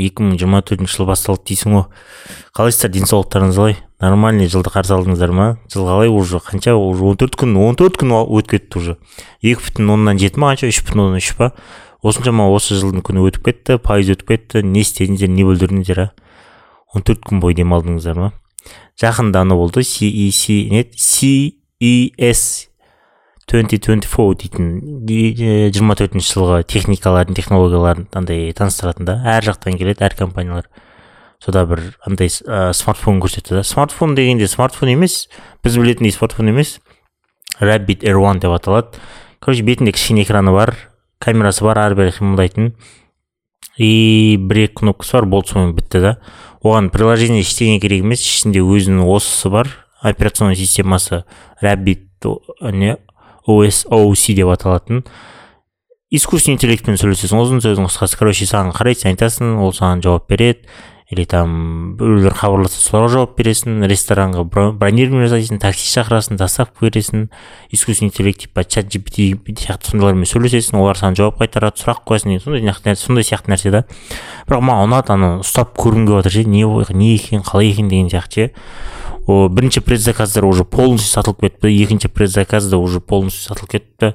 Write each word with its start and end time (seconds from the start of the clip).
екі 0.00 0.24
мың 0.24 0.38
жиырма 0.40 0.62
төртінші 0.66 0.96
жыл 0.98 1.08
басталды 1.08 1.50
дейсің 1.50 1.76
ғой. 1.76 1.84
Қалайсыздар 2.56 2.92
денсаулықтарыңыз 2.94 3.58
қалай? 3.60 3.76
Нормальный 4.00 4.48
жылды 4.48 4.72
қарсы 4.72 4.94
алдыңыздар 4.96 5.32
ма? 5.36 5.46
Жыл 5.72 5.84
қалай 5.88 6.08
уже? 6.08 6.40
Қанша 6.40 6.74
уже? 6.74 7.04
он 7.04 7.16
төрт 7.20 7.36
күн 7.36 7.56
он 7.60 7.76
төрт 7.76 8.00
күн 8.00 8.16
өтіп 8.24 8.50
кетті 8.50 8.78
уже. 8.78 8.96
екі 9.42 9.60
бүтін 9.60 9.90
оннан 9.92 10.18
жеті 10.18 10.40
ма? 10.40 10.54
Қанша? 10.54 10.72
Үш 10.72 10.80
бүтін 10.86 11.04
оннан 11.04 11.20
үш 11.20 11.34
па? 11.36 11.52
Осыншама 12.00 12.48
осы 12.48 12.80
жылдың 12.80 13.04
күні 13.04 13.26
өтіп 13.28 13.44
кетті 13.44 13.76
пайыз 13.76 14.08
өтіп 14.16 14.32
кетті. 14.32 14.64
Не 14.64 14.80
істедіңіздер 14.80 15.28
не 15.28 15.44
бүлдірдіңіздер 15.44 16.00
а? 16.00 16.10
он 16.94 17.04
төрт 17.04 17.20
күн 17.28 17.40
бойы 17.44 17.54
демалдыңыздар 17.60 18.16
ма? 18.16 18.32
Жақында 19.00 19.44
ана 19.44 19.54
болды 19.54 19.84
cec 19.84 20.70
не 20.70 20.84
ces 20.96 22.69
2024 23.50 24.36
дейтін 24.38 24.66
жиырма 25.74 25.96
төртінші 25.98 26.36
жылғы 26.36 26.58
техникалардың 26.70 27.34
технологияларын 27.34 28.06
андай 28.14 28.52
таныстыратын 28.54 29.08
да 29.08 29.16
әр 29.26 29.48
жақтан 29.48 29.78
келеді 29.80 30.04
әр 30.06 30.14
компаниялар. 30.18 30.68
Сода 31.42 31.64
бір 31.66 31.82
андай 32.06 32.30
ә, 32.30 32.70
смартфон 32.76 33.18
көрсетті 33.18 33.56
да. 33.58 33.64
Смартфон 33.66 34.14
дегенде 34.14 34.46
смартфон 34.46 34.92
емес 34.92 35.24
біз 35.64 35.78
білетіндей 35.80 36.14
смартфон 36.14 36.52
емес 36.52 36.78
rabbit 37.58 38.06
air 38.06 38.20
one 38.22 38.38
деп 38.38 38.54
аталады. 38.54 39.00
Короче 39.40 39.64
бетінде 39.66 39.96
кішкене 39.96 40.22
экраны 40.22 40.54
бар 40.54 40.76
камерасы 41.18 41.64
бар 41.64 41.80
ары 41.82 41.98
бері 41.98 42.14
қимылдайтын. 42.14 42.74
И 43.80 44.36
бір 44.38 44.66
екі 44.68 44.84
кнопкасы 44.84 45.18
бар 45.18 45.26
болды 45.26 45.54
сонымен 45.56 45.74
бітті 45.74 46.04
да. 46.04 46.14
Оған 46.62 46.92
приложение 46.92 47.42
ештеңе 47.42 47.80
керек 47.80 48.04
емес 48.04 48.22
ішінде 48.22 48.62
өзінің 48.62 49.08
осысы 49.10 49.50
бар. 49.50 49.72
Операционный 50.04 50.56
системасы 50.56 51.24
rabbit 51.60 52.06
не 52.72 52.96
OSOC 53.50 54.34
деп 54.38 54.54
аталатын 54.54 55.04
искусственный 56.10 56.58
интеллектпен 56.58 56.98
сөйлесесің 56.98 57.38
ұзын 57.38 57.60
сөздің 57.62 57.86
қысқасы. 57.86 58.18
Короче 58.18 58.46
саған 58.50 58.74
қарайды 58.74 59.06
айтасың 59.12 59.60
ол 59.62 59.70
саған 59.76 60.02
жауап 60.02 60.26
береді. 60.30 60.66
Или 61.10 61.24
там 61.26 61.96
біреулер 61.98 62.34
хабарласса 62.38 62.78
соларға 62.82 63.12
жауап 63.14 63.38
бересің. 63.38 63.80
Ресторанға 63.90 64.44
бронирование 64.50 65.30
жасайсың 65.30 65.58
такси 65.62 65.86
шақырасың 65.90 66.38
доставка 66.38 66.86
бересің. 66.86 67.28
Искусственный 67.70 68.10
интеллект 68.10 68.42
типа 68.42 68.64
чат 68.64 68.90
gpt 68.90 69.38
сияқты 69.62 69.90
сондайлармен 69.90 70.26
сөйлесесің 70.30 70.78
олар 70.82 70.98
саған 70.98 71.18
жауап 71.18 71.38
қайтарады 71.42 71.82
сұрақ 71.82 72.02
қоясың 72.06 72.38
деген 72.38 72.74
сондай 72.74 72.98
сондай 72.98 73.26
сияқты 73.26 73.54
нәрсе 73.54 73.74
да. 73.74 73.84
Бірақ 74.46 74.66
маған 74.66 74.90
ұнады 74.90 75.14
ана 75.14 75.32
ұстап 75.42 75.74
көргім 75.78 76.06
келіп 76.06 76.22
жатыр 76.22 76.38
ше 76.38 76.44
не 76.46 76.64
не 76.94 77.14
екен 77.14 77.42
қалай 77.42 77.70
екен 77.70 77.90
деген 77.90 78.10
сияқты 78.10 78.34
ше. 78.34 78.50
О 79.30 79.48
бірінші 79.48 79.80
предзаказдар 79.80 80.44
уже 80.44 80.64
полностью 80.64 81.14
сатылып 81.14 81.40
кетті. 81.40 81.70
Екінші 81.70 82.08
предзаказ 82.08 82.66
да 82.66 82.76
уже 82.76 83.00
полностью 83.00 83.46
сатылып 83.46 83.70
кетті. 83.70 84.14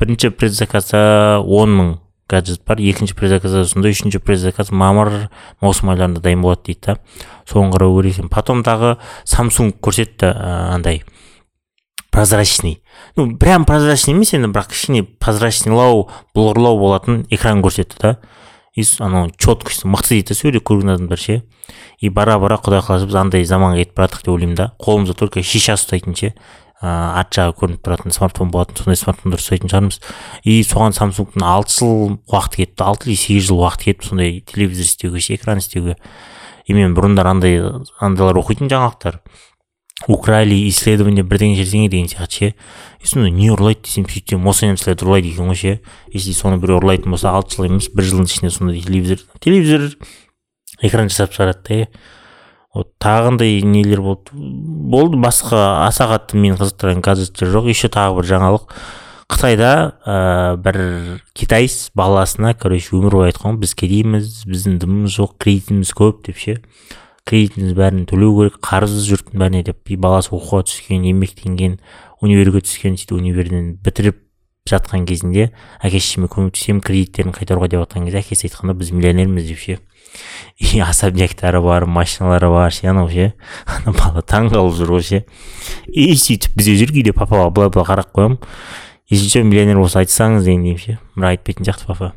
Бірінші 0.00 0.30
предзаказда 0.30 1.42
он 1.44 1.76
мың 1.76 1.90
гаджет 2.28 2.62
бар. 2.66 2.80
Екінші 2.80 3.14
предзаказда 3.14 3.66
сондай 3.68 3.92
үшінші 3.92 4.18
предзаказ 4.24 4.72
мамыр 4.72 5.28
маусым 5.60 5.92
айларында 5.92 6.24
дайын 6.24 6.40
болады 6.40 6.64
дейді 6.70 6.80
да. 6.86 6.96
Соны 7.44 7.74
қарау 7.74 8.00
керек 8.00 8.16
екен. 8.16 8.30
Потом 8.32 8.64
тағы 8.64 8.96
самсунг 9.28 9.76
көрсетті 9.84 10.32
андай 10.32 11.04
прозрачный. 12.10 12.80
Ну 13.16 13.36
прям 13.36 13.66
прозрачный 13.68 14.14
емес 14.14 14.32
енді 14.32 14.48
бірақ 14.48 14.72
кішкене 14.72 15.04
прозрачныйлау 15.04 16.08
блорлау 16.34 16.78
болатын 16.78 17.26
экран 17.28 17.60
көрсетті 17.60 18.00
да. 18.00 18.18
И 18.74 18.84
анау 18.98 19.30
четкость 19.36 19.84
мықты 19.84 20.16
дейді 20.16 20.32
да 20.32 20.34
сол 20.34 20.56
көрген 20.56 20.94
адамдар 20.94 21.18
ше. 21.18 21.42
И 22.00 22.08
бара 22.08 22.38
бара 22.38 22.58
құдай 22.60 22.82
қаласа 22.84 23.06
біз 23.08 23.16
андай 23.16 23.46
заманға 23.48 23.80
кетіп 23.82 23.96
бара 23.96 24.08
деп 24.18 24.28
ойлаймын 24.28 24.58
да. 24.58 24.72
Қолымызда 24.82 25.16
только 25.18 25.42
шиша 25.42 25.78
ұстайтын 25.78 26.16
ше. 26.18 26.32
Ыыы 26.84 26.90
арт 27.20 27.32
жағы 27.32 27.54
көрініп 27.60 27.84
тұратын 27.86 28.12
смартфон 28.12 28.50
болатын 28.52 28.82
сондай 28.82 28.98
смартфондар 29.00 29.40
ұстайтын 29.40 29.70
шығармыз. 29.72 30.00
И 30.44 30.58
соған 30.66 30.92
самсунгтың 30.96 31.44
алты 31.46 31.78
жыл 31.78 32.18
уақыты 32.28 32.64
кетті 32.64 32.84
алты 32.84 33.08
или 33.08 33.16
сегіз 33.16 33.48
жыл 33.48 33.62
уақыты 33.62 33.92
кетті 33.92 34.10
сондай 34.10 34.40
телевизор 34.44 34.84
істеуге 34.84 35.22
ше 35.24 35.38
экран 35.38 35.62
істеуге. 35.62 35.96
И 36.66 36.76
мен 36.76 36.92
бұрындары 36.96 37.30
андай 37.30 37.60
андайлар 38.04 38.40
оқитын 38.42 38.68
жаңалықтар. 38.68 39.22
Украли 40.10 40.56
исследование 40.68 41.24
бірдеңе 41.24 41.56
жердеңе 41.56 41.88
деген 41.88 42.10
сияқты 42.10 42.36
ше. 42.36 42.54
И 43.00 43.06
сонда 43.06 43.30
не 43.30 43.48
ұрлайды 43.54 43.86
десем 43.86 44.04
сөйтсем 44.10 44.44
осы 44.50 44.66
немістер 44.66 44.98
ұрлайды 44.98 45.30
екен 45.30 45.48
ғой 45.48 45.56
ше. 45.56 45.74
Если 46.12 46.34
соны 46.36 46.58
біреу 46.60 46.82
ұрлайтын 46.82 47.14
болса 47.14 47.32
алты 47.32 47.56
жыл 47.56 47.70
емес 47.70 47.88
бір 47.94 48.10
жылдың 48.10 48.28
ішінде 48.28 48.50
сондай 48.52 48.82
телевизор 48.82 49.22
телевизор 49.38 49.94
экран 50.82 51.08
жасап 51.08 51.34
шығарады 51.34 51.62
да 51.68 52.00
вот 52.74 52.90
тағындай 52.98 53.62
нелер 53.62 54.02
болды. 54.02 54.34
Болды 54.34 55.16
басқа 55.16 55.86
аса 55.86 56.08
қатты 56.10 56.36
мені 56.36 56.58
қызықтырған 56.58 57.04
гаджеттер 57.06 57.52
жоқ. 57.52 57.68
Еще 57.70 57.88
тағы 57.88 58.18
бір 58.18 58.28
жаңалық. 58.32 58.66
Қытайда 59.30 59.70
ә, 60.04 60.56
бір 60.58 61.22
китайец 61.32 61.92
баласына 61.94 62.52
короче 62.58 62.96
өмір 62.98 63.14
бойы 63.14 63.30
айтқан 63.30 63.60
біз 63.62 63.76
кедейміз 63.78 64.42
біздің 64.50 64.80
дымымыз 64.82 65.14
жоқ 65.14 65.38
кредитіміз 65.38 65.94
көп 65.94 66.26
деп 66.26 66.42
ше. 66.42 66.58
Кредитіміз 67.24 67.72
бәрін 67.78 68.04
төлеу 68.10 68.34
керек 68.40 68.58
қарыз 68.58 68.98
жұрттың 69.06 69.38
бәріне 69.38 69.62
деп. 69.70 69.80
И 69.88 69.96
баласы 69.96 70.34
оқуға 70.34 70.66
түскен 70.66 71.06
еңбектенген 71.06 71.78
универге 72.20 72.60
түскен 72.66 72.98
сөйтіп 72.98 73.16
универден 73.22 73.74
бітіріп 73.86 74.18
жатқан 74.68 75.06
кезінде 75.06 75.50
әке 75.84 76.00
шешеме 76.00 76.26
көмектесемін 76.32 76.82
кредиттерін 76.84 77.34
қайтаруға 77.36 77.70
деп 77.70 77.84
жатқан 77.84 78.06
кезде 78.08 78.22
әкесі 78.22 78.48
айтқанда 78.48 78.76
біз 78.80 78.92
миллионерміз 78.96 79.48
деп 79.48 79.60
ше. 79.60 79.78
И 80.58 80.80
особняктары 80.80 81.60
бар 81.60 81.86
машиналары 81.86 82.48
бар 82.48 82.72
ше 82.72 82.88
анау 82.90 83.08
ше 83.10 83.32
ана 83.66 83.92
бала 83.96 84.22
таң 84.22 84.50
қалып 84.52 84.76
жүр 84.78 84.94
ғой 84.96 85.06
ше 85.08 85.22
и 85.88 86.12
сөйтіп 86.14 86.56
бізде 86.58 86.76
жүр 86.82 86.94
кейде 86.94 87.14
папаға 87.16 87.50
былай 87.50 87.70
былай 87.74 87.88
қарап 87.88 88.12
қоямын. 88.14 88.38
Если 89.10 89.28
че 89.28 89.42
миллионер 89.42 89.76
болса 89.76 90.00
айтсаңыз 90.00 90.46
деген 90.46 90.62
деймін 90.64 90.80
ше 90.80 90.98
бірақ 91.14 91.34
айтпайтын 91.34 91.66
сияқты 91.66 91.86
папа. 91.90 92.12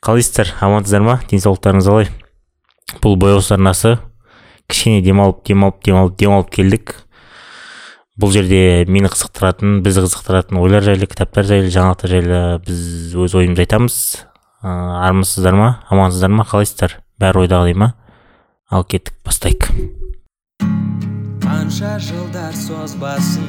Қалайсыздар? 0.00 0.54
Амансыздар 0.64 1.02
ма? 1.04 1.18
Денсаулықтарыңыз 1.28 1.88
қалай? 1.90 2.08
Бұл 3.02 3.18
бояуыз 3.20 3.50
арнасы 3.52 3.98
кішкене 4.70 5.02
демалып 5.04 5.42
демалып 5.44 5.82
демалып 5.84 6.16
демалып 6.16 6.50
келдік. 6.54 6.94
Бұл 8.18 8.32
жерде 8.32 8.86
мені 8.88 9.10
қызықтыратын 9.12 9.82
бізді 9.84 10.06
қызықтыратын 10.06 10.58
ойлар 10.62 10.86
жайлы 10.86 11.06
кітаптар 11.10 11.46
жайлы 11.46 11.68
жаңалықтар 11.74 12.14
жайлы 12.16 12.40
біз 12.64 12.80
өз 13.14 13.36
ойымызды 13.38 13.66
айтамыз. 13.66 13.98
Ыыы 14.62 14.94
армысыздар 15.06 15.54
ма 15.54 15.68
амансыздар 15.86 16.32
ма 16.34 16.44
қалайсыздар? 16.48 16.98
Бәрі 17.22 17.44
ойдағыдай 17.44 17.76
ма? 17.78 17.92
Ал 18.70 18.82
кеттік 18.82 19.14
бастайық. 19.26 19.68
Қанша 21.44 21.94
жылдар 22.02 22.56
созбасын 22.58 23.46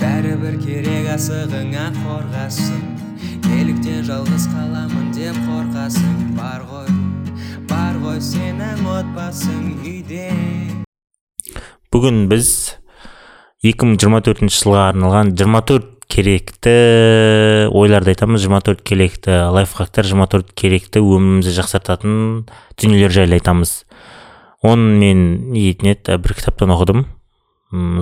бәрібір 0.00 0.58
керек 0.60 1.08
асығыңа 1.14 1.86
қорғасын. 2.02 2.82
Неліктен 3.48 4.04
жалғыз 4.08 4.44
қаламын 4.52 5.08
деп 5.16 5.38
қорқасың 5.48 6.36
бар 6.36 6.66
ғой 6.68 6.92
бар 7.72 7.96
ғой 8.04 8.20
сенің 8.20 8.84
отбасың 8.98 9.64
үйде. 9.80 10.28
Бүгін 11.92 12.26
біз 12.28 12.52
2024 13.64 14.52
жылға 14.52 14.88
арналған 14.90 15.32
24 15.38 15.91
керекті 16.12 16.74
ойларды 17.72 18.12
айтамыз. 18.12 18.44
24 18.44 18.84
керекті 18.84 19.38
лайфхактар 19.56 20.04
24 20.04 20.52
керекті 20.54 21.00
өмірімізді 21.00 21.56
жақсартатын 21.56 22.16
дүниелер 22.76 23.14
жайлы 23.14 23.40
айтамыз. 23.40 23.82
Оны 24.62 24.98
мен 25.00 25.24
не 25.52 25.70
еді 25.72 26.18
бір 26.20 26.36
кітаптан 26.36 26.74
оқыдым. 26.76 27.06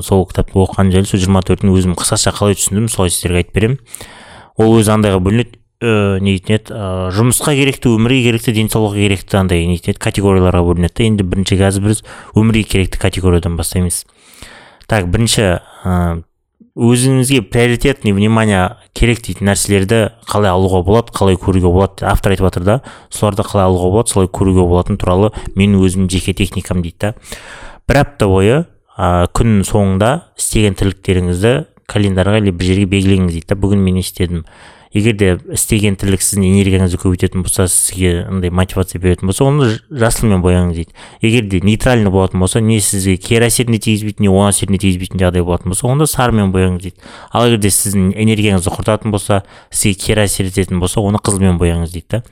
Сол 0.02 0.26
кітапты 0.26 0.58
оқыған 0.58 0.90
жайлы 0.90 1.06
сол 1.06 1.22
жиырма 1.22 1.44
төртін 1.46 1.70
өзім 1.70 1.94
қысқаша 1.94 2.34
қалай 2.34 2.58
түсіндім 2.58 2.90
солай 2.90 3.14
сіздерге 3.14 3.44
айтып 3.44 3.54
беремін 3.54 3.78
ол 4.58 4.76
өзі 4.80 4.94
андайға 4.96 5.20
бөлінеді. 5.22 5.56
Ә, 5.80 6.20
не 6.20 6.34
дейтін 6.34 6.58
еді 6.58 6.74
ә, 6.76 6.88
жұмысқа 7.16 7.54
керекті 7.56 7.88
өмірге 7.94 8.26
керекті 8.26 8.52
денсаулыққа 8.52 9.00
керекті 9.00 9.38
андай 9.38 9.62
не 9.64 9.78
дейтін 9.78 9.94
еді 9.94 10.02
категорияларға 10.04 10.60
бөлінеді 10.66 10.92
да. 10.98 11.06
Енді 11.06 11.24
бірінші 11.30 11.56
қазір 11.56 11.86
біз 11.86 12.02
өмірге 12.36 12.66
керекті 12.68 13.00
категориядан 13.00 13.56
бастаймыз. 13.56 14.02
Так 14.90 15.08
бірінші 15.08 15.46
ә, 15.86 16.20
өзіңізге 16.78 17.42
приоритетный 17.50 18.12
внимание 18.14 18.76
керек 18.94 19.24
дейтін 19.26 19.50
нәрселерді 19.50 20.00
қалай 20.30 20.52
алуға 20.52 20.82
болады 20.86 21.14
қалай 21.16 21.38
көруге 21.40 21.66
болады 21.66 22.06
автор 22.06 22.34
айтып 22.34 22.46
жатыр 22.46 22.66
да. 22.66 22.76
Соларды 23.10 23.42
қалай 23.42 23.66
алуға 23.66 23.90
болады 23.90 24.12
солай 24.12 24.30
көруге 24.30 24.62
болатын 24.62 24.98
туралы 25.00 25.32
менің 25.56 25.82
өзім 25.82 26.08
жеке 26.10 26.34
техникам 26.34 26.82
дейді 26.82 26.96
да. 27.00 27.14
Бір 27.88 28.02
апта 28.04 28.28
бойы 28.30 28.56
ә, 28.96 29.26
күн 29.34 29.64
соңында 29.66 30.12
істеген 30.38 30.78
тірліктеріңізді 30.78 31.54
календарьға 31.90 32.38
или 32.38 32.54
бір 32.54 32.70
жерге 32.70 32.86
белгілеңіз 32.94 33.34
дейді 33.34 33.50
да. 33.50 33.58
Бүгін 33.58 33.82
мен 33.82 33.98
не 33.98 34.06
істедім? 34.06 34.44
Егер 34.92 35.14
де 35.14 35.28
істеген 35.54 35.94
тірлік 36.00 36.22
сіздің 36.24 36.46
энергияңызды 36.48 36.98
көбейтетін 36.98 37.44
болса 37.44 37.68
сізге 37.70 38.24
андай 38.26 38.50
мотивация 38.50 38.98
беретін 39.00 39.30
болса 39.30 39.44
оны 39.46 39.68
жасылмен 39.86 40.42
бояңыз 40.42 40.80
дейді. 40.80 40.96
Егер 41.22 41.46
де 41.46 41.60
нейтральный 41.62 42.10
болатын 42.10 42.42
болса 42.42 42.60
не 42.60 42.80
сізге 42.82 43.14
кері 43.22 43.46
әсеріне 43.46 43.78
тигізбейтін 43.78 44.26
не 44.26 44.32
оң 44.32 44.48
әсеріне 44.50 44.80
тигізбейтін 44.82 45.22
жағдай 45.22 45.46
болатын 45.46 45.70
болса 45.70 45.86
онда 45.86 46.08
сарымен 46.10 46.50
бояңыз 46.50 46.88
дейді. 46.88 47.06
Ал 47.30 47.46
егер 47.46 47.62
де 47.62 47.70
сіздің 47.70 48.10
энергияңызды 48.18 48.74
құртатын 48.74 49.14
болса 49.14 49.44
сізге 49.70 49.94
кері 50.06 50.26
әсер 50.26 50.50
ететін 50.50 50.82
болса 50.82 50.98
оны 51.00 51.22
қызылмен 51.22 51.60
бояңыз 51.62 51.94
дейді 51.94 52.18
да. 52.18 52.22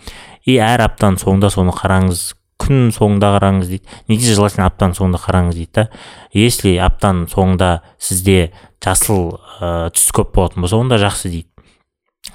И 0.42 0.58
әр 0.58 0.82
аптаның 0.88 1.22
соңында 1.22 1.52
соны 1.54 1.74
қараңыз 1.78 2.32
күн 2.58 2.88
соңында 2.94 3.30
қараңыз 3.36 3.70
дейді. 3.70 3.98
Неге 4.10 4.34
желательно 4.34 4.66
аптаның 4.66 4.98
соңында 4.98 5.20
қараңыз 5.22 5.58
дейді 5.60 5.74
да. 5.76 5.84
Если 6.34 6.74
аптаның 6.82 7.28
соңында 7.30 7.70
сізде 8.02 8.50
жасыл 8.82 9.38
ә, 9.60 9.90
түс 9.94 10.10
көп 10.16 10.34
болатын 10.34 10.64
болса 10.64 10.80
онда 10.80 10.98
жақсы 10.98 11.30
дейді. 11.30 11.46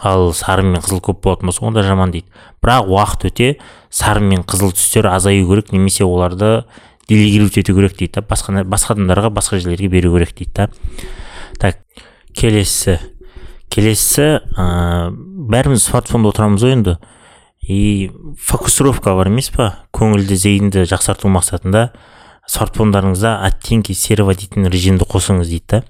Ал 0.02 0.34
сары 0.34 0.64
мен 0.64 0.82
қызыл 0.82 1.02
көп 1.04 1.22
болатын 1.24 1.50
болса 1.50 1.66
онда 1.66 1.84
жаман 1.84 2.12
дейді. 2.12 2.28
Бірақ 2.64 2.90
уақыт 2.90 3.28
өте 3.30 3.50
сары 3.90 4.24
мен 4.24 4.44
қызыл 4.44 4.74
түстер 4.74 5.08
азаю 5.12 5.48
керек 5.48 5.72
немесе 5.72 6.04
оларды 6.04 6.64
делегировать 7.08 7.58
ету 7.58 7.76
керек 7.76 7.98
дейді 7.98 8.20
да. 8.20 8.22
Басқа 8.22 8.64
басқа 8.64 8.96
адамдарға 8.96 9.30
басқа 9.30 9.60
жерлерге 9.60 9.88
беру 9.88 10.14
керек 10.18 10.36
дейді 10.38 10.52
да. 10.56 10.70
Так 11.60 11.80
келесі. 12.34 13.00
Келесі 13.70 14.40
ә, 14.58 15.12
бәріміз 15.14 15.84
смартфонда 15.84 16.34
отырамыз 16.34 16.64
ғой 16.64 16.78
енді. 16.78 16.98
И 17.64 18.12
фокусировка 18.40 19.16
бар 19.16 19.30
емес 19.32 19.50
па? 19.54 19.86
Көңілді 19.96 20.36
зейінді 20.36 20.84
жақсарту 20.90 21.32
мақсатында 21.32 21.92
смартфондарыңызда 22.52 23.38
оттенки 23.48 23.96
серого 23.96 24.36
дейтін 24.36 24.68
режимді 24.68 25.08
қосыңыз 25.08 25.48
дейді 25.48 25.66
да. 25.70 25.84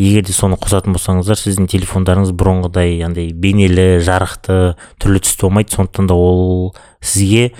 Егер 0.00 0.24
де 0.24 0.32
соны 0.32 0.56
қосатын 0.56 0.94
болсаңыздар 0.96 1.36
сіздің 1.36 1.68
телефондарыңыз 1.68 2.32
бұрынғыдай 2.40 3.02
андай 3.04 3.34
бейнелі 3.36 4.00
жарықты 4.06 4.56
түрлі 5.02 5.20
түсті 5.26 5.44
болмайды. 5.44 5.74
Сондықтан 5.76 6.08
да 6.08 6.16
ол 6.16 6.72
сізге 7.04 7.50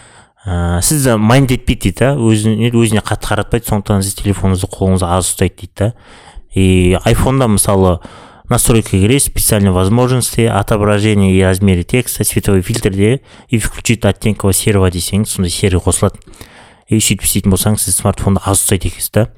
ә, 0.47 0.81
сізді 0.81 1.19
майнд 1.21 1.53
етпейді 1.53 1.91
дейді 1.91 2.01
да 2.01 2.15
өзіне, 2.17 2.73
өзіне 2.73 3.05
қатты 3.05 3.29
қаратпайды. 3.35 3.69
Сондықтан 3.69 4.07
сіз 4.07 4.17
телефоныңызды 4.23 4.71
қолыңызда 4.73 5.13
аз 5.19 5.29
ұстайды 5.35 5.61
дейді 5.61 5.77
да. 5.83 5.93
И 6.55 6.97
айфонда 7.05 7.47
мысалы 7.47 7.99
настройка 8.49 8.97
кіресіз 8.97 9.29
специальные 9.31 9.71
возможности 9.71 10.41
отображение 10.41 11.37
и 11.37 11.43
размере 11.43 11.85
текста 11.85 12.25
цветовой 12.25 12.63
фильтрде 12.63 13.21
и 13.49 13.59
включить 13.59 14.05
оттенкового 14.05 14.53
серого 14.53 14.91
десеңіз 14.91 15.29
сондай 15.29 15.53
серый 15.53 15.79
қосылады. 15.79 16.19
И 16.89 16.99
сөйтіп 16.99 17.29
істейтін 17.29 17.55
болсаңыз 17.55 17.85
сіз 17.85 18.01
смартфонды 18.01 18.43
аз 18.43 18.65
ұстайды 18.65 18.91
екенсіз 18.91 19.13
да. 19.15 19.29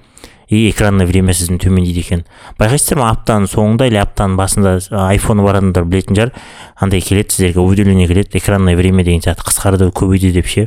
И 0.53 0.69
экранное 0.69 1.07
время 1.09 1.33
сіздің 1.33 1.57
төмендейді 1.63 2.03
екен. 2.03 2.23
Байқайсыздар 2.61 2.99
ма 3.01 3.09
аптаның 3.15 3.49
соңында 3.49 3.87
или 3.89 3.97
аптаның 3.97 4.37
басында 4.37 4.73
айфоны 5.09 5.47
бар 5.47 5.63
адамдар 5.63 5.87
білетін 5.89 6.19
шығар 6.19 6.33
андай 6.77 7.01
келеді 7.01 7.33
сіздерге 7.33 7.63
уведомление 7.63 8.09
келеді 8.11 8.37
экранное 8.37 8.77
время 8.77 9.01
деген 9.03 9.25
сияқты 9.25 9.47
қысқарды 9.49 9.89
көбейді 9.97 10.35
деп 10.37 10.51
ше. 10.53 10.67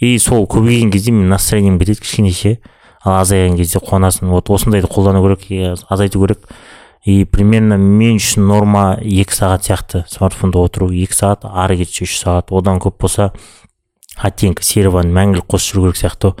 И 0.00 0.18
сол 0.18 0.48
көбейген 0.50 0.90
кезде 0.90 1.14
менің 1.14 1.30
настроением 1.30 1.78
кетеді 1.78 2.02
кішкене 2.02 2.32
ше. 2.34 2.56
Ал 3.04 3.20
азайған 3.20 3.54
кезде 3.60 3.78
қуанасың. 3.78 4.26
Вот 4.34 4.50
осындайды 4.50 4.90
қолдану 4.90 5.22
керек 5.22 5.78
азайту 5.88 6.26
керек. 6.26 6.42
И 7.04 7.24
примерно 7.24 7.78
мен 7.78 8.18
үшін 8.18 8.48
норма 8.50 8.98
екі 8.98 9.30
сағат 9.30 9.68
сияқты 9.70 10.02
смартфонда 10.10 10.58
отыру. 10.58 10.90
Екі 10.90 11.14
сағат 11.14 11.46
ары 11.46 11.78
кетсе 11.78 12.02
үш 12.02 12.18
сағат. 12.24 12.50
Одан 12.50 12.82
көп 12.82 12.98
болса 12.98 13.30
оттенкі 14.18 14.66
серованы 14.66 15.14
мәңгілік 15.14 15.46
қосып 15.46 15.78
жүру 15.78 15.92
керек 15.92 16.02
сияқты. 16.02 16.34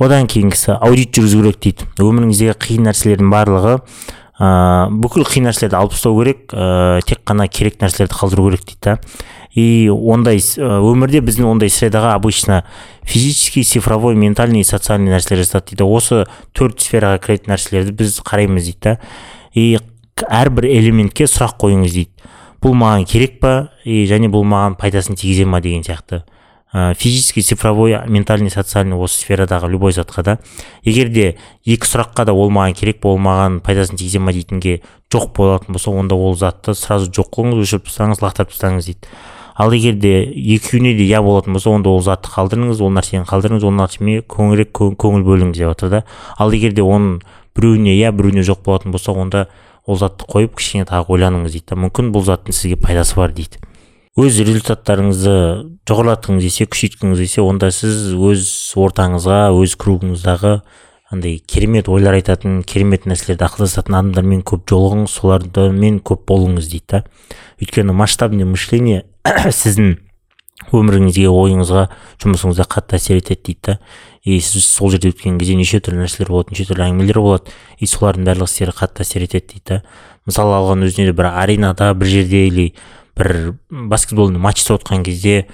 Одан 0.00 0.26
кейінгісі 0.30 0.78
аудит 0.80 1.12
жүргізу 1.14 1.42
керек 1.44 1.60
дейді. 1.60 1.88
Өміріңіздегі 2.00 2.56
қиын 2.64 2.88
нәрселердің 2.88 3.28
барлығы 3.32 3.74
ә, 4.40 4.88
бүкіл 5.02 5.26
қиын 5.28 5.50
нәрселерді 5.50 5.76
алып 5.76 5.92
тастау 5.94 6.16
керек 6.22 6.54
ә, 6.56 7.02
тек 7.04 7.20
қана 7.28 7.46
керек 7.52 7.78
нәрселерді 7.82 8.16
қалдыру 8.16 8.48
керек 8.48 8.64
дейді 8.64 8.80
да. 8.88 8.96
И 9.50 9.90
ондай 9.90 10.38
өмірде 10.38 11.20
біздің 11.26 11.48
ондай 11.50 11.72
средаға 11.74 12.14
обычно 12.14 12.62
физический 13.02 13.64
цифровой 13.64 14.14
ментальный 14.14 14.64
социальный 14.64 15.10
нәрселер 15.10 15.42
жасады 15.42 15.72
дейді. 15.72 15.84
Осы 15.84 16.24
төрт 16.54 16.80
сфераға 16.80 17.18
кіретін 17.24 17.56
нәрселерді 17.56 17.96
біз 17.98 18.20
қараймыз 18.24 18.70
дейді 18.70 18.80
да. 18.84 18.96
И 19.52 19.78
әрбір 20.22 20.68
элементке 20.70 21.26
сұрақ 21.26 21.58
қойыңыз 21.60 21.96
дейді. 21.98 22.30
Бұл 22.62 22.76
маған 22.78 23.08
керек 23.10 23.40
па? 23.42 23.72
И 23.84 24.04
және 24.06 24.30
бұл 24.30 24.46
маған 24.46 24.78
пайдасын 24.78 25.18
тигізе 25.18 25.48
ма 25.48 25.60
деген 25.64 25.82
сияқты. 25.82 26.22
Ә, 26.72 26.94
физический 26.94 27.42
цифровой 27.42 27.98
ментальный 28.06 28.50
социальный 28.50 28.96
осы 28.96 29.20
сферадағы 29.20 29.68
любой 29.68 29.92
затқа 29.92 30.22
да. 30.22 30.38
Егер 30.84 31.08
де 31.08 31.36
екі 31.64 31.86
сұраққа 31.86 32.24
да 32.26 32.32
ол 32.32 32.50
маған 32.50 32.76
керек 32.78 33.04
ол 33.04 33.18
маған 33.18 33.60
пайдасын 33.60 33.96
тигізе 33.96 34.18
ма 34.18 34.32
дейтінге 34.32 34.80
жоқ 35.12 35.34
болатын 35.36 35.74
болса 35.74 35.90
онда 35.90 36.14
ол 36.14 36.36
затты 36.36 36.74
сразу 36.74 37.10
жоқ 37.10 37.34
қылыңыз 37.34 37.64
өшіріп 37.66 37.90
тастаңыз 37.90 38.22
лақтырып 38.22 38.54
тастаңыз 38.54 38.86
дейді. 38.86 39.08
Ал 39.56 39.72
егер 39.72 39.94
де 39.98 40.22
екеуіне 40.24 40.94
де 40.94 41.04
иә 41.04 41.20
болатын 41.22 41.52
болса 41.52 41.70
онда 41.70 41.90
ол 41.90 42.00
затты 42.00 42.30
қалдырыңыз 42.30 42.80
ол 42.80 42.94
нәрсені 42.94 43.26
қалдырыңыз 43.28 43.66
ол 43.66 43.74
нәрсеге 43.76 44.22
көңірек 44.30 44.70
көңіл 44.72 45.26
бөліңіз 45.26 45.58
деп 45.58 45.74
жатыр 45.74 45.90
да. 45.90 46.04
Ал 46.38 46.54
егер 46.54 46.72
де 46.72 46.86
оның 46.86 47.20
біреуіне 47.56 47.96
иә 47.98 48.12
біреуіне 48.14 48.46
жоқ 48.46 48.62
болатын 48.64 48.94
болса 48.94 49.12
онда 49.12 49.48
ол 49.84 49.98
затты 49.98 50.24
қойып 50.24 50.54
кішкене 50.56 50.86
тағы 50.88 51.12
ойланыңыз 51.12 51.52
дейді 51.58 51.74
да. 51.74 51.80
Мүмкін 51.82 52.12
бұл 52.14 52.24
заттың 52.24 52.56
сізге 52.56 52.78
пайдасы 52.80 53.18
бар 53.18 53.34
дейді. 53.34 53.58
Өз 54.18 54.40
результаттарыңызды 54.42 55.34
жоғарылатқыңыз 55.86 56.46
келсе 56.48 56.66
күшейткіңіз 56.66 57.20
келсе 57.22 57.42
онда 57.44 57.70
сіз 57.70 58.10
өз 58.18 58.48
ортаңызға 58.82 59.38
өз 59.54 59.76
кругыңыздағы 59.78 60.54
андай 61.14 61.38
керемет 61.38 61.88
ойлар 61.88 62.18
айтатын 62.18 62.64
керемет 62.66 63.06
нәрселерді 63.06 63.46
ақылдасатын 63.46 63.98
адамдармен 64.00 64.42
көп 64.46 64.66
жолығыңыз 64.70 65.14
солармен 65.14 66.02
көп 66.02 66.26
болыңыз 66.26 66.70
дейді 66.70 66.86
да. 66.90 67.02
Өйткені 67.62 67.94
масштабный 67.94 68.46
мышление 68.50 69.04
сіздің 69.62 69.96
өміріңізге 70.74 71.26
ойыңызға 71.30 71.86
жұмысыңызға 72.22 72.66
қатты 72.74 72.98
әсер 72.98 73.22
етеді 73.22 73.42
дейді 73.46 73.60
да. 73.66 73.78
И 74.22 74.40
сіз 74.42 74.66
сол 74.66 74.90
жерде 74.90 75.14
өткен 75.14 75.38
кезде 75.40 75.54
неше 75.56 75.80
түрлі 75.80 76.02
нәрселер 76.02 76.34
болады 76.34 76.54
неше 76.54 76.66
түрлі 76.68 76.90
әңгімелер 76.90 77.22
болады 77.22 77.54
и 77.78 77.88
солардың 77.88 78.26
барлығы 78.26 78.52
сіздерге 78.52 78.78
қатты 78.82 79.06
әсер 79.06 79.26
етеді 79.26 79.54
дейді 79.54 79.66
да. 79.70 79.82
Мысалы 80.28 80.58
алған 80.58 80.84
өзіне 80.86 81.08
де 81.08 81.16
бір 81.16 81.30
аренада 81.32 81.94
бір 81.94 82.12
жерде 82.12 82.46
или 82.46 82.72
бір 83.20 83.54
баскетболный 83.70 84.40
матчта 84.40 84.74
отқан 84.78 85.04
кезде 85.04 85.44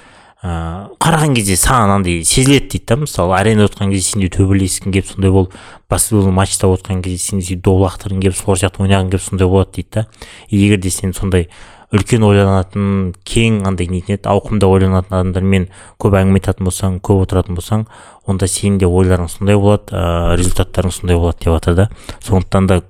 ыыы 0.44 0.96
қараған 1.02 1.34
кезде 1.34 1.56
саған 1.58 1.94
андай 1.96 2.24
сезіледі 2.24 2.68
дейді 2.76 2.86
да 2.86 2.96
мысалы 3.02 3.34
аренада 3.34 3.70
отқан 3.70 3.90
кезде 3.90 4.12
сен 4.12 4.22
де 4.22 4.28
төбелескің 4.30 4.92
келіп 4.94 5.08
сондай 5.10 5.32
болып 5.34 5.54
баскетбол 5.90 6.30
матчта 6.30 6.68
отқан 6.70 7.00
кезде 7.02 7.18
сен 7.18 7.40
де 7.40 7.56
доп 7.56 7.80
лақтырғың 7.82 8.20
келіп 8.22 8.36
сол 8.38 8.54
сияқты 8.60 8.84
ойнағың 8.84 9.10
келіп 9.10 9.24
сондай 9.24 9.48
болады 9.48 9.72
дейді 9.80 9.88
да. 9.94 10.06
Егер 10.50 10.78
де 10.78 10.90
сен 10.90 11.14
сондай 11.16 11.48
үлкен 11.94 12.24
ойланатын 12.26 13.14
кең 13.26 13.62
андай 13.66 13.88
нетін 13.90 14.16
еді 14.16 14.28
ауқымда 14.30 14.68
ойланатын 14.68 15.16
адамдармен 15.20 15.68
көп 16.02 16.18
әңгіме 16.18 16.40
айтатын 16.42 16.66
болсаң 16.68 16.98
көп 17.00 17.24
отыратын 17.26 17.58
болсаң 17.58 17.86
онда 18.26 18.48
сенің 18.50 18.80
де 18.82 18.90
ойларың 18.90 19.30
сондай 19.30 19.56
болады 19.56 19.94
ыыы 19.94 20.36
результаттарың 20.42 20.94
сондай 20.94 21.16
болады 21.16 21.44
деп 21.44 21.54
жатыр 21.54 21.78
да. 21.78 21.88
Сондықтан 22.26 22.66
да 22.66 22.80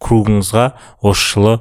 кругыңызға 0.00 0.66
осы 1.04 1.34
жылы 1.34 1.54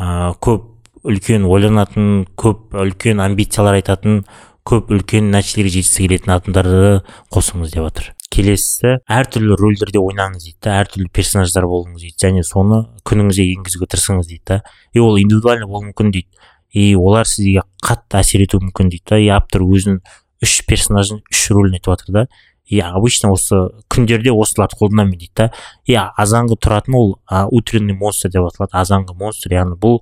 ыыы 0.00 0.34
көп 0.40 0.71
үлкен 1.08 1.46
ойланатын 1.50 2.24
көп 2.38 2.74
үлкен 2.78 3.22
амбициялар 3.24 3.80
айтатын 3.80 4.22
көп 4.68 4.92
үлкен 4.94 5.32
нәтижелерге 5.34 5.80
жеткісі 5.80 6.04
келетін 6.06 6.36
адамдарды 6.36 6.98
қосыңыз 7.34 7.74
деп 7.74 7.88
жатыр 7.88 8.12
келесісі 8.32 8.96
әртүрлі 9.10 9.56
рөлдерде 9.60 10.00
ойнаңыз 10.00 10.46
дейді 10.46 10.58
да 10.64 10.76
әртүрлі 10.80 11.10
персонаждар 11.12 11.66
болыңыз 11.68 12.06
дейді. 12.06 12.16
Және 12.22 12.44
соны 12.46 12.78
күніңізге 13.08 13.46
енгізуге 13.58 13.88
тырысыңыз 13.92 14.30
дейді 14.30 14.44
да. 14.48 14.58
И 14.94 15.02
ол 15.02 15.18
индивидуально 15.20 15.68
болуы 15.68 15.90
мүмкін 15.90 16.12
дейді. 16.14 16.30
И 16.72 16.94
олар 16.96 17.28
сізге 17.28 17.66
қатты 17.84 18.22
әсер 18.22 18.46
етуі 18.46 18.62
мүмкін 18.68 18.92
дейді 18.94 19.04
да. 19.10 19.20
И 19.20 19.28
автор 19.34 19.66
өзінің 19.66 20.00
үш 20.42 20.56
персонажын 20.68 21.20
үш 21.28 21.44
рөлін 21.52 21.76
айтып 21.76 21.92
жатыр 21.92 22.16
да. 22.16 22.26
И 22.64 22.80
обычно 22.80 23.34
осы 23.34 23.66
күндерде 23.92 24.32
осыларды 24.32 24.78
қолданамын 24.80 25.18
дейді 25.18 25.32
да. 25.36 25.50
И 25.84 25.98
азанғы 25.98 26.56
тұратын 26.56 26.96
ол 26.96 27.16
утренний 27.50 27.96
монстр 27.96 28.32
деп 28.32 28.48
аталады. 28.48 28.72
Азанғы 28.80 29.18
монстр 29.18 29.58
яғни 29.58 29.76
бұл 29.76 30.00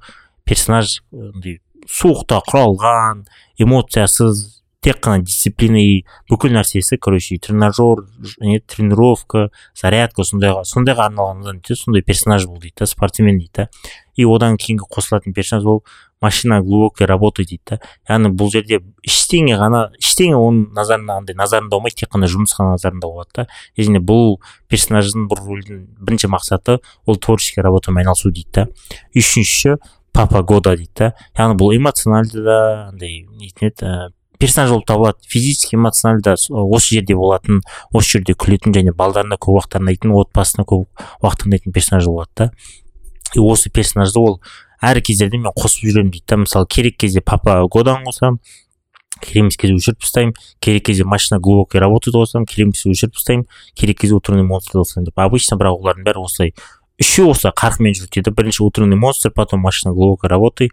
персонаж 0.50 0.98
суықта 1.86 2.40
құралған 2.48 3.24
эмоциясыз 3.62 4.60
тек 4.80 5.00
қана 5.04 5.20
дисциплина 5.20 5.76
и 5.76 6.04
бүкіл 6.30 6.54
нәрсесі 6.56 6.96
короче 6.96 7.36
тренажер 7.38 8.06
не 8.40 8.60
тренировка 8.64 9.50
зарядка 9.76 10.24
сондайға 10.24 10.64
сондайға 10.64 11.10
арналған 11.10 11.60
сондай 11.76 12.02
персонаж 12.02 12.48
бұл 12.48 12.62
дейді 12.62 12.80
да 12.80 12.88
спортсмен 12.88 13.38
дейді 13.38 13.52
да. 13.56 13.68
И 14.16 14.24
одан 14.24 14.56
кейінгі 14.56 14.88
қосылатын 14.88 15.34
персонаж 15.36 15.66
ол 15.66 15.84
машина 16.20 16.62
глубокой 16.62 17.06
работы 17.06 17.44
дейді 17.44 17.76
да. 17.76 17.80
Яғни 18.08 18.32
бұл 18.32 18.48
жерде 18.52 18.80
ештеңе 19.04 19.60
ғана 19.60 19.90
ештеңе 20.00 20.40
оның 20.40 20.72
назарында 20.72 21.20
андай 21.20 21.36
назарында 21.36 21.76
болмайды 21.76 22.00
тек 22.00 22.14
қана 22.16 22.28
жұмыс 22.32 22.56
қана 22.56 22.78
назарында 22.78 23.06
болады 23.06 23.36
да. 23.36 23.46
Және 23.76 24.00
бұл 24.00 24.38
персонаждың 24.72 25.28
бұл 25.28 25.44
рөлдің 25.44 25.86
бірінші 26.00 26.32
мақсаты 26.32 26.80
ол 27.04 27.20
творческий 27.20 27.60
работамен 27.60 28.06
айналысу 28.06 28.32
дейді 28.32 28.62
да. 28.62 28.68
Үшінші 29.12 29.76
папа 30.20 30.42
года 30.42 30.76
дейді 30.76 30.92
да? 30.98 31.12
Яғни 31.38 31.56
бұл 31.56 31.72
эмоциональды 31.76 32.42
да 32.44 32.56
андай 32.90 33.22
нетін 33.24 33.70
еді 33.70 33.92
персонаж 34.40 34.70
болып 34.72 34.86
табылады. 34.88 35.18
Физически 35.28 35.76
эмоциональды 35.76 36.30
да 36.30 36.34
осы 36.60 36.96
жерде 36.96 37.16
болатын 37.16 37.62
осы 37.92 38.18
жерде 38.18 38.34
күлетін 38.36 38.74
және 38.76 38.92
балдарына 38.96 39.38
көп 39.40 39.60
уақыт 39.60 39.78
арнайтын 39.80 40.12
отбасына 40.12 40.66
көп 40.68 40.88
уақыт 41.24 41.46
арнайтын 41.46 41.72
персонаж 41.72 42.08
болады 42.08 42.30
да? 42.36 42.50
И 43.34 43.40
осы 43.40 43.70
персонажды 43.70 44.20
ол 44.20 44.40
әр 44.82 45.00
кездерде 45.00 45.38
мен 45.38 45.54
қосып 45.56 45.88
жүремін 45.88 46.12
дейді 46.12 46.26
да? 46.28 46.40
Мысалы 46.44 46.68
керек 46.68 46.98
кезде 46.98 47.20
папа 47.20 47.62
годаны 47.68 48.04
қосамын 48.08 48.40
керек 49.20 49.44
емес 49.44 49.56
кезде 49.60 49.76
өшіріп 49.76 50.00
тастаймын 50.00 50.34
керек 50.60 50.84
кезде 50.86 51.04
машина 51.04 51.40
глубокой 51.40 51.80
работады 51.80 52.16
қосамын 52.16 52.48
керек 52.48 52.70
емес 52.70 52.84
өшіріп 52.88 53.16
тастаймын 53.16 53.46
керек 53.76 54.00
кезде 54.00 54.16
утренний 54.16 54.44
монстрды 54.44 54.80
қосамын 54.80 55.08
деп. 55.10 55.18
Обычно 55.20 55.58
бірақ 55.60 55.80
олардың 55.80 56.06
бәрі 56.08 56.24
осылай 56.24 56.54
үшеуі 57.00 57.32
осылай 57.32 57.56
қарқынмен 57.56 57.96
жүреді 57.96 58.20
дейді 58.20 58.36
бірінші 58.36 58.62
утренний 58.66 58.98
монстр 58.98 59.30
потом 59.30 59.60
машина 59.60 59.94
глубокой 59.94 60.28
работы 60.28 60.68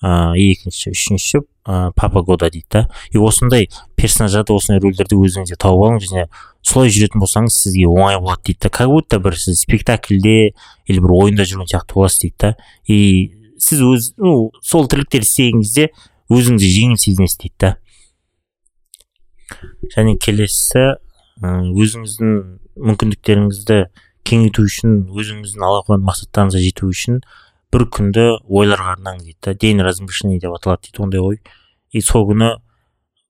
ыыы 0.00 0.54
екінші 0.54 0.92
үшінші 0.94 1.42
ә, 1.68 1.92
папа 1.94 2.22
года 2.22 2.48
дейді 2.50 2.66
да. 2.70 2.88
И 3.12 3.18
осындай 3.18 3.68
персонаждарды 3.96 4.54
осындай 4.54 4.80
рөлдерді 4.80 5.18
өзіңізге 5.20 5.58
тауып 5.60 5.84
алыңыз 5.84 6.08
және 6.08 6.24
солай 6.64 6.88
жүретін 6.88 7.20
болсаңыз 7.20 7.58
сізге 7.60 7.84
оңай 7.88 8.16
болады 8.16 8.48
дейді 8.48 8.60
да. 8.64 8.70
Как 8.70 8.88
будто 8.88 9.20
бір 9.20 9.36
сіз 9.36 9.60
спектакльде 9.60 10.52
или 10.86 11.00
бір 11.04 11.12
ойында 11.12 11.44
жүрген 11.44 11.68
сияқты 11.68 11.94
боласыз 11.94 12.24
дейді 12.24 12.36
да. 12.40 12.54
И 12.88 13.32
сіз 13.60 13.84
өз 13.84 14.12
ну 14.16 14.50
сол 14.64 14.88
тірліктерді 14.88 15.28
істеген 15.28 15.60
кезде 15.60 15.90
өзіңізді 16.32 16.72
жеңіл 16.76 17.00
сезінесіз 17.04 17.38
дейді 17.44 17.56
да. 17.60 17.76
Және 19.92 20.16
келесісі 20.16 20.96
ы, 21.44 21.48
өзіңіздің 21.76 22.32
мүмкіндіктеріңізді 22.88 23.84
кеңейту 24.26 24.64
үшін 24.68 24.96
өзіңіздің 25.10 25.64
ала 25.66 25.84
қойған 25.86 26.06
мақсаттарыңызға 26.08 26.62
жету 26.64 26.90
үшін 26.90 27.20
бір 27.74 27.86
күнді 27.94 28.24
ойларға 28.48 28.96
арнаңыз 28.96 29.28
дейді 29.28 29.38
да. 29.46 29.54
День 29.54 29.82
размышлений 29.82 30.40
деп 30.40 30.56
аталады 30.56 30.88
дейді 30.88 31.04
ондай 31.04 31.20
ой. 31.20 31.40
И 31.92 32.00
сол 32.00 32.26
күні 32.30 32.50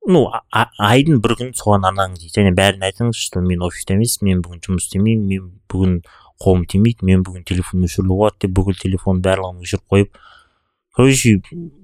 ну 0.08 0.24
айдың 0.50 1.20
бір 1.20 1.36
күнін 1.40 1.54
соған 1.58 1.86
арнаңыз 1.90 2.24
дейді. 2.24 2.34
Және 2.38 2.54
бәріне 2.56 2.88
айтыңыз 2.90 3.20
что 3.20 3.44
мен 3.44 3.62
офиста 3.62 3.94
емеспін 3.94 4.32
мен 4.32 4.42
бүгін 4.44 4.64
жұмыс 4.66 4.88
істемеймін 4.88 5.28
мен 5.28 5.52
бүгін 5.70 6.00
қолым 6.40 6.64
тимейді 6.66 7.06
мен 7.06 7.24
бүгін 7.24 7.44
телефон 7.44 7.84
өшіруге 7.84 8.16
болады 8.16 8.46
деп 8.46 8.56
бүкіл 8.56 8.78
телефон 8.80 9.20
барлығын 9.24 9.60
өшіріп 9.60 9.84
қойып 9.92 10.20
короче 10.96 11.34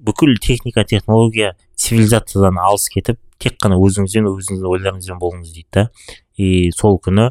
бүкіл 0.05 0.37
техника 0.41 0.83
технология 0.83 1.53
цивилизациядан 1.75 2.57
алыс 2.57 2.89
кетіп 2.89 3.21
тек 3.37 3.59
қана 3.61 3.77
өзіңізбен 3.77 4.31
өзіңіздің 4.31 4.71
ойларыңызбен 4.71 5.21
болыңыз 5.21 5.53
дейді 5.53 5.69
да. 5.77 5.89
И 6.37 6.71
сол 6.75 6.97
күні 6.97 7.29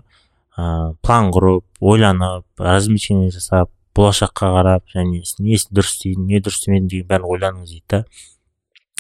ә, 0.57 0.95
план 1.03 1.31
құрып 1.35 1.65
ойланып 1.81 2.45
размещение 2.61 3.31
жасап 3.31 3.71
болашаққа 3.97 4.51
қарап 4.57 4.89
және 4.93 5.23
не 5.41 5.57
дұрыс 5.57 5.95
істедім 5.95 6.27
не 6.27 6.41
дұрыс 6.41 6.61
істемедім 6.61 6.89
деген 6.93 7.09
бәрін 7.13 7.31
ойланыңыз 7.33 7.71
дейді 7.73 7.87
да. 7.93 8.05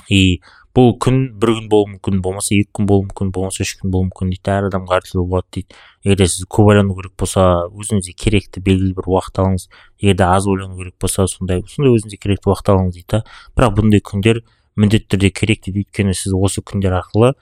И 0.08 0.40
бұл 0.76 0.92
күн 1.02 1.22
бір 1.40 1.54
күн 1.56 1.68
болуы 1.72 1.88
мүмкін 1.94 2.20
болмаса 2.22 2.54
екі 2.54 2.68
күн 2.78 2.86
болуы 2.88 3.06
мүмкін 3.08 3.30
болмаса 3.34 3.64
үш 3.64 3.72
күн 3.80 3.90
болуы 3.90 4.08
мүмкін 4.10 4.32
дейді 4.34 4.52
әр 4.52 4.68
адамға 4.68 4.98
әртүрлі 5.00 5.25
болады 5.32 5.48
дейді. 5.56 5.78
Егер 6.04 6.20
де 6.20 6.28
сіз 6.30 6.46
көп 6.52 6.70
ойлану 6.70 6.94
керек 6.98 7.14
болса 7.18 7.46
өзіңізге 7.72 8.14
керекті 8.14 8.62
белгілі 8.62 8.92
бір 8.98 9.08
уақыт 9.16 9.40
алыңыз. 9.42 9.66
Егер 10.04 10.18
де 10.20 10.28
аз 10.28 10.46
ойлану 10.46 10.76
керек 10.76 10.94
болса 11.00 11.26
сондай 11.32 11.64
сондай 11.72 11.96
өзіңізге 11.96 12.20
керекті 12.22 12.52
уақыт 12.52 12.70
алыңыз 12.75 13.00
дейді 13.00 13.08
да. 13.16 13.22
Бірақ 13.56 13.75
бұндай 13.80 14.04
күндер 14.04 14.42
міндетті 14.76 15.10
түрде 15.16 15.32
керек 15.32 15.64
дейді. 15.64 15.82
Өйткені 15.86 16.14
сіз 16.14 16.36
осы 16.36 16.62
күндер 16.62 17.00
арқылы 17.00 17.32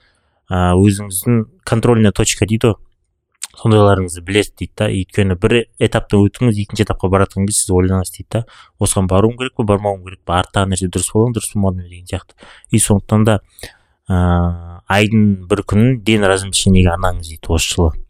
өзіңіздің 0.49 1.45
контрольная 1.67 2.15
точка 2.15 2.47
дейді 2.47 2.71
ғой. 2.71 2.79
Сондайларыңызды 3.61 4.21
білесіз 4.25 4.53
дейді 4.59 4.73
да. 4.77 4.87
Өйткені 4.91 5.37
бір 5.41 5.55
этаптан 5.79 6.25
өттіңіз 6.27 6.61
екінші 6.65 6.85
этапқа 6.85 7.09
баратқан 7.13 7.47
кезде 7.47 7.65
сіз 7.65 7.73
ойланасыз 7.75 8.15
дейді 8.17 8.29
да. 8.33 8.43
Осыған 8.79 9.09
баруым 9.11 9.37
керек 9.39 9.55
пе 9.57 9.67
бармауым 9.71 10.03
керек 10.05 10.21
пе 10.25 10.37
арттағы 10.39 10.73
нәрсе 10.73 10.89
дұрыс 10.91 11.11
бола 11.13 11.29
ма 11.29 11.37
дұрыс 11.39 11.53
болмады 11.55 11.83
ма 11.83 11.89
деген 11.89 12.07
сияқты. 12.11 12.35
И 12.71 12.79
сондықтан 12.79 13.25
да 13.25 13.39
ыыы 14.09 14.81
айдың 14.85 15.47
бір 15.49 15.63
күнін 15.65 16.01
день 16.05 16.25
размышлениеге 16.25 16.93
арнаңыз 16.93 17.31
дейді 17.33 17.53
осы 17.55 17.73
жылы. 17.73 18.04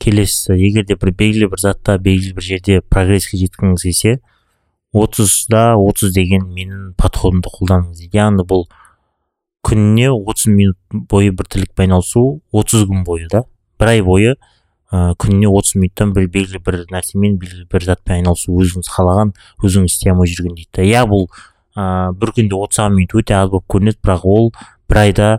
Келесі 0.00 0.56
егер 0.56 0.86
де 0.88 0.96
бір 0.96 1.12
белгілі 1.12 1.50
бір 1.52 1.60
затта 1.60 1.98
белгілі 1.98 2.34
бір 2.38 2.46
жерде 2.46 2.80
прогресске 2.80 3.38
жеткіңіз 3.40 3.84
келсе 3.84 4.18
отызда 4.96 5.74
отыз 5.78 6.14
деген 6.16 6.48
менің 6.50 6.94
подходымды 6.98 7.52
қолданыңыз 7.52 8.08
яғни 8.14 8.46
бұл 8.48 8.64
күніне 9.66 10.08
30 10.10 10.54
минут 10.56 10.78
бойы 11.12 11.34
бір 11.36 11.50
тірлікпен 11.52 11.90
айналысу 11.90 12.40
30 12.56 12.88
күн 12.88 13.04
бойы 13.04 13.28
да. 13.30 13.44
Бір 13.78 13.92
ай 13.92 14.02
бойы 14.02 14.34
ә, 14.90 15.14
күніне 15.20 15.52
30 15.52 15.76
минуттан 15.78 16.14
бір 16.16 16.26
белгілі 16.32 16.62
бір 16.64 16.80
нәрсемен 16.90 17.36
белгілі 17.38 17.68
бір 17.70 17.86
затпен 17.92 18.18
айналысу 18.18 18.56
өзіңіз 18.56 18.90
қалаған 18.90 19.34
өзіңіз 19.62 19.94
істей 19.94 20.14
алмай 20.14 20.32
жүрген 20.32 20.56
дейді 20.58 20.88
иә 20.88 21.04
бұл 21.10 21.28
ә, 21.76 22.10
бір 22.16 22.34
күнде 22.38 22.56
30 22.56 22.96
минут 22.96 23.14
өте 23.20 23.36
аз 23.36 23.52
болып 23.52 23.68
көрінеді 23.70 24.00
бірақ 24.02 24.26
ол 24.26 24.50
бір 24.88 25.02
айда 25.04 25.30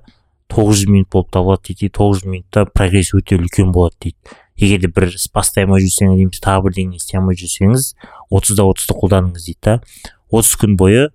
900 0.51 0.87
минут 0.87 1.09
болып 1.11 1.31
табылады 1.31 1.73
дейді. 1.73 1.89
900 1.97 2.25
минутта 2.25 2.65
прогресс 2.65 3.13
өте 3.15 3.39
үлкен 3.39 3.71
болады 3.71 3.95
дейді. 4.03 4.37
Егер 4.61 4.81
де 4.85 4.91
бір 4.93 5.09
іс 5.15 5.27
бастай 5.33 5.65
алмай 5.65 5.81
жүрсеңіз 5.83 6.19
немесе 6.19 6.43
тағы 6.45 6.67
бірдеңе 6.67 6.99
істей 6.99 7.19
алмай 7.19 7.37
жүрсеңіз 7.39 7.91
отызда 8.29 8.67
отызды 8.69 8.95
қолданыңыз 9.01 9.47
дейді 9.49 9.59
да. 9.65 9.75
отыз 10.29 10.53
күн 10.61 10.77
бойы 10.77 11.09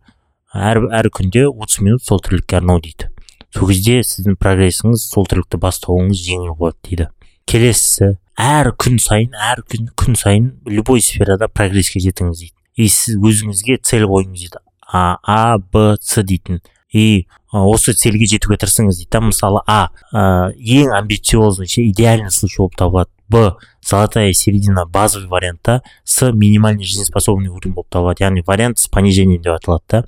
әр 0.56 0.82
әр 0.90 1.10
күнде 1.14 1.46
30 1.46 1.82
минут 1.84 2.04
сол 2.04 2.20
тірлікке 2.20 2.58
арнау 2.58 2.80
дейді. 2.82 3.10
Сол 3.54 3.70
кезде 3.70 4.00
сіздің 4.04 4.36
прогрессіңіз 4.40 5.06
сол 5.12 5.26
тірлікті 5.30 5.60
бастауыңыз 5.62 6.22
жеңіл 6.26 6.56
болады 6.58 6.78
дейді. 6.88 7.08
Келесісі 7.46 8.16
әр 8.36 8.72
күн 8.76 8.98
сайын 9.00 9.36
әр 9.48 9.62
күн 9.70 9.90
күн 9.96 10.18
сайын 10.18 10.48
любой 10.68 11.00
сферада 11.04 11.48
прогресске 11.48 12.02
жетіңіз 12.04 12.42
дейді. 12.42 12.54
И 12.76 12.88
сіз 12.92 13.16
өзіңізге 13.16 13.78
цель 13.82 14.06
қойыңыз 14.08 14.46
дейді. 14.46 14.62
А 14.92 15.18
а 15.22 15.58
б 15.58 15.96
с 16.00 16.22
дейтін. 16.22 16.60
И 16.92 17.26
осы 17.52 17.94
цельге 17.96 18.28
жетуге 18.28 18.58
тырысыңыз 18.60 19.00
дейді 19.00 19.12
да. 19.12 19.20
Мысалы 19.24 19.62
а 19.66 19.78
ә, 20.12 20.52
ең 20.52 20.92
амбициозный 20.96 21.66
идеальный 21.66 22.30
случай 22.30 22.60
болып 22.62 22.76
табылады. 22.76 23.10
Б 23.28 23.54
золотая 23.82 24.32
середина 24.32 24.86
базовый 24.86 25.28
вариантта 25.28 25.82
с 26.04 26.30
минимальный 26.32 26.84
жизнеспособный 26.84 27.48
уровень 27.48 27.74
болып 27.74 27.88
табылады. 27.90 28.24
Яғни 28.24 28.42
вариант 28.46 28.78
с 28.78 28.88
понижением 28.88 29.42
деп 29.42 29.54
аталады 29.54 29.84
да. 29.88 30.04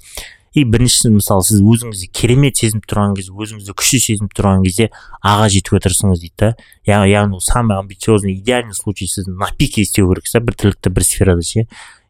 И 0.55 0.65
біріншісі 0.65 1.13
мысалы 1.13 1.45
сіз 1.45 1.61
өзіңізді 1.61 2.09
керемет 2.11 2.57
сезініп 2.57 2.87
тұрған 2.89 3.15
кезде 3.19 3.35
өзіңізді 3.37 3.75
күшті 3.79 4.01
сезініп 4.01 4.33
тұрған 4.35 4.65
кезде 4.65 4.89
аға 5.21 5.51
жетуге 5.53 5.83
тырысыңыз 5.85 6.23
дейді 6.25 6.35
да. 6.41 6.53
Яғни 6.89 7.13
яғни 7.13 7.41
самый 7.45 7.79
амбициозный 7.79 8.35
идеальный 8.39 8.75
случай 8.75 9.07
сіз 9.07 9.29
на 9.29 9.51
пике 9.59 9.83
істеу 9.83 10.09
керексіз 10.09 10.41
бір 10.43 10.55
тірлікті 10.55 10.91
бір 10.91 11.05
сферада 11.05 11.43
ше. 11.43 11.67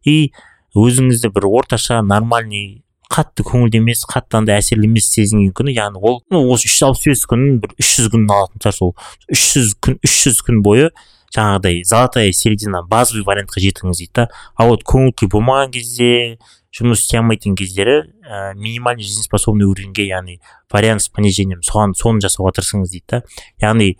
И 0.06 0.32
өзіңізді 0.74 1.32
бір 1.34 1.48
орташа 1.50 2.00
нормальный 2.02 2.84
қатты 3.08 3.44
көңілді 3.46 3.80
емес 3.80 4.04
қатты 4.08 4.38
андай 4.38 4.60
әсерлі 4.60 4.88
емес 4.88 5.08
сезінген 5.14 5.52
күні 5.56 5.74
яғни 5.76 6.00
ол 6.02 6.20
ну 6.30 6.42
осы 6.52 6.68
үш 6.68 6.76
жүз 6.76 6.88
алпыс 6.88 7.06
бес 7.08 7.22
күнін 7.30 7.60
бір 7.62 7.72
үш 7.80 7.94
жүз 7.98 8.10
күнін 8.12 8.34
алатын 8.34 8.62
шығар 8.62 8.76
сол. 8.76 8.92
Үш 9.32 9.44
жүз 9.54 9.72
күн 9.84 9.96
үш 10.04 10.16
жүз 10.26 10.42
күн 10.44 10.60
бойы 10.66 10.90
жаңағыдай 11.34 11.82
золотая 11.84 12.32
середина 12.32 12.82
базовый 12.82 13.24
вариантқа 13.24 13.60
жетіңіз 13.64 14.00
дейді 14.00 14.12
да. 14.16 14.28
А 14.56 14.68
вот 14.68 14.84
көңіл 14.84 15.12
күй 15.16 15.28
болмаған 15.32 15.72
кезде 15.72 16.38
жұмыс 16.76 17.02
істей 17.02 17.20
алмайтын 17.20 17.56
кездері 17.56 17.96
ә, 18.24 18.54
минимальный 18.54 19.04
жизнеспособный 19.04 19.68
уровеньге 19.68 20.06
яғни 20.08 20.38
вариант 20.72 21.02
с 21.02 21.08
понижением 21.08 21.60
соған 21.64 21.94
соны 21.96 22.20
жасауға 22.24 22.54
тырысыңыз 22.58 22.92
дейді 22.92 23.04
да. 23.08 23.22
Яғни 23.60 23.94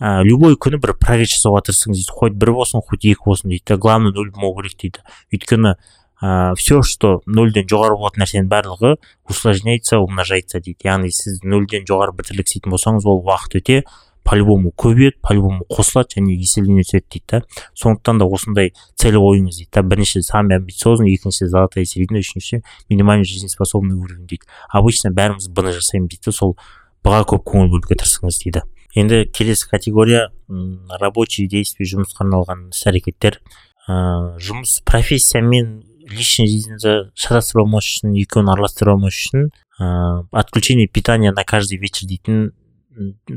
ә, 0.00 0.22
любой 0.24 0.56
күні 0.56 0.80
бір 0.80 0.96
прогресс 1.00 1.36
жасауға 1.36 1.64
тырысыңыз 1.68 2.00
дейді. 2.00 2.16
Хоть 2.16 2.36
бір 2.36 2.52
болсын 2.56 2.84
хоть 2.84 3.04
екі 3.04 3.28
болсын 3.28 3.52
дейді 3.52 3.64
да. 3.68 3.76
Главное 3.76 4.12
нөл 4.12 4.32
болмау 4.32 4.56
керек 4.60 4.76
дейді. 4.80 5.04
Өйткені 5.32 5.76
ә, 6.24 6.54
все 6.56 6.80
что 6.82 7.20
нөлден 7.26 7.68
жоғары 7.68 7.98
болатын 8.00 8.24
нәрсенің 8.24 8.48
барлығы 8.48 8.96
усложняется 9.28 10.00
умножается 10.00 10.60
дейді. 10.60 10.88
Яғни 10.88 11.12
сіз 11.12 11.42
нөлден 11.44 11.84
жоғары 11.88 12.16
бір 12.16 12.30
тірлік 12.30 12.48
істейтін 12.48 12.72
болсаңыз 12.72 13.04
ол 13.04 13.20
уақыт 13.26 13.58
өте 13.60 13.82
по 14.24 14.38
любому 14.38 14.72
көбейеді 14.72 15.20
по 15.20 15.34
любому 15.36 15.66
қосылады 15.68 16.16
және 16.16 16.38
еселене 16.40 16.82
түседі 16.86 17.04
дейді 17.12 17.24
да. 17.28 17.42
Сондықтан 17.76 18.22
да 18.22 18.24
осындай 18.24 18.72
цель 18.96 19.18
қойыңыз 19.20 19.58
дейді 19.60 19.70
да. 19.76 19.82
Бірінші 19.82 20.22
самый 20.24 20.56
амбициозный 20.56 21.12
екінші 21.12 21.50
золотая 21.52 21.84
середина 21.84 22.24
үшінші 22.24 22.62
минимальный 22.88 23.28
жизнеспособный 23.28 23.94
уровень 23.94 24.26
дейді. 24.26 24.48
Обычно 24.72 25.12
бәріміз 25.12 25.50
б 25.52 25.68
ны 25.68 25.76
жасаймыз 25.76 26.08
дейді 26.08 26.32
сол 26.32 26.56
б 27.04 27.12
ға 27.12 27.20
көп 27.28 27.44
көңіл 27.52 27.68
бөлуге 27.68 28.00
тырысыңыз 28.00 28.40
дейді. 28.40 28.64
Енді 28.96 29.26
келесі 29.28 29.68
категория 29.68 30.30
рабочие 30.48 31.48
действия 31.48 31.84
жұмысқа 31.84 32.24
арналған 32.24 32.70
іс 32.72 32.86
әрекеттер 32.88 33.42
ә, 33.88 34.38
жұмыс 34.40 34.78
профессия 34.86 35.42
мен 35.42 35.82
личный 36.10 36.46
жизньді 36.48 37.10
шатастыра 37.14 37.64
алмас 37.64 37.86
үшін 37.88 38.16
екеуін 38.20 38.50
араластыра 38.52 38.94
алмас 38.94 39.14
үшін 39.14 39.48
ә, 39.80 40.24
отключение 40.30 40.88
питания 40.88 41.32
на 41.32 41.44
каждый 41.44 41.78
вечер 41.78 42.08
дейтін 42.08 42.52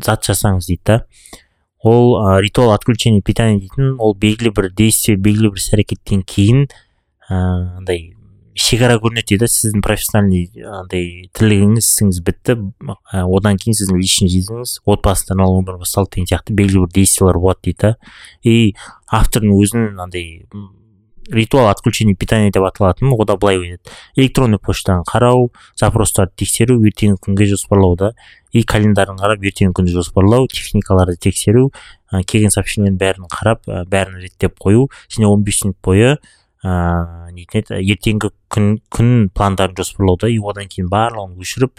зат 0.03 0.27
жасаңыз 0.27 0.67
дейді 0.67 0.83
да? 0.85 0.99
Ол 1.83 2.17
ә, 2.17 2.41
ритуал 2.41 2.73
отключения 2.73 3.21
питания 3.21 3.59
дейтін 3.59 3.95
ол 3.99 4.15
белгілі 4.15 4.51
бір 4.51 4.71
действие 4.73 5.17
белгілі 5.17 5.53
бір 5.55 5.63
іс 5.63 5.73
әрекеттен 5.73 6.23
кейін 6.27 6.67
ыыы 7.29 7.79
андай 7.79 8.13
шекара 8.57 8.97
көрінеді 8.97 9.35
дейді 9.35 9.49
сіздің 9.53 9.83
профессиональный 9.85 10.47
андай 10.65 11.27
тірлігіңіз 11.37 11.85
ісіңіз 11.85 12.21
бітті 12.25 12.55
ә, 13.13 13.23
одан 13.23 13.59
кейін 13.61 13.77
сіздің 13.77 14.01
личный 14.01 14.31
жизніңіз 14.33 14.79
отбасыдан 14.89 15.43
өмір 15.45 15.77
басталды 15.81 16.17
деген 16.17 16.31
сияқты 16.31 16.57
белгілі 16.57 16.87
бір 16.87 16.93
действиялар 16.95 17.37
болады 17.43 17.69
дейді 17.69 17.77
да. 17.83 17.93
И 18.41 18.73
автордың 19.13 19.53
өзінің 19.61 20.01
андай 20.01 20.41
ритуал 21.31 21.69
отключения 21.69 22.15
питания 22.15 22.51
деп 22.51 22.63
аталатын 22.63 23.13
ода 23.13 23.37
былай 23.37 23.57
айтады 23.57 23.95
электронный 24.15 24.59
почтаны 24.59 25.03
қарау 25.07 25.51
запростарды 25.75 26.33
тексеру 26.43 26.79
ертеңгі 26.81 27.19
күнге 27.21 27.47
жоспарлау 27.51 27.95
да 27.95 28.13
и 28.51 28.63
календарын 28.63 29.19
қарап 29.19 29.43
ертеңгі 29.43 29.75
күнді 29.77 29.95
жоспарлау 29.97 30.47
техникаларды 30.47 31.17
тексеру 31.19 31.71
ә, 32.11 32.23
келген 32.23 32.51
сообщениенің 32.53 32.97
бәрін 32.97 33.29
қарап 33.31 33.67
ә, 33.67 33.83
бәрін 33.85 34.21
реттеп 34.23 34.57
қою 34.59 34.87
және 35.11 35.27
15 35.27 35.63
минут 35.65 35.79
бойы 35.83 36.17
ыыы 36.65 37.45
еді 37.53 37.77
ертеңгі 37.77 38.31
күн 38.51 38.77
күн 38.89 39.29
пландарын 39.35 39.77
жоспарлауда. 39.77 40.29
И 40.31 40.39
одан 40.41 40.69
кейін 40.71 40.89
барлығын 40.89 41.37
өшіріп 41.43 41.77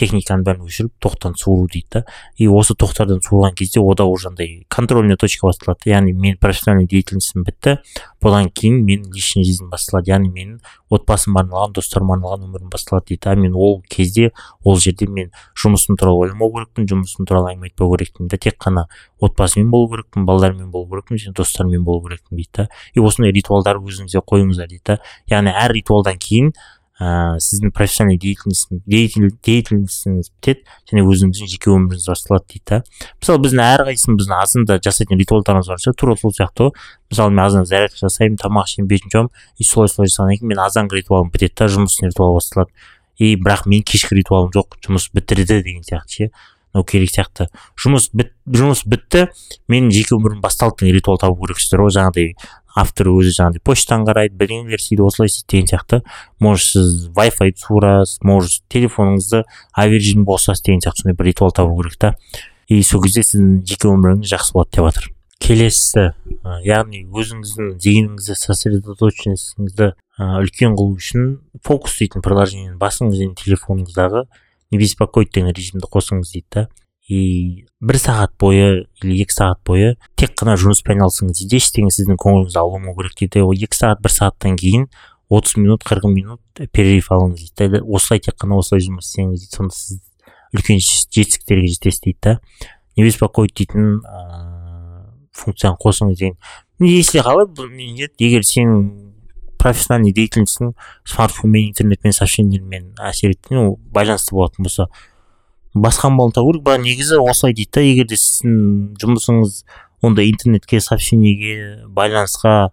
техниканың 0.00 0.44
бәрін 0.46 0.66
өшіріп 0.68 0.92
тоқтан 1.04 1.36
суыру 1.38 1.68
дейді 1.70 2.00
да. 2.00 2.04
И 2.36 2.48
осы 2.48 2.74
тоқтардан 2.74 3.20
суырған 3.24 3.54
кезде 3.58 3.80
ода 3.80 4.04
уже 4.04 4.28
андай 4.28 4.64
контрольный 4.68 5.16
точка 5.20 5.46
басталады. 5.46 5.90
Яғни 5.90 6.12
мен 6.12 6.38
профессиональный 6.40 6.88
деятельностьім 6.88 7.44
бітті. 7.44 7.78
Бұдан 8.24 8.50
кейін 8.52 8.80
менің 8.86 9.12
личный 9.14 9.44
жизнь 9.44 9.68
басталады. 9.70 10.10
Яғни 10.14 10.32
менің 10.32 10.58
отбасыма 10.90 11.44
арналған 11.44 11.76
достарыма 11.76 12.16
арналған 12.16 12.48
өмірім 12.48 12.72
басталады 12.72 13.12
дейді 13.12 13.30
а 13.30 13.36
мен 13.36 13.54
ол 13.54 13.80
кезде 13.88 14.32
ол 14.64 14.80
жерде 14.80 15.06
мен 15.06 15.30
жұмысым 15.54 15.98
туралы 16.00 16.26
ойламау 16.26 16.50
керекпін 16.56 16.88
жұмысым 16.90 17.28
туралы 17.28 17.52
әңгіме 17.52 17.70
айтпау 17.70 17.94
керекпін 17.94 18.28
да. 18.28 18.40
Тек 18.40 18.58
қана 18.58 18.86
отбасымен 19.20 19.70
болу 19.70 19.92
керекпін 19.94 20.26
балаларыммен 20.26 20.70
болу 20.72 20.90
керекпін 20.90 21.22
және 21.22 21.36
достарыммен 21.36 21.84
болу 21.84 22.02
керекпін 22.08 22.40
дейді 22.40 22.50
да. 22.56 22.68
И 22.94 23.00
осындай 23.00 23.32
ритуалдар 23.36 23.78
өзіңізге 23.78 24.24
қойыңыздар 24.26 24.70
дейді 24.72 24.84
да. 24.86 24.98
Яғни 25.30 25.54
әр 25.54 25.76
ритуалдан 25.78 26.18
кейін 26.18 26.52
ә, 27.00 27.40
сіздің 27.40 27.72
профессиональный 27.72 28.18
деятельностіңіз 28.20 30.26
бітеді 30.36 30.60
және 30.90 31.04
өзіңіздің 31.08 31.48
жеке 31.48 31.72
өміріңіз 31.72 32.04
басталады 32.10 32.44
дейді 32.52 32.66
да. 32.68 32.78
Мысалы 33.16 33.40
біздің 33.46 33.62
әрқайсымыздың 33.64 34.36
азында 34.36 34.76
жасайтын 34.84 35.16
ритуалдарымыз 35.22 35.70
бар 35.72 35.80
шығар 35.80 35.96
тура 35.96 36.18
сол 36.20 36.34
сияқты 36.36 36.68
ғой. 36.68 36.76
Мысалы 37.08 37.32
мен 37.32 37.40
азан 37.46 37.64
зарядка 37.64 38.04
жасаймын 38.04 38.36
тамақ 38.42 38.68
ішемін 38.68 38.92
бетімді 38.92 39.16
жуамын 39.16 39.32
и 39.56 39.64
солай 39.64 39.88
солай 39.88 40.12
жасағаннан 40.12 40.42
кейін 40.42 40.52
мен 40.52 40.60
азанғы 40.66 41.00
ритуалым 41.00 41.32
бітеді 41.32 41.56
да 41.56 41.72
жұмыстың 41.72 42.12
ритуалы 42.12 42.36
басталады. 42.36 42.76
И 43.16 43.32
бірақ 43.36 43.64
менің 43.68 43.84
кешкі 43.88 44.20
ритуалым 44.20 44.52
жоқ 44.52 44.76
жұмыс 44.84 45.08
бітірді 45.16 45.64
деген 45.64 45.88
сияқты 45.88 46.28
ше. 46.28 46.30
Мынау 46.72 46.86
керек 46.86 47.12
сияқты. 47.12 47.48
Жұмыс 47.80 48.10
біт 48.14 48.32
жұмыс 48.46 48.84
бітті 48.86 49.28
менің 49.70 49.90
жеке 49.94 50.16
өмірім 50.16 50.40
басталды. 50.40 50.84
Деген 50.84 50.98
ритуал 50.98 51.18
табу 51.18 51.38
керексіздер 51.44 51.84
ғой 51.84 51.94
жаңағыдай 51.96 52.34
автор 52.80 53.10
өзі 53.10 53.34
жаңағыдай 53.36 53.64
почтаны 53.66 54.06
қарайды 54.08 54.36
бірдеңелер 54.38 54.78
істейді 54.78 55.06
осылай 55.06 55.30
істейді 55.30 55.50
деген 55.50 55.70
сияқты. 55.72 56.02
Может 56.38 56.72
сіз 56.72 57.08
вай 57.16 57.30
файды 57.34 57.58
суырасыз 57.58 58.20
может 58.22 58.62
телефоныңызды 58.70 59.44
авиарежимге 59.74 60.30
қосасыз 60.30 60.64
деген 60.66 60.84
сияқты 60.84 61.02
сондай 61.02 61.18
бір 61.18 61.32
ритуал 61.32 61.50
табу 61.50 61.80
керек 61.82 61.98
та. 61.98 62.16
И 62.68 62.82
сол 62.82 63.02
кезде 63.02 63.26
сіздің 63.26 63.64
жеке 63.66 63.90
өміріңіз 63.90 64.30
жақсы 64.30 64.54
болады 64.54 64.76
деп 64.76 64.86
жатыр 64.86 65.10
келесісі 65.40 66.10
яғни 66.66 67.00
өзіңіздің 67.08 67.70
зейініңізді 67.80 68.36
сосредоточенностіңізді 68.38 69.88
үлкен 70.20 70.76
қылу 70.76 70.98
үшін 71.00 71.30
фокус 71.64 71.96
дейтін 71.98 72.24
приложениені 72.24 72.76
басыңыз 72.80 73.16
және 73.22 73.34
телефоныңыздағы 73.40 74.26
не 74.70 74.78
беспокоить 74.78 75.32
деген 75.34 75.52
режимді 75.54 75.86
қосыңыз 75.90 76.32
дейді 76.32 76.46
да. 76.54 76.68
И 77.10 77.66
бір 77.82 77.98
сағат 77.98 78.36
бойы 78.38 78.86
или 79.02 79.16
екі 79.24 79.34
сағат 79.34 79.62
бойы 79.66 79.96
тек 80.14 80.36
қана 80.38 80.54
жұмыспен 80.60 80.94
айналысыңыз 80.94 81.40
дейді. 81.40 81.58
Ештеңе 81.58 81.90
сіздің 81.90 82.20
көңіліңізді 82.22 82.60
ауламау 82.60 82.94
керек 83.00 83.16
дейді. 83.18 83.42
Ол 83.42 83.56
екі 83.56 83.74
сағат 83.74 84.02
бір 84.04 84.14
сағаттан 84.14 84.54
кейін 84.60 84.86
отыз 85.30 85.56
минут 85.58 85.82
қырық 85.86 86.06
минут 86.12 86.62
перерыв 86.70 87.10
алыңыз 87.10 87.50
дейді 87.58 87.82
осылай 87.82 88.22
тек 88.22 88.38
қана 88.38 88.60
осылай 88.62 88.86
жұмыс 88.86 89.10
істеңіз 89.10 89.42
дейді. 89.42 89.56
Сонда 89.58 89.74
сіз 89.74 90.00
үлкен 90.54 90.78
жетістіктерге 90.78 91.74
жетесіз 91.74 92.00
дейді 92.06 92.18
да. 92.22 92.38
Не 92.96 93.04
беспокоить 93.04 93.56
дейтін 93.58 93.98
ыыы 93.98 95.10
функцияны 95.34 95.78
қосыңыз 95.82 96.14
деген. 96.14 96.38
Если 96.78 97.20
қалай 97.20 97.46
егер 98.18 98.46
сенің 98.46 99.09
профессиональный 99.60 100.14
деятельностьің 100.16 100.72
смартфонмен 101.04 101.68
интернетпен 101.70 102.16
сообщениелермен 102.16 102.94
әсер 103.04 103.34
еткен 103.34 103.76
байланысты 103.92 104.34
болатын 104.34 104.66
болса. 104.66 104.88
Басқа 105.74 106.08
амалын 106.08 106.34
табу 106.34 106.54
керек 106.54 106.64
бірақ 106.66 106.82
негізі 106.82 107.20
осылай 107.22 107.54
дейді 107.54 107.76
да 107.76 107.84
егер 107.84 108.08
де 108.10 108.18
сіздің 108.18 108.96
жұмысыңыз 109.02 109.60
ондай 110.02 110.30
интернетке 110.32 110.80
сообщениеге 110.80 111.84
байланысқа 111.86 112.72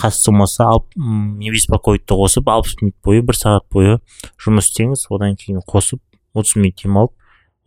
қатысты 0.00 0.30
болмаса 0.30 0.68
алып 0.70 0.86
не 0.96 1.50
беспокоитты 1.52 2.16
қосып 2.16 2.48
алпыс 2.48 2.78
минут 2.80 2.96
бойы 3.04 3.22
бір 3.26 3.36
сағат 3.36 3.66
бойы 3.74 3.98
жұмыс 4.40 4.70
істеңіз 4.70 5.06
одан 5.10 5.36
кейін 5.36 5.60
қосып 5.68 6.00
отыз 6.32 6.56
минут 6.56 6.80
демалып 6.80 7.12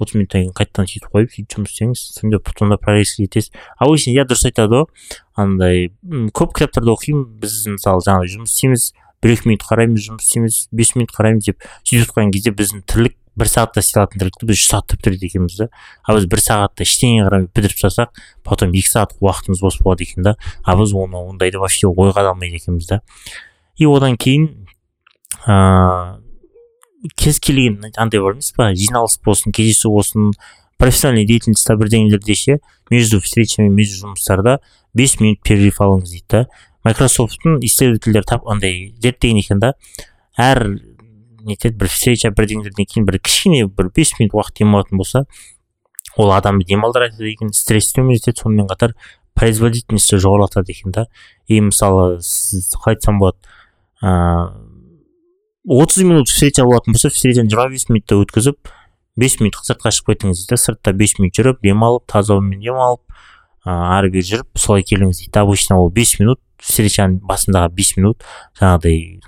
отыз 0.02 0.18
минуттан 0.18 0.44
кейін 0.44 0.54
қайтадан 0.58 0.90
сөйтіп 0.90 1.14
қойып 1.14 1.34
сөйтіп 1.34 1.56
жұмыс 1.58 1.74
істеңіз 1.74 2.04
сонда 2.18 2.40
сонда 2.58 2.78
прогресске 2.82 3.28
жетесіз 3.28 3.52
обычно 3.78 4.14
иә 4.16 4.26
дұрыс 4.30 4.46
айтады 4.50 4.84
ғой 4.84 5.10
андай 5.38 5.90
көп 6.34 6.56
кітаптарды 6.58 6.94
оқимын 6.94 7.26
біз 7.42 7.60
мысалы 7.76 8.04
жаңағы 8.08 8.32
жұмыс 8.38 8.56
істейміз 8.56 8.88
бір 9.24 9.36
екі 9.38 9.50
минут 9.50 9.68
қараймыз 9.70 10.08
жұмыс 10.08 10.28
істейміз 10.28 10.62
бес 10.72 10.96
минут 10.98 11.14
қараймыз 11.16 11.52
деп 11.52 11.68
сөйтіп 11.84 12.08
жатқан 12.08 12.34
кезде 12.34 12.56
біздің 12.58 12.84
тірлік 12.90 13.20
бір 13.40 13.50
сағатта 13.50 13.82
істей 13.82 14.02
алатын 14.02 14.22
тірлікті 14.22 14.48
біз 14.50 14.60
үш 14.60 14.66
сағатта 14.70 14.98
бітіреді 15.00 15.30
екенбіз 15.30 15.56
да. 15.58 15.68
Ал 16.06 16.20
біз 16.20 16.28
бір 16.30 16.42
сағатта 16.44 16.86
ештеңе 16.86 17.24
қарамай 17.26 17.48
бітіріп 17.50 17.80
тастасақ 17.82 18.20
потом 18.46 18.76
екі 18.78 18.92
сағат 18.92 19.16
уақытымыз 19.18 19.64
бос 19.64 19.80
болады 19.82 20.06
екен 20.06 20.28
да. 20.28 20.36
А 20.64 20.76
біз 20.78 20.94
оны 20.94 21.18
ондайды 21.18 21.58
вообще 21.58 21.90
ойға 21.90 22.28
да 22.28 22.34
алмайды 22.36 22.62
екенбіз 22.62 22.92
да. 22.92 23.00
И 23.78 23.90
одан 23.90 24.18
кейін 24.22 24.68
ыыы 25.48 26.23
кез 27.16 27.40
келген 27.40 27.82
андай 27.98 28.22
бар 28.22 28.38
емес 28.38 28.52
па 28.56 28.72
жиналыс 28.76 29.20
болсын 29.26 29.52
кездесу 29.52 29.92
болсын 29.92 30.32
профессиональный 30.78 31.26
деятельностьта 31.26 31.76
бірдеңелерде 31.76 32.36
ше 32.36 32.60
между 32.90 33.20
встречами 33.22 33.70
между 33.70 34.08
жұмыстарда 34.08 34.60
бес 34.94 35.20
минут 35.20 35.42
перерыв 35.44 35.82
алыңыз 35.82 36.12
дейді 36.12 36.26
да. 36.30 36.46
Майкрософттың 36.84 37.62
исследовательдер 37.64 38.26
тап 38.28 38.48
андай 38.48 38.94
зерттеген 39.00 39.40
екен 39.40 39.60
да. 39.60 39.74
Әр 40.38 40.80
нетеді 41.44 41.78
бір 41.80 41.92
встреча 41.92 42.32
бірдеңелерден 42.36 42.88
кейін 42.88 43.08
бір 43.08 43.20
кішкене 43.20 43.68
бір 43.68 43.92
бес 43.96 44.14
минут 44.20 44.36
уақыт 44.36 44.60
демалатын 44.60 44.98
болса 44.98 45.26
ол 46.16 46.32
адамды 46.32 46.68
демалдырады 46.68 47.32
екен 47.32 47.54
стрессті 47.56 48.02
төмендетеді 48.02 48.44
сонымен 48.44 48.68
қатар 48.72 48.96
производительностьті 49.40 50.20
жоғарылатады 50.22 50.72
екен 50.72 50.92
да. 50.92 51.08
И 51.48 51.60
мысалы 51.60 52.22
сіз 52.22 52.74
қалай 52.76 52.98
айтсам 52.98 53.20
болады 53.20 53.38
ыыы 54.02 54.63
отыз 55.68 56.04
минут 56.04 56.28
встреча 56.28 56.64
болатын 56.66 56.94
болса 56.94 57.10
встречаны 57.10 57.50
жиырма 57.50 57.72
бес 57.72 57.88
минутта 57.90 58.18
өткізіп 58.20 58.72
бес 59.16 59.40
минут 59.40 59.60
сыртқа 59.64 59.94
шығып 59.96 60.14
кетіңіз 60.14 60.44
дейді 60.44 60.60
сыртта 60.60 60.94
бес 60.94 61.16
минут 61.20 61.38
жүріп 61.38 61.62
демалып 61.64 62.08
таза 62.12 62.36
ауамен 62.36 62.60
демалып 62.60 63.04
ыыы 63.64 63.92
ары 63.98 64.12
бері 64.12 64.28
жүріп 64.28 64.60
солай 64.60 64.84
келіңіз 64.84 65.24
дейді 65.24 65.40
обычно 65.40 65.80
ол 65.80 65.90
бес 65.90 66.18
минут 66.20 66.42
встречаның 66.60 67.22
басындағы 67.24 67.72
бес 67.78 67.96
минут 67.96 68.26
жаңағыдай 68.60 69.24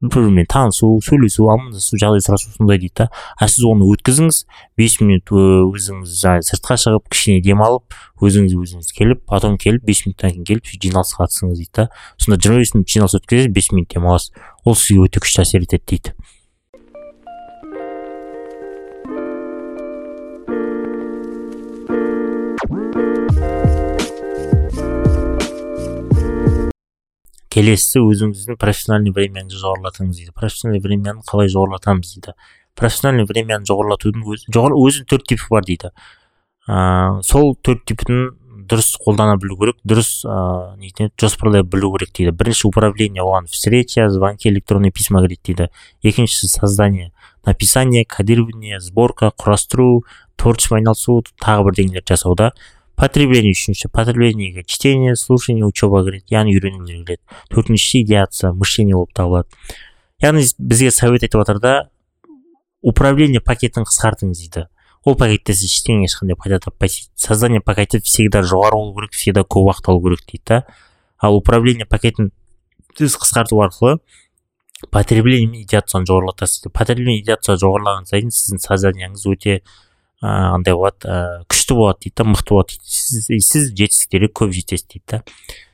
бір 0.00 0.12
бірімен 0.12 0.48
танысу 0.48 0.94
сөйлесу 1.04 1.46
амандасу 1.52 1.96
жағдай 2.00 2.24
сұрасу 2.24 2.50
сондай 2.56 2.80
дейді 2.80 2.94
да 3.02 3.06
а 3.40 3.48
сіз 3.48 3.64
оны 3.68 3.88
өткізіңіз 3.92 4.42
бес 4.76 4.98
минут 5.00 5.32
өзіңіз 5.32 6.18
жаңағы 6.20 6.48
сыртқа 6.50 6.76
шығып 6.82 7.08
кішкене 7.12 7.40
демалып 7.44 7.96
өзіңіз 8.20 8.56
өзіңіз 8.60 8.92
келіп 8.96 9.24
потом 9.28 9.56
келіп 9.56 9.88
бес 9.88 10.04
минуттан 10.04 10.36
кейін 10.36 10.44
келіп 10.50 10.68
жиналысқа 10.68 11.24
қатысыңыз 11.24 11.62
дейді 11.62 11.72
да 11.80 11.88
сонда 12.20 12.40
жиырма 12.44 12.60
бес 12.60 12.74
минут 12.76 12.92
жиналыс 12.92 13.16
өткізесіз 13.20 13.52
бес 13.56 13.72
минут 13.72 13.88
демаласыз 13.96 14.36
ол 14.66 14.74
сізге 14.74 15.06
өте 15.06 15.22
күшті 15.22 15.44
әсер 15.44 15.62
етеді 15.62 15.84
дейді. 15.86 16.12
Келесісі 27.56 28.02
өзіңіздің 28.02 28.58
профессиональный 28.60 29.14
времяңызды 29.16 29.62
жоғарылатыңыз 29.62 30.18
дейді. 30.18 30.34
Профессиональный 30.36 30.82
времяны 30.84 31.22
қалай 31.24 31.48
жоғарылатамыз 31.48 32.10
дейді. 32.16 32.34
Профессиональный 32.76 33.24
времяны 33.24 33.64
жоғарылатудың 33.70 34.26
өзі 34.28 34.52
жоғар 34.52 34.74
төрт 35.08 35.30
типі 35.30 35.46
бар 35.54 35.64
дейді. 35.64 35.92
Ыыы 36.66 37.22
сол 37.24 37.54
төрт 37.64 37.86
типін 37.88 38.34
дұрыс 38.66 38.96
қолдана 39.00 39.36
білу 39.40 39.56
керек 39.60 39.78
дұрыс 39.86 40.24
ыыы 40.26 40.76
нетін 40.80 41.10
жоспарлай 41.20 41.62
білу 41.62 41.92
керек 41.96 42.12
дейді. 42.16 42.34
Бірінші 42.36 42.68
управление 42.68 43.22
оған 43.22 43.46
встреча 43.46 44.08
звонки 44.10 44.48
электронный 44.48 44.90
письма 44.90 45.22
кіреді 45.22 45.40
дейді. 45.44 45.68
Екіншісі 46.02 46.48
создание 46.48 47.12
написание 47.46 48.04
кодирование 48.04 48.80
сборка 48.80 49.30
құрастыру 49.30 50.04
творчествомен 50.36 50.82
айналысу 50.84 51.22
тағы 51.40 51.70
бірдеңелер 51.70 52.04
жасауда 52.06 52.52
потребление 52.96 53.54
үшінші 53.54 53.88
потреблениеге 53.92 54.64
чтение 54.64 55.16
слушание 55.16 55.64
учеба 55.64 56.02
кіреді 56.04 56.34
яғни 56.34 56.56
үйренулер 56.56 57.04
кіреді 57.04 57.22
төртіншісі 57.54 58.02
идеация 58.02 58.52
мышление 58.52 58.96
болып 58.96 59.12
табылады. 59.14 59.48
Яғни 60.22 60.42
бізге 60.58 60.90
совет 60.90 61.22
айтып 61.22 61.44
жатыр 61.44 61.60
да 61.60 61.74
управление 62.82 63.40
пакетін 63.40 63.86
қысқартыңыз 63.86 64.42
дейді. 64.42 64.66
Ол 65.06 65.14
пакетте 65.14 65.54
сіз 65.54 65.70
ештеңе 65.70 66.08
ешқандай 66.08 66.36
пайда 66.36 66.58
таппайсыз. 66.64 67.10
Создание 67.14 67.62
пакеті 67.62 68.02
всегда 68.02 68.42
жоғары 68.42 68.74
болу 68.74 68.94
керек 68.98 69.14
всегда 69.14 69.46
көп 69.46 69.70
уақыт 69.70 69.90
алу 69.92 70.02
керек 70.02 70.26
дейді 70.26 70.44
да. 70.50 70.62
Ал 71.22 71.36
управление 71.38 71.86
пакетін 71.86 72.32
сіз 72.98 73.14
қысқарту 73.16 73.62
арқылы 73.62 74.00
потребление 74.90 75.46
мен 75.46 75.62
идеацияны 75.62 76.04
жоғарылатасыз 76.10 76.68
потребление 76.74 77.22
идеация 77.22 77.56
жоғарылаған 77.56 78.08
сайын 78.10 78.34
сіздің 78.34 78.60
созданиеңіз 78.66 79.22
өте 79.30 79.60
андай 80.20 80.74
болады 80.74 81.44
күшті 81.48 81.76
болады 81.78 82.02
дейді 82.02 82.16
да 82.16 82.26
мықты 82.32 82.56
болады 82.56 82.74
дейді. 82.74 82.90
Сіз, 82.90 83.30
сіз 83.46 83.70
жетістіктерге 83.78 84.32
көп 84.32 84.52
жетесіз 84.52 84.84
дейді 84.90 85.04
да. 85.12 85.22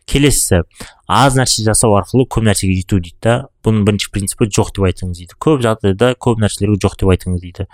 Келесісі 0.06 0.62
аз 1.06 1.36
нәрсе 1.38 1.64
жасау 1.66 1.96
арқылы 1.98 2.26
көп 2.26 2.46
нәрсеге 2.46 2.76
жету 2.78 3.00
дейді 3.00 3.18
да. 3.22 3.36
Бұның 3.64 3.86
бірінші 3.86 4.10
принципі 4.14 4.50
жоқ 4.50 4.74
деп 4.76 4.86
айтыңыз 4.90 5.22
дейді. 5.22 5.38
Көп 5.38 5.62
жағдайда 5.66 6.14
көп 6.18 6.42
нәрселерге 6.42 6.78
жоқ 6.82 6.98
деп 7.00 7.14
айтыңыз 7.14 7.42
дейді. 7.42 7.68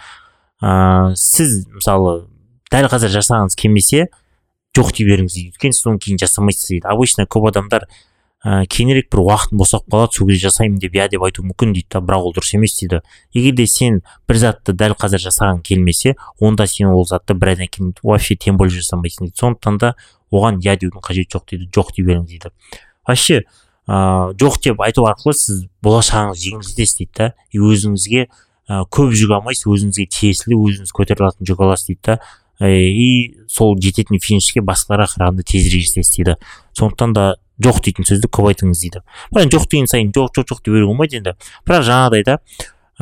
Ыыы 0.62 1.16
сіз 1.16 1.66
мысалы 1.70 2.26
дәл 2.72 2.88
қазір 2.90 3.12
жасағыңыз 3.14 3.56
келмесе 3.58 4.08
жоқ 4.76 4.92
дей 4.96 5.08
беріңіз 5.08 5.34
дейді. 5.34 5.54
Өйткені 5.54 5.74
сіз 5.74 5.86
оны 5.88 5.98
кейін 6.02 6.18
жасамайсыз 6.20 6.68
дейді. 6.70 6.86
Обычно 6.90 7.24
көп 7.26 7.48
адамдар 7.50 7.86
ә, 8.44 8.66
кейінірек 8.70 9.08
бір 9.10 9.22
уақытым 9.24 9.58
босап 9.58 9.86
қалады 9.90 10.14
сол 10.14 10.28
кезде 10.28 10.48
жасаймын 10.48 10.78
деп 10.78 10.94
иә 10.94 11.08
деп 11.10 11.24
айту 11.26 11.42
мүмкін 11.42 11.72
дейді 11.74 11.88
да 11.90 12.02
бірақ 12.04 12.28
ол 12.28 12.34
дұрыс 12.36 12.52
емес 12.54 12.76
дейді. 12.78 13.00
Егер 13.32 13.56
де 13.58 13.66
сен 13.66 14.02
бір 14.28 14.38
затты 14.38 14.74
дәл 14.76 14.94
қазір 14.98 15.22
жасаған 15.24 15.62
келмесе 15.66 16.14
онда 16.38 16.66
сен 16.66 16.92
ол 16.92 17.06
затты 17.06 17.34
бір 17.34 17.54
айдан 17.54 17.72
кейін 17.72 17.94
вообще 18.02 18.36
тем 18.36 18.56
более 18.58 18.78
жасамайсың 18.78 19.26
дейді. 19.26 19.38
Сондықтан 19.40 19.78
да 19.78 19.94
оған 20.30 20.60
иә 20.62 20.76
деудің 20.78 21.02
қажеті 21.02 21.38
жоқ 21.38 21.48
дейді 21.50 21.70
жоқ 21.74 21.94
дей 21.96 22.06
беріңіз 22.06 22.28
дейді. 22.28 22.52
Вообще 23.08 23.42
ыыы 23.88 24.36
жоқ 24.38 24.60
деп 24.62 24.80
айту 24.84 25.08
арқылы 25.08 25.34
сіз 25.34 25.64
болашағыңыз 25.82 26.38
жеңілдетесіз 26.44 26.98
дейді 27.00 27.12
да. 27.16 27.32
И 27.50 27.58
өзіңізге 27.58 28.28
ә, 28.68 28.84
көп 28.84 29.16
жүк 29.16 29.32
алмайсыз 29.34 29.66
өзіңізге 29.66 30.06
тиесілі 30.12 30.60
өзіңіз 30.60 30.92
көтере 30.94 31.24
алатын 31.24 31.48
жүк 31.48 31.64
аласыз 31.64 31.90
дейді 31.90 32.00
да. 32.04 32.20
И 32.58 33.36
сол 33.46 33.76
жететін 33.78 34.18
финишке 34.18 34.60
басқаларға 34.66 35.12
қарағанда 35.12 35.44
тезірек 35.46 35.84
жетесіз 35.86 36.16
дейді. 36.16 36.34
Сондықтан 36.74 37.12
да 37.14 37.26
жоқ 37.62 37.78
дейтін 37.86 38.08
сөзді 38.08 38.26
көп 38.34 38.48
айтыңыз 38.50 38.82
дейді. 38.82 39.04
Бірақ 39.30 39.52
жоқ 39.54 39.68
деген 39.70 39.86
сайын 39.86 40.10
жоқ 40.10 40.34
жоқ 40.34 40.50
жоқ 40.50 40.64
дей 40.66 40.74
беруге 40.74 40.90
болмайды 40.90 41.20
енді. 41.20 41.36
Бірақ 41.62 41.86
жаңағыдай 41.86 42.26
да 42.26 42.38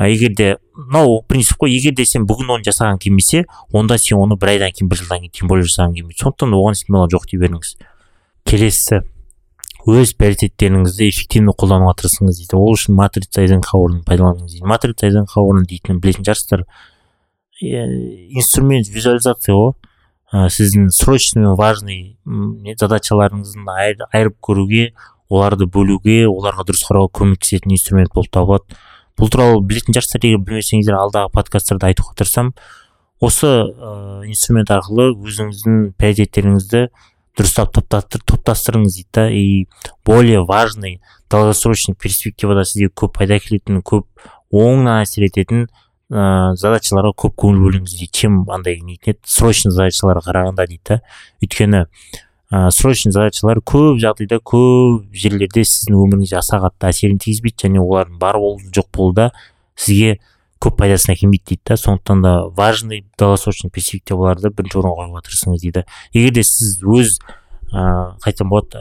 егер 0.04 0.34
де 0.36 0.50
мынау 0.76 1.22
принцип 1.24 1.56
қой 1.56 1.72
егер 1.72 1.96
де 1.96 2.04
сен 2.04 2.28
бүгін 2.28 2.52
оны 2.58 2.68
жасаған 2.68 3.00
келмесе 3.00 3.46
онда 3.72 3.96
сен 3.96 4.20
оны 4.20 4.36
бір 4.36 4.52
айдан 4.58 4.76
кейін 4.76 4.92
бір 4.92 5.00
жылдан 5.00 5.24
кейін 5.24 5.32
тем 5.32 5.48
более 5.48 5.64
жасаған 5.64 5.96
келмейді. 5.96 6.20
Сондықтан 6.20 6.52
оған 6.52 6.76
смело 6.76 7.08
жоқ 7.08 7.24
дей 7.32 7.40
беріңіз 7.40 7.76
келесісі. 8.44 9.00
Өз 9.86 10.12
приоритеттеріңізді 10.18 11.06
эффективно 11.12 11.52
қолдануға 11.54 11.94
тырысыңыз 12.00 12.40
дейді. 12.40 12.58
Ол 12.58 12.74
үшін 12.74 12.96
матрица 12.98 13.44
эйзенхауэрін 13.44 14.00
пайдаланыңыз 14.06 14.56
дейді. 14.56 14.66
Матрица 14.66 15.06
эйзенхауэрін 15.06 15.66
дейтінін 15.70 16.00
білетін 16.02 16.26
шығарсыздар. 16.26 16.64
Инструмент 17.62 18.90
визуализация 18.90 19.54
ғой 19.54 19.72
ә, 20.34 20.48
сіздің 20.50 20.90
срочный 20.90 21.54
важный 21.56 22.18
задачаларыңыздың 22.26 23.70
айырып 24.10 24.36
көруге 24.42 24.90
оларды 25.30 25.70
бөлуге 25.70 26.26
оларға 26.26 26.66
дұрыс 26.66 26.82
қарауға 26.88 27.14
көмектесетін 27.22 27.78
инструмент 27.78 28.12
болып 28.14 28.34
табылады. 28.34 28.76
Бұл 29.16 29.30
туралы 29.32 29.62
білетін 29.62 29.94
шығарсыздар 29.94 30.26
егер 30.26 30.42
білмесеңіздер 30.44 30.98
алдағы 30.98 31.30
подкасттарда 31.32 31.92
айтуға 31.92 32.18
тырысамын. 32.18 32.52
Осы 33.22 33.48
ә, 33.48 34.26
инструмент 34.28 34.74
арқылы 34.74 35.14
өзіңіздің 35.14 35.92
приоритеттеріңізді 35.96 36.88
дұрыстап 37.36 37.72
топтастырыңыз 37.76 38.96
дейді 38.96 39.08
да. 39.12 39.28
И 39.30 39.66
более 40.04 40.44
важный 40.44 41.00
долгосрочный 41.30 41.94
перспективада 41.94 42.64
сізге 42.64 42.88
көп 42.88 43.18
пайда 43.18 43.36
әкелетін 43.40 43.82
көп 43.86 44.06
оңынан 44.52 45.02
әсер 45.02 45.26
ететін 45.28 45.66
ыыы 46.12 46.54
задачаларға 46.60 47.12
көп 47.18 47.34
көңіл 47.42 47.64
бөліңіз 47.66 47.96
дейді. 47.96 48.12
Чем 48.12 48.44
андай 48.50 48.80
нетін 48.80 49.16
еді 49.16 49.20
срочный 49.26 49.74
задачаларға 49.74 50.24
қарағанда 50.30 50.66
дейді 50.70 50.84
да. 50.88 51.00
Өйткені 51.42 51.82
ә, 52.52 52.70
срочный 52.70 53.12
задачалар 53.12 53.60
көп 53.60 53.98
жағдайда 54.02 54.38
көп 54.40 55.10
жерлерде 55.12 55.64
сіздің 55.66 55.98
өміріңізге 55.98 56.38
аса 56.38 56.60
қатты 56.62 56.90
әсерін 56.92 57.18
тигізбейді 57.22 57.66
және 57.66 57.82
олардың 57.82 58.20
бар 58.22 58.38
болу 58.38 58.60
жоқ 58.70 58.88
болу 58.94 59.16
да 59.18 59.32
сізге 59.74 60.20
көп 60.66 60.76
пайдасын 60.82 61.14
әкелмейді 61.14 61.54
дейді 61.54 61.62
да 61.70 61.76
сондықтан 61.78 62.22
да 62.22 62.32
важный 62.58 63.04
долгосрочный 63.18 63.70
перспективаларды 63.70 64.50
бірінші 64.50 64.82
орынға 64.82 65.06
қоюға 65.06 65.22
тырысыңыз 65.26 65.62
дейді. 65.62 65.86
Егер 66.12 66.34
де 66.34 66.42
сіз 66.42 66.82
өз 66.82 67.20
ыыы 67.70 68.18
қалай 68.18 68.32
айтсам 68.32 68.50
болады 68.50 68.80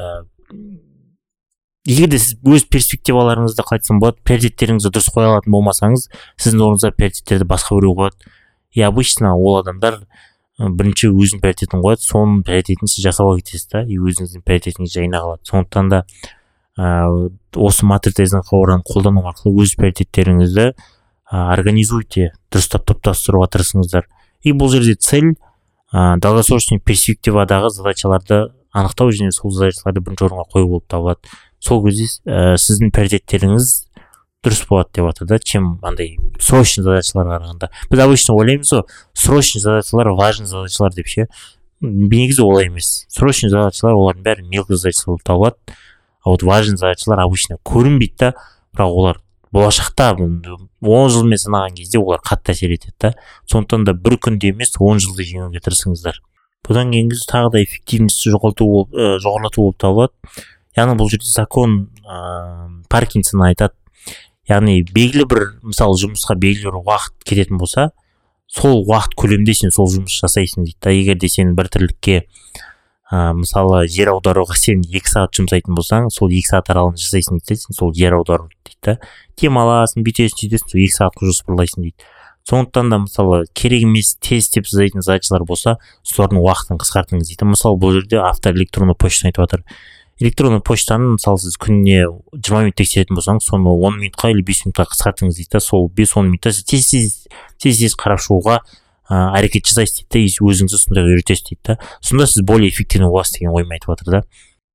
егер 1.86 2.10
де 2.10 2.17
сіз 2.17 2.39
өз 2.41 2.65
перспективаларыңызды 2.74 3.62
қалай 3.62 3.80
айтсам 3.80 4.00
болады 4.02 4.17
приоритеттеріңізді 4.26 4.89
дұрыс 4.95 5.12
қоя 5.13 5.30
алатын 5.36 5.54
болмасаңыз 5.54 6.08
сіздің 6.41 6.65
орныңызға 6.65 6.91
приоритеттерді 6.98 7.45
басқа 7.45 7.78
біреу 7.78 7.93
қояды. 8.00 8.32
И 8.74 8.82
обычно 8.82 9.36
ол 9.38 9.60
адамдар 9.62 10.02
бірінші 10.58 11.12
өзінің 11.13 11.43
приоритетін 11.43 11.84
қояды 11.86 12.02
соның 12.02 12.41
приоритетін 12.48 12.89
сіз 12.89 13.06
жасауға 13.06 13.38
кетесіз 13.43 13.69
да 13.71 13.84
и 13.86 14.00
өзіңіздің 14.00 14.41
приоритетіңіз 14.41 14.98
жайына 14.98 15.21
қалады. 15.21 15.45
Сондықтан 15.45 15.89
да 15.93 16.04
ыыы 16.76 17.32
осы 17.56 17.86
матрица 17.86 18.41
қолдану 18.43 19.24
арқылы 19.30 19.63
өз 19.63 19.76
приоритеттеріңізді 19.80 20.74
организуйте 21.54 22.32
дұрыстап 22.54 22.86
топтастыруға 22.89 23.50
тырысыңыздар 23.56 24.08
и 24.45 24.54
бұл 24.54 24.71
жерде 24.74 24.95
цель 24.95 25.34
ә, 25.91 26.17
долгосрочный 26.21 26.80
перспективадағы 26.80 27.71
задачаларды 27.74 28.45
анықтау 28.76 29.12
және 29.15 29.32
сол 29.34 29.52
задачаларды 29.56 30.04
бірінші 30.04 30.28
орынға 30.28 30.45
қою 30.54 30.69
болып 30.69 30.88
табылады. 30.91 31.34
Сол 31.60 31.82
кезде 31.86 32.08
ә, 32.28 32.56
сіздің 32.62 32.91
приоритеттеріңіз 32.93 33.74
дұрыс 34.45 34.62
болады 34.69 34.93
деп 34.93 35.10
жатыр 35.10 35.30
да 35.32 35.39
чем 35.39 35.69
андай 35.82 36.17
срочный 36.39 36.84
задачаларға 36.86 37.39
қарағанда. 37.39 37.71
Біз 37.89 38.04
обычно 38.06 38.36
ойлаймыз 38.36 38.74
ғой 38.76 38.84
срочный 39.13 39.62
задачалар 39.62 40.12
важный 40.13 40.48
задачалар 40.48 40.93
деп 40.93 41.08
ше. 41.10 41.28
Негізі 41.82 42.43
олай 42.45 42.69
емес. 42.69 43.06
Срочный 43.10 43.50
задачалар 43.50 43.98
олардың 43.98 44.26
бәрі 44.26 44.48
мелкий 44.50 44.78
задачалар 44.78 45.15
болып 45.15 45.26
табылады. 45.26 45.78
А 46.21 46.30
вот 46.30 46.43
важный 46.43 46.78
задачалар 46.78 47.26
обычно 47.26 47.58
көрінбейді 47.63 48.17
да 48.19 48.34
бірақ 48.76 48.91
олар 48.91 49.21
болашақта 49.56 50.12
он 50.20 51.10
жылмен 51.10 51.39
санаған 51.39 51.78
кезде 51.78 52.00
олар 52.02 52.20
қатты 52.26 52.52
әсер 52.52 52.74
етеді 52.76 52.94
да. 53.00 53.13
Сондықтан 53.52 53.86
да 53.88 53.94
бір 53.94 54.18
күнде 54.20 54.52
емес 54.52 54.76
он 54.80 55.00
жылды 55.00 55.24
жеңуге 55.24 55.62
тырысыңыздар. 55.63 56.20
Бұдан 56.68 56.91
кейінгі 56.91 57.22
тағы 57.30 57.52
да 57.54 57.63
эффективностьті 57.63 58.34
жоғалту 58.34 58.68
болып 58.68 58.96
ә, 58.96 59.18
жоғарлату 59.24 59.62
болып 59.63 59.78
табылады. 59.80 60.13
Яғни 60.76 60.98
бұл 61.00 61.12
жерде 61.13 61.30
закон 61.30 61.78
ыыы 62.04 62.84
паркинсон 62.91 63.46
айтады. 63.48 63.78
Яғни 64.50 64.82
белгілі 64.91 65.28
бір 65.30 65.46
мысалы 65.63 65.96
жұмысқа 66.04 66.36
белгілі 66.36 66.74
бір 66.74 66.82
уақыт 66.82 67.24
кететін 67.26 67.62
болса 67.62 67.91
сол 68.52 68.84
уақыт 68.84 69.15
көлемінде 69.18 69.56
сен 69.58 69.72
сол 69.74 69.88
жұмыс 69.89 70.20
жасайсың 70.20 70.68
дейді 70.68 70.78
да. 70.82 70.91
Егер 70.91 71.18
де 71.22 71.30
сен 71.30 71.56
бір 71.56 71.72
тірлікке 71.72 72.26
ә, 73.12 73.32
мысалы 73.38 73.86
жер 73.88 74.12
аударуға 74.13 74.58
сен 74.60 74.84
екі 74.86 75.10
сағат 75.10 75.39
жұмсайтын 75.39 75.78
болсаң 75.78 76.12
сол 76.13 76.30
екі 76.30 76.52
сағат 76.52 76.76
аралығында 76.76 77.02
жасайсың 77.02 77.41
дейді 77.41 77.63
сен 77.63 77.78
сол 77.78 77.94
жер 77.96 78.18
аудару 78.20 78.50
да. 78.86 78.98
Демаласың 79.41 80.06
бүйтесің 80.06 80.39
сөйтесің 80.41 80.71
сол 80.71 80.86
екі 80.86 80.98
сағатқа 81.00 81.32
жоспарлайсың 81.32 81.88
дейді. 81.88 82.10
Сондықтан 82.45 82.89
да 82.93 83.02
мысалы 83.02 83.43
керек 83.58 83.84
емес 83.88 84.15
тез 84.21 84.45
істеп 84.45 84.69
жасайтын 84.69 85.02
задачалар 85.02 85.43
болса 85.50 85.78
солардың 86.06 86.43
уақытын 86.45 86.82
қысқартыңыз 86.84 87.32
дейді. 87.32 87.50
Мысалы 87.50 87.80
бұл 87.82 87.95
жерде 87.98 88.21
автор 88.21 88.54
электронный 88.54 88.93
почтаны 88.93 89.34
айтып 89.34 89.48
жатыр 89.48 89.63
электронный 90.19 90.62
почтаны 90.63 91.17
мысалы 91.17 91.41
сіз 91.41 91.58
күніне 91.60 92.06
жиырма 92.38 92.62
минут 92.63 92.78
тексеретін 92.80 93.17
болсаңыз 93.17 93.50
соны 93.50 93.67
он 93.67 93.98
минутқа 94.00 94.30
или 94.32 94.45
бес 94.45 94.63
минутқа 94.63 94.88
қысқартыңыз 94.93 95.41
дейді 95.41 95.58
да. 95.58 95.60
Сол 95.60 95.89
бес 95.89 96.15
он 96.15 96.30
минутта 96.30 96.54
сіз 96.54 96.63
тез 96.63 96.88
тез 96.89 97.17
тез 97.60 97.82
тез 97.82 97.98
қарап 98.00 98.24
шығуға 98.24 98.62
ыыы 99.10 99.26
әрекет 99.41 99.67
жасайсыз 99.67 100.06
дейді 100.08 100.32
да. 100.39 100.48
Өзіңізді 100.48 100.80
сондай 100.80 101.10
үйретесіз 101.10 101.50
дейді 101.50 101.62
да. 101.67 101.78
Сонда 102.00 102.30
сіз 102.32 102.45
более 102.48 102.69
эффективный 102.71 103.12
боласыз 103.12 103.39
деген 103.39 103.52
оймен 103.52 103.76
айтып 103.76 103.91
жатыр 103.91 104.19
да. 104.19 104.21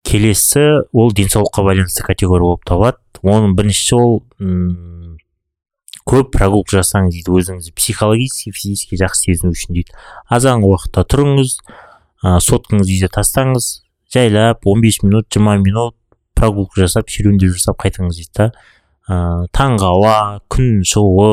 Келесі 0.04 0.66
ол 0.92 1.12
денсаулыққа 1.12 1.64
байланысты 1.64 2.04
категория 2.04 2.50
болып 2.50 2.68
табылады. 2.68 2.99
Оның 3.26 3.56
біріншісі 3.58 3.96
ол 3.98 4.20
көп 6.10 6.32
прогулка 6.34 6.80
жасаңыз 6.80 7.14
дейді 7.18 7.34
өзіңізді 7.38 7.74
психологически 7.76 8.52
физически 8.56 8.98
жақсы 8.98 9.28
сезіну 9.28 9.52
үшін 9.54 9.76
дейді. 9.76 9.94
Азанғы 10.32 10.70
уақытта 10.72 11.04
тұрыңыз 11.12 11.58
ыыы 12.24 12.40
соткаңызды 12.44 12.96
үйде 12.96 13.10
тастаңыз 13.14 13.68
жайлап 14.12 14.66
15 14.66 15.04
минут 15.04 15.28
20 15.30 15.62
минут 15.64 15.96
прогулка 16.34 16.82
жасап 16.82 17.10
серуендеу 17.10 17.52
жасап 17.54 17.78
қайтыңыз 17.84 18.16
дейді 18.16 18.32
да. 18.38 18.48
Ыыы 19.10 19.50
таңғы 19.54 19.86
ауа 19.86 20.16
күн 20.50 20.82
шығуы 20.88 21.30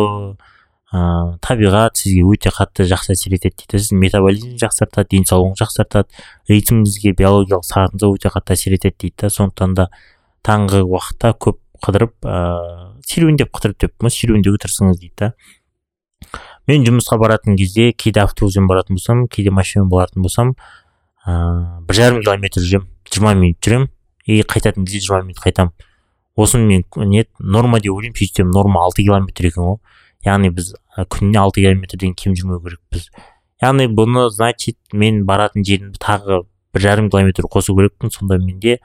ыыы 0.93 1.37
табиғат 1.43 1.99
сізге 1.99 2.23
өте 2.27 2.51
қатты 2.53 2.85
жақсы 2.87 3.15
әсер 3.15 3.37
етеді 3.37 3.55
дейді. 3.63 3.81
Сіздің 3.81 4.03
метаболизмді 4.03 4.61
жақсартады 4.61 5.15
денсаулығыңызды 5.15 5.63
жақсартады 5.63 6.23
ритміңізге 6.51 7.15
биологиялық 7.17 7.67
сағатыңызға 7.67 8.11
өте 8.13 8.33
қатты 8.35 8.57
әсер 8.57 8.77
етеді 8.77 8.95
дейді 9.03 9.15
да. 9.23 9.31
Сондықтан 9.33 9.75
да 9.79 9.87
таңғы 10.47 10.83
уақытта 10.87 11.33
көп 11.35 11.59
қыдырып 11.83 12.13
ыыы 12.23 13.03
серуендеп 13.07 13.51
қыдырып 13.55 13.79
деп 13.83 14.09
серуендеуге 14.11 14.61
тырысыңыз 14.63 14.99
дейді 15.01 15.13
да. 15.17 15.33
Мен 16.67 16.83
жұмысқа 16.87 17.17
баратын 17.21 17.55
кезде 17.55 17.91
кейде 17.93 18.21
автобуспен 18.21 18.67
баратын 18.67 18.97
болсам 18.97 19.27
кейде 19.27 19.51
машинамен 19.51 19.89
баратын 19.89 20.21
болсам 20.21 20.55
ыыы 21.25 21.85
бір 21.87 21.99
жарым 22.01 22.23
километр 22.23 22.61
жүремін 22.61 22.89
жиырма 23.11 23.33
минут 23.35 23.61
жүремін 23.63 23.89
и 24.25 24.41
қайтатын 24.41 24.85
кезде 24.85 25.05
жиырма 25.07 25.29
минут 25.29 25.41
қайтамын 25.43 25.73
осыны 26.35 26.65
мен 26.65 26.85
не 27.09 27.25
норма 27.39 27.79
деп 27.79 27.93
ойлаймын 27.93 28.17
сөйтсем 28.17 28.51
норма 28.51 28.83
алты 28.83 29.03
километр 29.03 29.47
екен 29.49 29.63
ғой. 29.63 29.79
Яғни 30.25 30.49
біз 30.49 30.75
күніне 30.97 31.39
алты 31.39 31.61
километрден 31.61 32.13
кем 32.17 32.35
жүрмеу 32.35 32.59
керекпіз 32.63 33.09
яғни 33.61 33.87
бұны 33.89 34.27
значит 34.33 34.77
мен 34.93 35.23
баратын 35.25 35.65
жерімді 35.65 35.99
тағы 36.01 36.43
бір 36.73 36.83
жарым 36.83 37.09
километр 37.09 37.47
қосу 37.49 37.75
керекпін 37.77 38.11
сонда 38.13 38.37
менде 38.37 38.79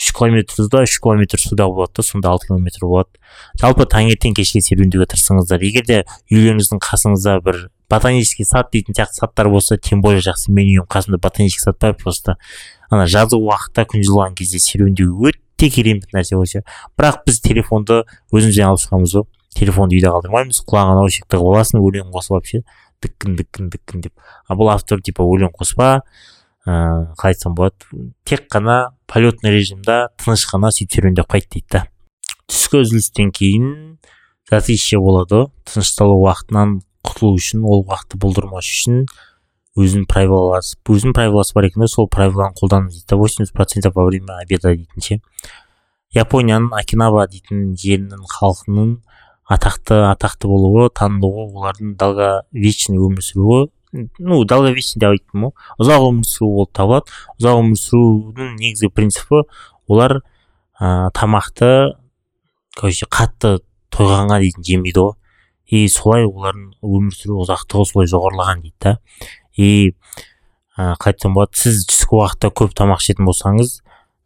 үш 0.00 0.12
километр 0.16 0.56
суда 0.56 0.82
үш 0.86 0.96
километр 0.98 1.40
суда 1.40 1.66
болады 1.68 1.92
да 1.96 2.02
сонда 2.02 2.30
алты 2.30 2.48
километр 2.48 2.86
болады. 2.86 3.20
Жалпы 3.60 3.84
таңертең 3.84 4.34
кешке 4.38 4.62
серуендеуге 4.64 5.10
тырысыңыздар. 5.12 5.60
Егер 5.60 5.84
де 5.84 5.98
үйлеріңіздің 6.32 6.80
қасыңызда 6.80 7.36
бір 7.44 7.66
ботанический 7.90 8.46
сад 8.48 8.70
дейтін 8.72 8.96
сияқты 8.96 9.20
садтар 9.20 9.50
болса 9.50 9.76
тем 9.76 10.00
более 10.00 10.22
жақсы 10.24 10.54
менің 10.54 10.80
үйім 10.80 10.88
қасымда 10.88 11.20
ботанический 11.20 11.64
сад 11.64 11.78
бар 11.82 11.96
просто 11.98 12.36
ана 12.88 13.04
жазғы 13.10 13.36
уақытта 13.36 13.84
күн 13.90 14.04
жылыған 14.06 14.36
кезде 14.38 14.62
серуендеу 14.62 15.18
өте 15.28 15.68
керемет 15.68 16.14
нәрсе 16.14 16.38
вообще 16.38 16.62
бірақ 16.96 17.24
біз 17.26 17.40
телефонды 17.44 18.04
өзімізден 18.32 18.70
алып 18.70 18.84
шығамыз 18.86 19.16
ғой. 19.18 19.26
Телефонды 19.58 19.98
үйде 19.98 20.12
қалдырмаймыз 20.14 20.62
құлағына 20.62 21.00
наушник 21.00 21.26
тығып 21.26 21.50
аласың 21.50 21.82
өлең 21.82 22.12
қосып 22.14 22.46
ше. 22.46 22.62
Діккін 23.02 23.34
діккін 23.36 23.70
діккін 23.72 24.04
деп. 24.06 24.12
А 24.46 24.54
бұл 24.54 24.70
автор 24.70 25.02
типа 25.02 25.26
өлең 25.26 25.50
қоспа 25.56 26.02
ыыы 26.66 27.14
қалай 27.16 27.32
айтсам 27.32 27.54
болады 27.54 28.10
тек 28.24 28.48
қана 28.52 28.92
полетный 29.06 29.54
режимда 29.54 30.10
тыныш 30.20 30.44
қана 30.50 30.70
сөйтіп 30.74 30.98
серуендеп 30.98 31.30
қайт 31.30 31.48
дейді 31.48 31.66
да. 31.72 31.86
Түскі 32.50 32.82
үзілістен 32.84 33.32
кейін 33.32 33.98
затишье 34.50 34.98
болады. 34.98 35.46
Тынышталу 35.64 36.18
уақытынан 36.26 36.80
құтылу 37.06 37.38
үшін 37.38 37.64
ол 37.64 37.84
уақытты 37.86 38.18
болдырмас 38.20 38.66
үшін 38.66 39.04
өзінің 39.78 40.04
правиласы 40.10 40.76
өзінің 40.84 41.14
правиласы 41.14 41.54
бар 41.54 41.70
екен 41.70 41.86
сол 41.88 42.08
правиланы 42.10 42.58
қолданыңыз 42.58 42.98
дейді 43.00 43.16
восемьдесят 43.16 43.54
процентов 43.54 43.94
во 43.94 44.04
время 44.04 44.40
обеда 44.42 44.74
дейтін 44.74 45.00
ше. 45.00 45.20
Японияның 46.12 46.74
окинава 46.74 47.28
дейтін 47.30 47.76
жерінің 47.78 48.26
халқының 48.26 48.96
атақты 49.46 50.02
атақты 50.10 50.50
болуы 50.50 50.90
танылуы 50.90 51.46
олардың 51.54 51.94
долговечный 52.02 52.98
өмір 52.98 53.22
сүруі 53.22 53.70
ну 53.92 54.44
долговечный 54.44 55.00
деп 55.00 55.16
айттым 55.16 55.48
ғой 55.48 55.54
ұзақ 55.82 56.06
өмір 56.10 56.28
сүру 56.28 56.50
болып 56.58 56.74
табылады 56.78 57.16
ұзақ 57.40 57.62
өмір 57.62 57.80
сүрудің 57.80 58.52
негізгі 58.60 58.92
принципі 58.94 59.42
олар 59.90 60.20
ә, 60.80 61.10
тамақты 61.16 61.70
короче 62.78 63.08
қатты 63.10 63.58
тойғанға 63.94 64.40
дейін 64.44 64.64
жемейді 64.66 65.04
ғой. 65.04 65.16
И 65.70 65.86
солай 65.90 66.24
олардың 66.26 66.72
өмір 66.82 67.14
сүру 67.14 67.42
ұзақтығы 67.44 67.86
солай 67.90 68.10
жоғарылаған 68.10 68.62
дейді 68.64 68.76
да. 68.86 68.96
И 69.54 69.68
ә, 70.76 70.94
қалай 70.96 71.14
айтсам 71.14 71.36
болады 71.36 71.60
сіз 71.60 71.84
түскі 71.90 72.18
уақытта 72.18 72.50
көп 72.54 72.74
тамақ 72.78 73.02
ішетін 73.04 73.28
болсаңыз 73.28 73.76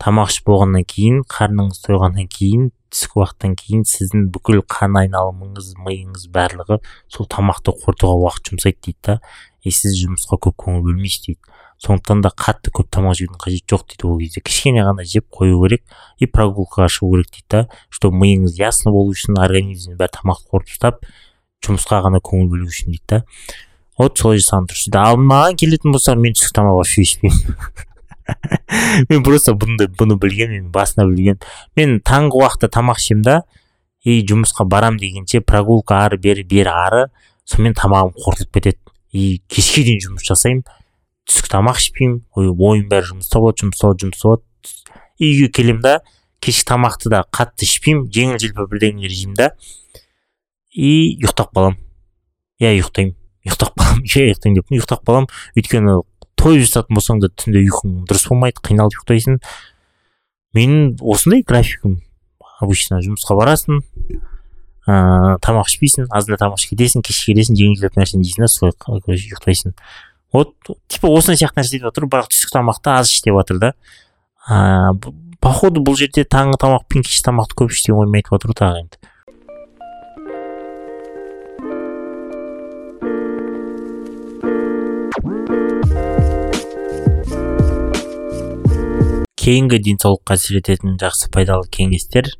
тамақ 0.02 0.32
ішіп 0.32 0.48
болғаннан 0.50 0.86
кейін 0.88 1.20
қарныңыз 1.30 1.82
тойғаннан 1.84 2.30
кейін 2.32 2.70
түскі 2.94 3.20
уақыттан 3.20 3.56
кейін 3.58 3.84
сіздің 3.88 4.28
бүкіл 4.34 4.62
қан 4.70 4.96
айналымыңыз 5.00 5.74
миыңыз 5.84 6.28
барлығы 6.34 6.80
сол 7.12 7.28
тамақты 7.30 7.74
қорытуға 7.82 8.16
уақыт 8.24 8.52
жұмсайды 8.52 8.80
дейді 8.86 8.98
да. 9.08 9.18
И 9.64 9.72
сіз 9.72 9.96
жұмысқа 10.02 10.38
көп 10.44 10.56
көңіл 10.60 10.84
бөлмейсіз 10.84 11.26
дейді. 11.26 11.40
Сондықтан 11.84 12.20
да 12.24 12.30
қатты 12.30 12.70
көп 12.72 12.88
тамақ 12.92 13.16
жеудің 13.18 13.40
қажеті 13.40 13.74
жоқ 13.74 13.86
дейді 13.90 14.06
ол 14.08 14.18
кезде. 14.20 14.42
Кішкене 14.44 14.84
ғана 14.86 15.04
жеп 15.08 15.26
қою 15.32 15.58
керек 15.64 15.82
и 16.20 16.28
прогулкаға 16.30 16.88
шығу 16.92 17.16
керек 17.16 17.30
дейді 17.32 17.48
да. 17.50 17.62
Чтобы 17.90 18.20
миыңыз 18.22 18.58
ясно 18.60 18.92
болу 18.94 19.16
үшін 19.16 19.40
организмнің 19.40 19.98
бәрі 20.00 20.14
тамақты 20.20 20.48
қорытып 20.52 20.76
ұстап 20.76 21.08
жұмысқа 21.64 22.02
ғана 22.06 22.20
көңіл 22.24 22.52
бөлу 22.52 22.68
үшін 22.70 22.94
дейді 22.94 23.08
да. 23.10 23.22
Вот 23.98 24.18
солай 24.18 24.40
жасаған 24.42 24.68
дұрыс 24.70 24.86
дейді. 24.86 25.00
Ал 25.00 25.18
маған 25.18 25.58
келетін 25.60 25.96
болса 25.96 26.14
мен 26.14 26.36
түскі 26.36 26.54
тамақ 26.60 26.78
вообще 26.80 27.04
ішпеймін 27.04 27.92
мен 29.10 29.22
просто 29.24 29.54
бұны 29.58 29.88
бұны 29.98 30.16
білгенмін 30.20 30.70
басында 30.74 31.06
білген. 31.10 31.40
Мен 31.76 32.00
таңғы 32.04 32.40
уақытта 32.40 32.70
тамақ 32.74 33.00
ішемін 33.00 33.26
да 33.26 33.36
и 34.04 34.20
жұмысқа 34.26 34.66
барам 34.68 34.98
дегенше 35.00 35.40
прогулка 35.40 36.02
ары 36.04 36.18
бері 36.20 36.44
бері 36.48 36.72
ары 36.72 37.04
сонымен 37.48 37.76
тамағым 37.78 38.14
қорытылып 38.18 38.58
кетеді. 38.58 38.78
И 39.14 39.38
кешке 39.48 39.84
дейін 39.86 40.02
жұмыс 40.08 40.26
жасаймын. 40.26 40.64
Түскі 41.24 41.50
тамақ 41.54 41.78
ішпеймін 41.80 42.18
ойым 42.36 42.88
бәрі 42.90 43.14
жұмыста 43.14 43.40
болады 43.40 43.64
жұмыста 43.64 43.88
болады 43.88 44.04
жұмыста 44.04 44.28
болады 44.28 44.44
үйге 45.22 45.48
келемін 45.54 45.82
да 45.84 45.94
кешкі 46.44 46.66
тамақты 46.74 47.12
да 47.14 47.22
қатты 47.32 47.64
ішпеймін 47.64 48.08
жеңіл 48.12 48.40
желпі 48.42 48.66
бірдеңелер 48.72 49.14
жеймін 49.14 49.38
да 49.38 49.52
и 50.74 51.14
ұйықтап 51.22 51.54
қаламын. 51.54 51.78
Иә 52.60 52.74
ұйықтаймын 52.74 53.14
ұйықтап 53.46 53.78
қаламын 53.78 54.04
иә 54.08 54.26
ұйықтаймын 54.28 54.58
деп. 54.58 54.74
Ұйықтап 54.74 55.06
қаламын. 55.06 55.30
Өйткені 55.54 55.96
той 56.40 56.60
жасатын 56.60 56.98
болсаң 56.98 57.22
да 57.22 57.30
түнде 57.30 57.62
ұйқың 57.64 57.96
дұрыс 58.08 58.28
болмайды 58.28 58.64
қиналып 58.66 58.98
ұйықтайсың. 58.98 59.38
Менің 60.58 60.96
осындай 61.00 61.44
графигім 61.46 62.00
обычно 62.60 63.00
жұмысқа 63.04 63.36
барасың 63.38 63.82
ыыы 64.84 65.36
тамақ 65.44 65.70
ішпейсің 65.70 66.10
азында 66.12 66.40
тамақ 66.42 66.60
ішіп 66.60 66.74
кетесің 66.74 67.04
кешке 67.06 67.32
келесің 67.32 67.58
жеңілдеп 67.60 67.96
нәрсені 67.96 68.26
жейсің 68.26 68.44
да 68.44 68.50
солай 68.52 68.74
короче 68.80 69.30
ұйықтайсың 69.30 69.76
вот 70.34 70.52
типа 70.92 71.08
осындай 71.08 71.40
сияқты 71.40 71.62
нәрсе 71.62 71.78
деп 71.78 71.88
жатыр 71.88 72.08
бірақ 72.10 72.28
түскі 72.34 72.52
тамақты 72.58 72.92
аз 72.92 73.12
іш 73.12 73.22
деп 73.24 73.38
жатыр 73.38 73.62
да. 73.62 73.72
Ыыы 74.50 75.14
походу 75.44 75.82
бұл 75.84 75.96
жерде 76.00 76.24
таңғы 76.24 76.56
тамақ 76.60 76.86
пен 76.88 77.04
кешкі 77.04 77.28
тамақты 77.30 77.58
көп 77.62 77.72
іш 77.74 77.84
деген 77.84 78.04
ойымды 78.04 78.22
айтып 78.24 78.48
ғой 78.48 78.56
тағы 78.60 78.84
енді 78.84 78.96
кейінгі 89.44 89.82
денсаулыққа 89.84 90.38
әсер 90.38 90.62
ететін 90.62 90.96
жақсы 91.02 91.28
пайдалы 91.34 91.68
кеңестер 91.68 92.30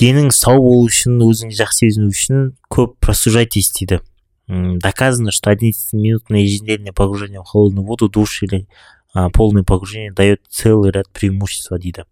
денің 0.00 0.30
сау 0.34 0.60
болу 0.60 0.86
үшін 0.90 1.20
өзіңді 1.24 1.56
жақсы 1.56 1.86
сезіну 1.86 2.10
үшін 2.12 2.50
көп 2.72 2.98
просужайтесь 3.00 3.72
дейді 3.78 4.00
доказано 4.46 5.32
что 5.32 5.50
одиннадцать 5.50 5.92
минутное 5.92 6.40
ежедневное 6.40 6.92
погружение 6.92 7.40
в 7.40 7.44
холодную 7.44 7.86
воду 7.86 8.08
душ 8.08 8.42
или 8.42 8.68
а, 9.14 9.30
полное 9.30 9.64
погружение 9.64 10.12
дает 10.12 10.42
целый 10.48 10.92
ряд 10.92 11.08
преимуществ 11.10 11.72
дейді 11.72 12.04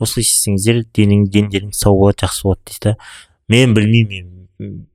осылай 0.00 0.24
істесеңіздер 0.24 0.84
денің 0.96 1.28
дендеріңіз 1.30 1.78
сау 1.78 1.98
болады 1.98 2.24
жақсы 2.24 2.42
болады 2.48 2.60
дейді 2.66 2.84
да? 2.88 2.96
Мен 3.50 3.74
білмеймін 3.74 4.40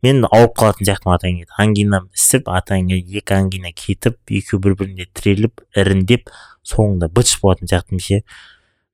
мен 0.05 0.25
ауырып 0.29 0.57
қалатын 0.59 0.87
сияқтымын 0.87 1.15
атайын 1.15 1.37
келді 1.39 1.55
ангинам 1.61 2.09
ісіп 2.13 2.49
атайын 2.53 2.91
екі 2.95 3.37
ангина 3.37 3.71
кетіп 3.73 4.17
екеуі 4.29 4.61
бір 4.61 4.75
біріне 4.81 5.07
тіреліп 5.17 5.63
іріңдеп 5.77 6.29
соңында 6.65 7.09
быт 7.09 7.31
болатын 7.41 7.71
сияқтымын 7.71 8.03
ше. 8.05 8.21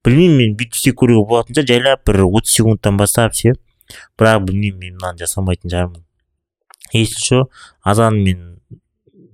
Білмеймін 0.06 0.38
мен 0.38 0.56
бүйтіп 0.60 0.78
істеп 0.78 0.98
көруге 1.02 1.26
болатын 1.30 1.56
шығар. 1.58 1.68
Жайлап 1.72 2.06
бір 2.08 2.24
отыз 2.28 2.56
секундтан 2.58 2.98
бастап 2.98 3.36
ше 3.38 3.54
бірақ 4.20 4.46
білмеймін 4.48 4.80
мен 4.80 4.98
мынаны 4.98 5.22
жасамайтын 5.22 5.72
шығармын. 5.72 6.04
Если 6.94 7.22
че 7.22 7.44
азанмен 7.84 8.60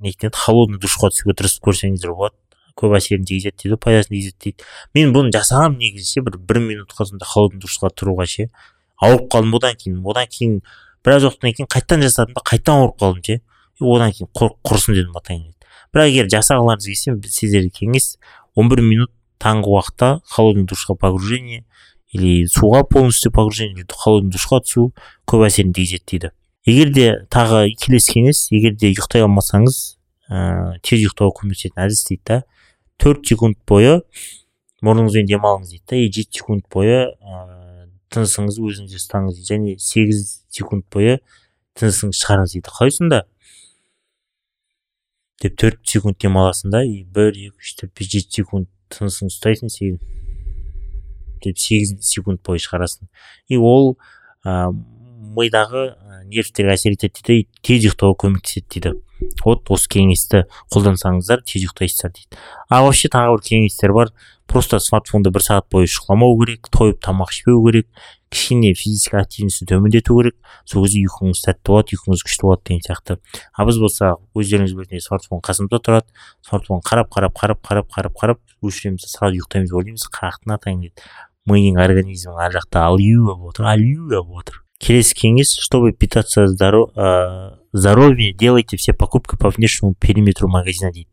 нетін 0.02 0.30
еді 0.30 0.38
холодный 0.38 0.80
душқа 0.80 1.12
түсуге 1.14 1.36
тырысып 1.38 1.68
көрсеңіздер 1.68 2.14
болады. 2.14 2.36
Көп 2.78 2.94
әсерін 3.00 3.26
тигізеді 3.26 3.64
дейді 3.64 3.80
пайдасын 3.82 4.14
тигізеді 4.14 4.38
дейді. 4.44 4.68
Мен 4.94 5.14
бұны 5.16 5.34
жасағанмын 5.34 5.82
негізі 5.82 6.12
ше 6.12 6.26
бір 6.28 6.38
бір 6.38 6.62
минутқа 6.62 7.08
сондай 7.10 7.26
холодный 7.26 7.64
душқа 7.64 7.90
тұруға 7.90 8.28
ше. 8.30 8.50
Ауырып 9.02 9.32
қалдым 9.34 9.58
одан 9.58 9.78
кейін. 9.82 10.04
Одан 10.06 10.30
кейін 10.30 10.62
біраз 11.06 11.26
уақыттан 11.26 11.58
кейін 11.58 11.72
қайтадан 11.74 12.06
жасадым 12.06 12.38
да 12.38 12.46
қайтадан 12.46 12.84
ауырып 12.84 13.02
қалдым 13.02 13.26
ше. 13.26 13.42
Одан 13.82 14.14
кейін 14.14 14.30
құрысын 14.38 14.94
дедім 14.94 15.18
атайын 15.18 15.54
бірақ 15.94 16.12
егер 16.12 16.30
жасағыларыңыз 16.32 16.88
келсе 16.90 17.16
сіздерге 17.32 17.72
кеңес 17.74 18.18
он 18.56 18.70
бір 18.70 18.82
минут 18.86 19.12
таңғы 19.42 19.74
уақытта 19.74 20.10
холодный 20.26 20.66
душқа 20.66 20.96
погружение 20.96 21.66
или 22.12 22.48
суға 22.48 22.84
полностью 22.84 23.32
погружение 23.32 23.86
холодный 23.92 24.32
душқа 24.32 24.62
түсу 24.64 24.92
көп 25.28 25.46
әсерін 25.48 25.74
тигізеді 25.76 26.06
дейді. 26.12 26.32
Егер 26.68 26.92
де 26.94 27.08
тағы 27.32 27.68
келесі 27.80 28.18
кеңес 28.18 28.48
егер 28.52 28.76
де 28.76 28.92
ұйықтай 28.92 29.24
алмасаңыз 29.24 29.98
ә, 30.30 30.78
тез 30.84 31.04
ұйықтауға 31.06 31.42
көмектесетін 31.42 31.84
әдіс 31.86 32.04
дейді 32.10 32.24
да. 32.28 32.42
Төрт 33.00 33.28
секунд 33.28 33.60
бойы 33.68 34.02
мұрныңызбен 34.84 35.30
демалыңыз 35.30 35.74
дейді 35.76 35.86
да. 35.88 35.96
И 36.00 36.12
жеті 36.12 36.42
секунд 36.42 36.66
бойы 36.74 36.98
ә, 37.08 37.88
тынысыңызды 38.12 38.64
өзіңізде 38.68 39.02
ұстаңыз 39.02 39.40
дейді. 39.40 39.50
Және 39.54 39.76
сегіз 39.80 40.24
секунд 40.52 40.88
бойы 40.94 41.20
тынысыңызды 41.80 42.24
шығарыңыз 42.24 42.56
дейді. 42.58 42.72
Қалай 42.72 42.96
сонда? 42.98 43.24
Деп 45.44 45.58
төрт 45.62 45.84
секунд 45.86 46.18
демаласың 46.20 46.74
да 46.74 46.82
и 46.84 47.04
бір 47.04 47.36
екі 47.36 47.62
үш 47.62 47.76
төрт 47.78 47.94
бес 48.00 48.10
жеті 48.10 48.42
секунд 48.42 48.72
тынысыңды 48.94 49.34
ұстайсың 49.34 49.74
сегіз 49.74 50.00
деп 51.44 51.60
сегіз 51.62 51.96
секунд 52.02 52.42
бойы 52.46 52.62
шығарасың. 52.62 53.08
И 53.50 53.58
ол 53.58 53.96
ә, 54.46 54.72
мидағы 55.38 55.92
нервтерге 56.28 56.74
әсер 56.74 56.96
етеді 56.96 57.24
дейді 57.28 57.48
тез 57.66 57.86
ұйықтауға 57.88 58.18
көмектеседі 58.24 58.68
дейді. 58.74 58.94
Вот 59.44 59.70
осы 59.74 59.90
кеңесті 59.96 60.44
қолдансаңыздар 60.74 61.44
тез 61.46 61.64
ұйықтайсыздар 61.64 62.14
дейді. 62.16 62.42
А 62.70 62.82
вообще 62.86 63.10
тағы 63.14 63.38
бір 63.38 63.46
кеңестер 63.48 63.94
бар. 63.96 64.14
Просто 64.48 64.80
смартфонды 64.80 65.32
бір 65.34 65.44
сағат 65.44 65.68
бойы 65.74 65.90
шұқыламау 65.92 66.38
керек 66.44 66.70
тойып 66.72 67.02
тамақ 67.04 67.34
ішпеу 67.34 67.64
керек 67.66 67.90
кішкене 68.32 68.74
физикалық 68.76 69.26
активностьті 69.28 69.68
төмендету 69.72 70.18
керек 70.20 70.36
сол 70.66 70.86
кезде 70.86 71.04
ұйқыңыз 71.08 71.42
сәтті 71.46 71.72
болады 71.72 71.98
ұйқыңыз 71.98 72.24
күшті 72.28 72.48
болады 72.48 72.64
деген 72.68 72.84
сияқты. 72.86 73.18
А 73.54 73.66
біз 73.68 73.80
болса 73.80 74.14
өздеріңіз 74.36 74.76
білетіндей 74.76 75.04
смартфон 75.06 75.42
қасымызда 75.46 75.80
тұрады. 75.86 76.12
Смартфон 76.46 76.84
қарап 76.84 77.12
қарап 77.14 77.36
қарап 77.40 77.64
қарап 77.64 77.90
қарап 77.94 78.20
қарап 78.20 78.40
өшіреміз 78.62 79.08
сразу 79.08 79.40
ұйықтаймыз 79.40 79.72
деп 79.72 79.80
ойлаймыз 79.80 80.08
қаяқтың 80.12 80.56
атайын 80.58 80.86
дейді. 80.86 81.10
Миың 81.48 81.80
организмің 81.80 82.40
ар 82.44 82.56
жақта 82.58 82.88
алюя 82.92 83.36
болып 83.36 83.54
отыр 83.54 83.72
алюя 83.72 84.24
болып 84.24 84.44
отыр. 84.44 84.64
Келесі 84.84 85.16
кеңес 85.18 85.56
чтобы 85.64 85.94
питаться 85.94 86.44
ә, 86.46 87.56
здоровье 87.72 88.34
делайте 88.34 88.78
все 88.78 88.94
покупки 88.94 89.38
по 89.38 89.50
внешнему 89.50 89.96
периметру 89.96 90.50
магазина 90.50 90.92
дейді. 90.92 91.10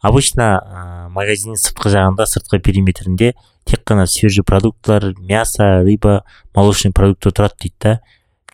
Обычно 0.00 0.48
ә, 0.60 0.82
магазиннің 1.14 1.58
сыртқы 1.60 1.92
жағында 1.94 2.26
сыртқы 2.28 2.60
периметрінде 2.60 3.34
тек 3.64 3.84
қана 3.88 4.06
свежий 4.06 4.44
продуктылар 4.44 5.14
мясо 5.18 5.82
рыба 5.82 6.24
молочный 6.54 6.92
продукты 6.92 7.30
тұрады 7.30 7.56
дейді 7.62 7.76
да. 7.80 8.00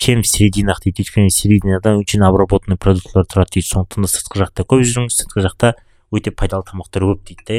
Чем 0.00 0.22
в 0.22 0.26
серединах 0.26 0.80
дейді? 0.80 1.02
Өйткені 1.02 1.30
серединада 1.30 1.96
очень 1.96 2.22
обработанный 2.24 2.78
продуктылар 2.78 3.26
тұрады 3.26 3.58
дейді. 3.58 3.68
Сондықтан 3.68 4.06
да 4.06 4.08
сыртқы 4.08 4.40
жақта 4.44 4.64
көп 4.64 4.86
жүріңіз 4.86 5.18
сыртқы 5.18 5.44
жақта 5.44 5.74
өте 6.10 6.32
пайдалы 6.32 6.64
тамақтар 6.70 7.04
көп 7.10 7.26
дейді 7.28 7.44
да 7.46 7.58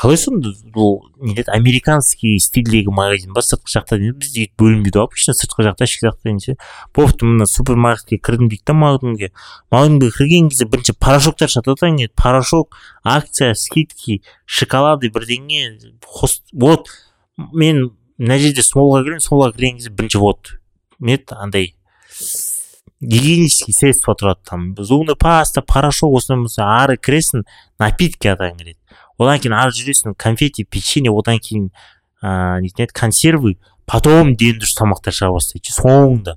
қалай 0.00 0.16
сонда? 0.16 0.54
Бұл 0.72 1.10
не 1.20 1.42
американский 1.52 2.38
стильдегі 2.40 2.88
магазин 2.94 3.34
ба 3.36 3.42
сыртқы 3.44 3.68
жақта 3.68 3.98
бізде 4.00 4.46
өйтіп 4.46 4.62
бөлінбейді 4.62 4.96
ғой 4.96 5.08
обычно 5.10 5.34
сыртқы 5.36 5.66
жақта 5.66 5.84
ішкі 5.84 6.06
жақта 6.06 6.24
дегенше 6.24 6.54
бопты 6.96 7.28
мына 7.28 7.44
супермаркетке 7.44 8.16
кірдім 8.16 8.48
дейді 8.48 8.64
да 8.70 8.76
магнумге 8.80 9.30
магнумге 9.70 10.08
кірген 10.16 10.48
кезде 10.48 10.64
бірінші 10.72 10.94
порошоктар 10.96 11.52
сатады 11.52 11.76
ғой 11.84 12.08
порошок 12.16 12.78
акция 13.04 13.52
скидки 13.52 14.22
шоколады 14.46 15.12
бірдеңе 15.12 15.76
вот. 16.54 16.88
Мен 17.52 17.90
мына 18.16 18.40
жерде 18.40 18.64
смолға 18.64 19.04
кіремін 19.04 19.26
смолға 19.26 19.52
кірген 19.52 19.82
кезде 19.82 19.92
бірінші 19.92 20.24
вот. 20.24 20.56
Не 20.98 21.20
андай 21.36 21.74
гигиенический 23.00 23.72
средство 23.72 24.14
тұрады 24.16 24.48
там. 24.48 24.74
Зубный 24.76 25.16
паста 25.16 25.60
порошок 25.60 26.16
осындай 26.20 26.64
ары 26.64 26.96
кіресің 27.00 27.44
напитки 27.80 28.28
атаң 28.28 28.58
кіреді 28.60 28.78
одан 29.20 29.40
кейін 29.40 29.56
ары 29.60 29.74
жүресің 29.76 30.16
конфети 30.16 30.64
печенье 30.64 31.12
одан 31.12 31.38
кейін 31.38 31.68
ыыы 32.24 32.64
нетін 32.64 32.86
еді 32.86 32.96
консервы 32.96 33.54
потом 33.86 34.34
дені 34.38 34.60
дұрыс 34.62 34.76
тамақтар 34.78 35.14
шыға 35.14 35.34
бастайды 35.36 35.74
соңында. 35.76 36.36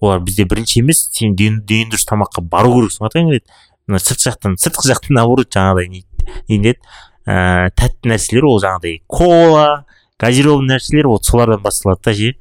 Олар 0.00 0.20
бізде 0.24 0.44
бірінші 0.48 0.80
емес 0.82 1.06
сен 1.12 1.36
дені 1.36 1.62
дұрыс 1.68 2.06
тамаққа 2.08 2.44
бару 2.48 2.74
керексің. 2.78 3.08
Атаң 3.08 3.30
келеді 3.30 3.46
мына 3.86 4.00
сырт 4.00 4.24
жақтан 4.24 4.58
сыртқы 4.60 4.88
жақтан 4.90 5.18
наоборот 5.18 5.52
жаңағыдай 5.52 5.88
не 5.92 6.04
еді 6.48 6.76
ііі 7.24 7.72
тәтті 7.76 8.10
нәрселер 8.12 8.46
ол 8.48 8.60
жаңағыдай 8.62 9.00
кола 9.08 9.84
газированный 10.20 10.76
нәрселер 10.76 11.08
вот 11.08 11.24
солардан 11.24 11.62
басталады 11.62 12.00
да 12.04 12.14
ше. 12.14 12.34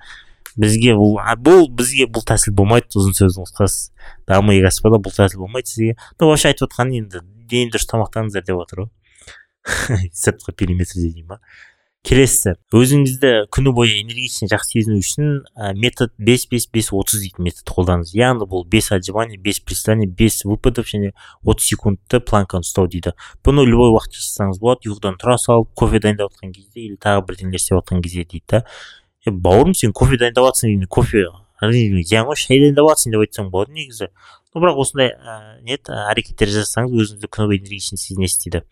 Бізге 0.55 0.93
бұл 0.93 1.17
бұл 1.41 1.67
бізге 1.73 2.05
бұл 2.05 2.23
тәсіл 2.27 2.53
болмайды 2.53 2.93
ұзын 2.93 3.15
сөздің 3.17 3.47
қысқасы 3.47 3.89
дамы 4.29 4.59
господа 4.61 4.99
бұл 5.01 5.15
тәсіл 5.15 5.41
болмайды 5.41 5.71
сізге. 5.71 5.95
Ну 6.19 6.29
вообще 6.29 6.51
айтып 6.51 6.69
отқан 6.69 6.93
енді 6.93 7.23
дені 7.49 7.71
дұрыс 7.73 7.89
тамақтаныңыздар 7.89 8.45
деп 8.45 8.59
отыр 8.61 8.83
ғой. 8.83 8.91
Сыртқы 9.63 10.54
периметрде 10.54 11.10
дей 11.10 11.23
ма 11.23 11.39
келесі. 12.04 12.58
Өзіңізді 12.76 13.30
күні 13.54 13.71
бойы 13.76 14.02
энергичный 14.02 14.49
жақсы 14.52 14.76
сезіну 14.76 14.97
үшін 14.99 15.28
ә, 15.56 15.71
метод 15.71 16.12
бес 16.19 16.43
бес 16.52 16.65
бес 16.67 16.89
отыз 16.91 17.21
дейтін 17.23 17.47
метод 17.47 17.71
қолданыңыз. 17.71 18.12
Яғни 18.17 18.47
бұл 18.52 18.65
бес 18.67 18.91
отжиманий 18.91 19.39
бес 19.39 19.62
приседаний 19.63 20.10
бес 20.10 20.41
выпадов 20.43 20.89
және 20.91 21.13
отыз 21.47 21.69
секундты 21.71 22.19
планканы 22.19 22.67
ұстау 22.67 22.89
дейді. 22.91 23.15
Бұны 23.47 23.63
любой 23.63 23.93
уақытта 23.95 24.19
жасасаңыз 24.19 24.60
болады. 24.60 24.91
Ұйқыдан 24.91 25.15
тұра 25.21 25.38
салып 25.39 25.71
кофе 25.80 26.04
дайындап 26.04 26.36
жатқан 26.36 26.52
кезде 26.52 26.84
или 26.84 26.99
тағы 26.99 27.23
бірдеңелер 27.30 27.63
істеп 27.63 27.80
жатқан 27.80 28.04
кезде 28.04 28.28
дейді. 28.28 28.43
Да 28.52 28.65
е 29.23 29.32
бауырым 29.32 29.71
сен 29.71 29.95
кофе 29.95 30.19
дайындап 30.19 30.49
жатрсың 30.52 30.76
енді 30.76 30.91
кофе 30.91 31.23
зиян 31.63 32.28
ғой 32.28 32.36
шай 32.36 32.60
дайындап 32.60 32.91
жатрсың 32.91 33.15
деп 33.15 33.23
айтсаң 33.23 33.49
болады 33.54 33.71
негізі. 33.80 34.12
Но 34.54 34.60
бірақ 34.60 34.84
осындай 34.84 35.15
ә, 35.15 35.39
не 35.63 35.80
әрекеттер 35.80 36.52
жасасаңыз 36.52 36.99
өзіңізді 36.99 37.32
күні 37.32 37.47
бойы 37.47 37.63
энергичный 37.63 38.02
сезінесіз 38.02 38.43
дейді. 38.43 38.65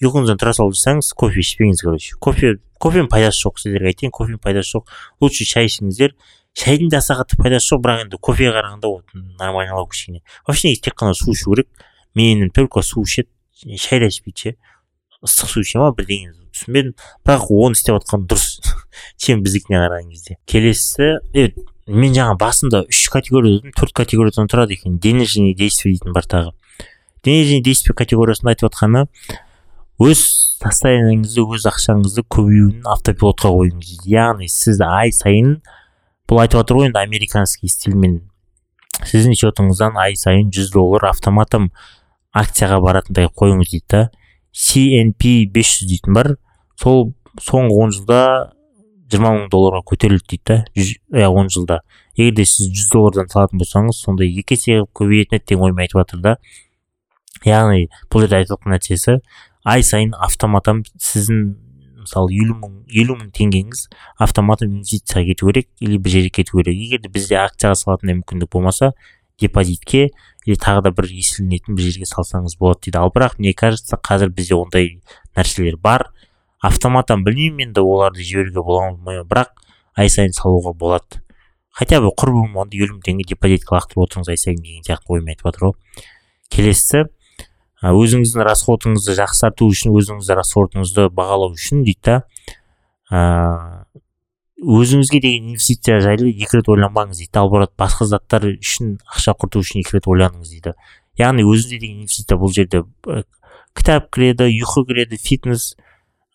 Ұйқыңыздан 0.00 0.40
тұра 0.40 0.52
салып 0.56 1.14
кофе 1.16 1.40
ішпеңіз 1.42 1.82
короче 1.84 2.16
кофе 2.20 2.54
кофенің 2.80 3.10
пайдасы 3.12 3.44
жоқ 3.44 3.60
сіздерге 3.60 3.90
айтайын 3.92 4.12
кофенің 4.16 4.40
пайдасы 4.40 4.78
жоқ 4.78 4.88
лучше 5.20 5.44
шай 5.44 5.68
ішіңіздер 5.68 6.14
шайдың 6.56 6.88
да 6.90 7.00
аса 7.02 7.18
қатты 7.18 7.36
пайдасы 7.36 7.74
жоқ 7.74 7.82
бірақ 7.84 8.04
енді 8.06 8.20
кофеге 8.20 8.54
қарағанда 8.56 8.88
вот 8.88 9.12
нормальнылау 9.38 9.86
кішкене 9.92 10.22
вообще 10.46 10.68
негізі 10.68 10.86
тек 10.88 10.96
қана 10.96 11.12
су 11.14 11.34
ішу 11.34 11.52
керек 11.52 11.68
менің 12.16 12.48
только 12.56 12.82
су 12.82 13.04
ішеді 13.04 13.76
шай 13.76 14.00
да 14.00 14.08
ішпейді 14.08 14.40
ше 14.40 14.54
ыстық 15.20 15.52
су 15.52 15.60
іше 15.60 15.82
ма 15.82 15.90
бірдеңе 15.92 16.32
түсінбедім 16.56 16.96
бірақ 17.28 17.52
оны 17.52 17.76
істеп 17.76 18.00
жатқан 18.00 18.24
дұрыс 18.24 18.48
чем 19.20 19.44
біздікіне 19.44 19.82
қараған 19.84 20.08
кезде 20.14 20.38
келесі 20.48 21.20
е 21.36 21.52
мен 21.86 22.16
жаңа 22.16 22.38
басында 22.40 22.82
үш 22.88 23.04
категория 23.12 23.58
дедім 23.58 23.76
төрт 23.76 23.94
категориядан 24.00 24.48
тұрады 24.48 24.78
екен 24.78 24.98
денежный 24.98 25.54
действие 25.54 25.94
дейтін 25.94 26.16
бар 26.16 26.24
тағы 26.24 26.52
денежный 27.24 27.60
действие 27.60 27.94
категориясында 27.98 28.54
айтып 28.54 28.70
жатқаны 28.70 29.06
өз 30.00 30.20
состояниеңізді 30.60 31.44
өз 31.56 31.66
ақшаңызды 31.68 32.24
көбеюін 32.32 32.86
автопилотқа 32.88 33.50
қойыңыз 33.52 34.06
яғни 34.08 34.48
сіз 34.48 34.80
ай 34.84 35.12
сайын 35.12 35.58
бұл 36.30 36.40
айтып 36.40 36.62
жатыр 36.62 36.78
ғой 36.78 36.88
енді 36.88 37.00
американский 37.02 37.68
стильмен. 37.68 38.20
Сіздің 39.00 39.36
счетыңыздан 39.40 39.98
ай 40.00 40.16
сайын 40.16 40.48
100 40.52 40.70
доллар 40.72 41.08
автоматом 41.10 41.70
акцияға 42.36 42.78
баратындай 42.84 43.28
қойыңыз 43.28 43.72
дейді 43.72 43.86
да. 43.92 44.02
Cnp 44.56 45.50
500 45.52 45.90
дейтін 45.90 46.16
бар. 46.16 46.32
Сол 46.80 47.12
соңғы 47.40 47.76
он 47.84 47.92
жылда 47.96 48.22
жиырма 49.10 49.34
мың 49.36 49.50
долларға 49.52 49.82
көтерілді 49.90 50.28
дейді 50.32 50.44
да. 50.48 50.58
Иә 51.20 51.28
он 51.28 51.52
жылда. 51.52 51.80
Егер 52.16 52.40
де 52.40 52.48
сіз 52.48 52.70
жүз 52.72 52.88
доллардан 52.94 53.28
салатын 53.32 53.60
болсаңыз 53.60 54.00
сонда 54.04 54.24
екі 54.24 54.56
есе 54.56 54.80
көбейетін 54.96 55.40
еді 55.40 55.48
деген 55.48 55.68
оймен 55.68 55.84
айтып 55.84 56.04
жатыр 56.04 56.24
да. 56.24 56.36
Яғни 57.44 57.88
бұл 58.12 58.26
жерде 58.26 58.42
айтып 58.42 58.58
жатқан 58.58 58.76
нәрсесі 58.76 59.20
ай 59.64 59.82
сайын 59.82 60.14
автоматом 60.16 60.84
сіздің 60.98 61.42
мысалы 62.00 62.32
елу 62.32 62.56
мың 62.56 62.76
елу 62.88 63.16
мың 63.18 63.30
теңгеңіз 63.36 63.86
автоматом 64.24 64.72
инвестицияға 64.78 65.26
кету 65.30 65.50
керек 65.50 65.68
или 65.80 65.98
бір 65.98 66.14
жерге 66.16 66.30
кету 66.40 66.58
керек. 66.58 66.76
Егер 66.76 67.02
де 67.04 67.10
бізде 67.12 67.36
акцияға 67.40 67.76
салатындай 67.76 68.16
мүмкіндік 68.20 68.50
болмаса 68.52 68.92
депозитке 69.40 70.10
или 70.46 70.56
тағы 70.56 70.86
да 70.88 70.94
бір 70.96 71.10
еселенетін 71.12 71.76
бір 71.76 71.90
жерге 71.90 72.08
салсаңыз 72.08 72.56
болады 72.58 72.86
дейді. 72.86 72.98
Ал 72.98 73.12
бірақ 73.12 73.38
мне 73.38 73.52
кажется 73.52 73.96
қазір 73.96 74.32
бізде 74.32 74.56
ондай 74.56 75.00
нәрселер 75.36 75.76
бар. 75.76 76.08
Автоматтан 76.60 77.24
білмеймін 77.24 77.68
енді 77.70 77.84
оларды 77.84 78.24
жіберуге 78.24 78.64
бола 78.64 78.90
ма 78.96 79.20
бірақ 79.24 79.52
ай 79.96 80.08
сайын 80.08 80.32
салуға 80.32 80.72
болады. 80.72 81.20
Хотя 81.70 82.00
бы 82.00 82.10
құрбым 82.16 82.56
онда 82.56 82.76
елу 82.76 82.96
мың 82.96 83.04
теңге 83.06 83.28
депозитке 83.28 83.76
лақтырып 83.76 84.04
отырыңыз 84.08 84.32
ай 84.32 84.40
сайын 84.40 84.60
деген 84.64 84.84
сияқты 84.84 85.14
оймен 85.14 85.34
айтып 85.34 85.48
жатыр 85.48 85.68
ғой. 85.68 86.04
Келесісі 86.50 87.04
өзіңіздің 87.80 88.44
расходыңызды 88.44 89.16
жақсарту 89.16 89.70
үшін 89.72 89.94
өзіңіздің 89.96 90.36
расходыңызды 90.40 91.08
бағалау 91.16 91.54
үшін 91.56 91.84
дейді 91.86 92.02
да 92.04 92.16
өзіңізге 94.60 95.20
деген 95.24 95.52
инвестиция 95.54 96.00
жайлы 96.04 96.28
екі 96.30 96.60
рет 96.60 96.68
ойланбаңыз 96.68 97.22
дейді. 97.22 97.40
Ал 97.40 97.48
басқа 97.80 98.06
заттар 98.06 98.44
үшін 98.52 98.98
ақша 99.08 99.32
құрту 99.40 99.62
үшін 99.64 99.80
екі 99.80 99.96
рет 99.96 100.08
ойланыңыз 100.10 100.50
дейді. 100.52 100.74
Яғни 101.18 101.46
өзіңізге 101.48 101.78
деген 101.80 102.02
инвестиция 102.04 102.36
бұл 102.38 102.52
жерде 102.52 102.84
кітап 103.76 104.10
кіреді 104.12 104.50
ұйқы 104.50 104.84
кіреді 104.90 105.16
фитнес 105.16 105.72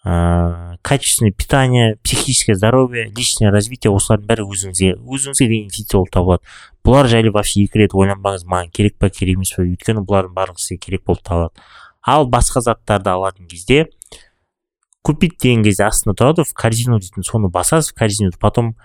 ыыы 0.06 0.78
качественное 0.82 1.34
питание 1.34 1.98
психическое 2.04 2.56
здоровье 2.56 3.06
личное 3.16 3.52
развитие 3.52 3.94
осылардың 3.94 4.28
бәрі 4.30 4.46
өзіңізге 4.50 4.92
өзіңізге 5.02 5.46
деген 5.46 5.66
инвестиция 5.66 6.00
болып 6.00 6.12
табылады. 6.14 6.44
Бұлар 6.86 7.10
жайлы 7.10 7.32
вообще 7.34 7.66
екі 7.66 7.82
рет 7.82 7.96
ойланбаңыз 7.98 8.46
маған 8.46 8.70
керек 8.70 9.00
па 9.02 9.10
керек 9.10 9.40
емес 9.40 9.56
па 9.56 9.64
өйткені 9.66 10.06
бұлардың 10.06 10.36
барлығы 10.38 10.62
сізге 10.62 10.78
керек 10.86 11.06
болып 11.06 11.24
табылады. 11.26 11.66
Ал 12.06 12.28
басқа 12.30 12.62
заттарды 12.62 13.10
алатын 13.10 13.48
кезде 13.50 13.88
купить 15.02 15.40
деген 15.42 15.64
кезде 15.66 15.88
астында 15.88 16.14
тұрады 16.20 16.46
в 16.46 16.54
корзину 16.54 17.00
дейтін 17.00 17.26
соны 17.26 17.50
басасыз 17.50 17.92
в 17.92 17.98
корзинуды 17.98 18.38
потом 18.38 18.76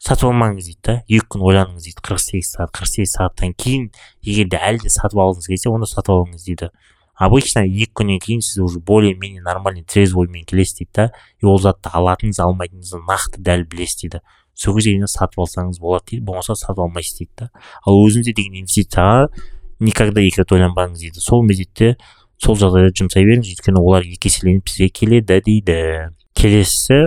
сатып 0.00 0.30
алмаңыз 0.30 0.64
дейді 0.64 0.80
да. 0.84 0.96
Екі 1.08 1.28
күн 1.34 1.44
ойланыңыз 1.50 1.86
дейді 1.88 2.04
қырық 2.04 2.22
сегіз 2.24 2.50
сағат 2.56 2.72
қырық 2.76 2.90
сегіз 2.92 3.14
сағаттан 3.16 3.54
кейін 3.56 3.90
егер 4.24 4.50
де 4.52 4.60
әлі 4.60 4.84
де 4.84 4.92
сатып 4.92 5.20
алғыңыз 5.20 5.48
келсе 5.52 5.72
онда 5.72 5.88
сатып 5.88 6.12
алыңыз 6.16 6.44
дейді. 6.48 6.70
Обычно 7.16 7.64
екі 7.64 7.92
күннен 7.96 8.20
кейін 8.20 8.42
сіз 8.44 8.58
уже 8.60 8.80
более 8.80 9.14
менее 9.14 9.40
нормальный 9.40 9.84
трезвый 9.84 10.26
оймен 10.26 10.44
келесіз 10.44 10.82
дейді 10.82 10.92
да. 10.94 11.06
И 11.40 11.46
ол 11.46 11.58
затты 11.58 11.88
алатыныңыз 11.88 12.40
алмайтыныңызды 12.44 13.00
нақты 13.08 13.40
дәл 13.40 13.64
білесіз 13.64 14.02
дейді. 14.02 14.20
Сол 14.56 14.76
кезде 14.78 14.96
сатып 15.06 15.44
алсаңыз 15.44 15.80
болады 15.80 16.10
дейді. 16.10 16.24
Болмаса 16.26 16.56
сатып 16.56 16.84
алмайсыз 16.86 17.20
дейді 17.20 17.32
да. 17.44 17.50
Ал 17.84 18.00
өзіңізде 18.00 18.34
деген 18.36 18.62
инвестицияға 18.62 19.28
никогда 19.80 20.24
екі 20.24 20.42
рет 20.42 20.56
ойланбаңыз 20.56 21.04
дейді. 21.04 21.20
Сол 21.20 21.44
мезетте 21.44 21.94
сол 22.42 22.56
жағдайда 22.56 22.94
жұмсай 22.96 23.28
беріңіз. 23.28 23.52
Өйткені 23.56 23.82
олар 23.82 24.06
екі 24.08 24.32
еселеніп 24.32 24.72
сізге 24.72 24.88
келеді 25.00 25.40
дейді. 25.44 25.78
Келесісі 26.36 27.00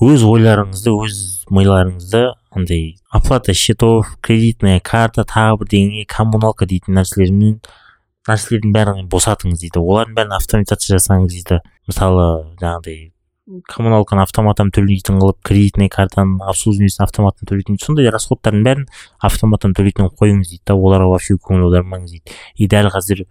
өз 0.00 0.24
ойларыңызды 0.24 0.92
өз 0.96 1.16
миларыңызды 1.52 2.22
андай 2.56 2.96
оплата 3.12 3.52
счетов 3.52 4.14
кредитная 4.24 4.80
карта 4.80 5.26
тағы 5.28 5.60
бірдеңе 5.60 6.06
коммуналка 6.08 6.64
дейтін 6.64 6.96
нәрселермен 6.96 7.58
нәрселердің 8.28 8.72
бәрін 8.72 9.08
босатыңыз 9.12 9.60
дейді. 9.60 9.80
Олардың 9.80 10.16
бәрін 10.16 10.36
автоматизация 10.36 10.96
жасаңыз 10.96 11.36
дейді. 11.36 11.60
Мысалы 11.88 12.26
жаңағыдай 12.60 13.10
коммуналканы 13.70 14.22
автоматтан 14.22 14.70
төлейтін 14.74 15.18
қылып 15.20 15.38
кредитный 15.46 15.88
картаны 15.90 16.38
обслуживаниесін 16.46 17.04
автоматтан 17.06 17.48
төлейтін 17.50 17.78
сондай 17.82 18.10
расходтардың 18.12 18.64
бәрін 18.66 18.84
автоматтан 19.26 19.74
төлейтін 19.74 20.10
қойыңыз 20.20 20.52
дейді 20.52 20.62
да 20.70 20.76
оларға 20.78 21.08
вообще 21.10 21.36
көңіл 21.36 21.66
аудармаңыз 21.66 22.14
дейді 22.14 22.36
и 22.54 22.68
дәл 22.70 22.90
қазір 22.94 23.24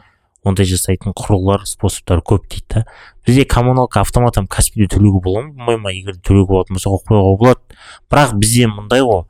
ондай 0.48 0.68
жасайтын 0.68 1.16
құрылғылар 1.16 1.66
способтар 1.68 2.24
көп 2.24 2.48
дейді 2.52 2.66
да. 2.74 2.84
Бізде 3.28 3.46
коммуналка 3.46 4.02
автоматтан 4.04 4.48
каспиде 4.48 4.88
төлеуге 4.92 5.22
бола 5.24 5.44
ма 5.44 5.54
болмай 5.54 5.78
ма 5.78 5.94
егер 5.94 6.20
төлеуге 6.20 6.54
болатын 6.54 6.80
болса 6.80 6.92
қоюға 6.96 7.36
болады 7.38 7.80
бірақ 8.12 8.36
бізде 8.40 8.68
мындай 8.72 9.04
ғой 9.04 9.24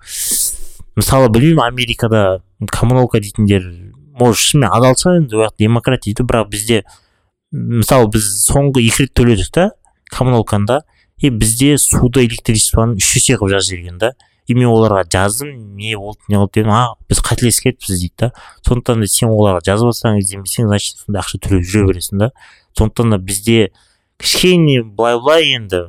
мысалы 0.95 1.29
білмеймін 1.33 1.65
америкада 1.65 2.41
коммуналка 2.71 3.21
дейтіндер 3.21 3.65
может 4.19 4.41
шынымен 4.41 4.73
адалса 4.73 5.17
енді 5.17 5.41
ол 5.41 5.53
демократ 5.57 6.05
дейді 6.05 6.25
бірақ 6.25 6.49
бізде 6.53 6.83
мысалы 7.51 8.09
біз 8.13 8.29
соңғы 8.45 8.85
екі 8.85 9.05
рет 9.07 9.13
төледік 9.17 9.49
та 9.53 9.69
коммуналканы 10.09 10.81
и 11.19 11.29
бізде 11.29 11.77
суды 11.77 12.25
электричествоны 12.25 12.97
үш 12.99 13.15
есе 13.17 13.35
қылып 13.35 13.55
жазып 13.55 13.75
жіберген 13.75 13.97
да. 13.99 14.13
И 14.47 14.55
мен 14.55 14.71
оларға 14.71 15.03
жаздым 15.05 15.75
не 15.77 15.95
болды 15.95 16.19
не 16.29 16.37
болды 16.37 16.61
дедім. 16.61 16.71
А 16.73 16.95
біз 17.09 17.21
қателесіп 17.21 17.69
кетіппіз 17.69 17.99
дейді 17.99 18.13
да. 18.17 18.31
Сондықтан 18.65 19.03
да 19.03 19.07
сен 19.07 19.29
оларға 19.29 19.61
жазып 19.67 19.91
жатсаң 19.91 20.19
ізденбесең 20.23 20.69
значит 20.71 21.03
сондай 21.03 21.21
ақша 21.21 21.41
төлеп 21.43 21.67
жүре 21.67 21.91
бересің 21.91 22.23
да. 22.23 22.31
Сондықтан 22.77 23.13
да 23.13 23.19
бізде 23.19 23.71
кішкене 24.17 24.81
былай 24.83 25.19
былай 25.19 25.51
енді 25.59 25.83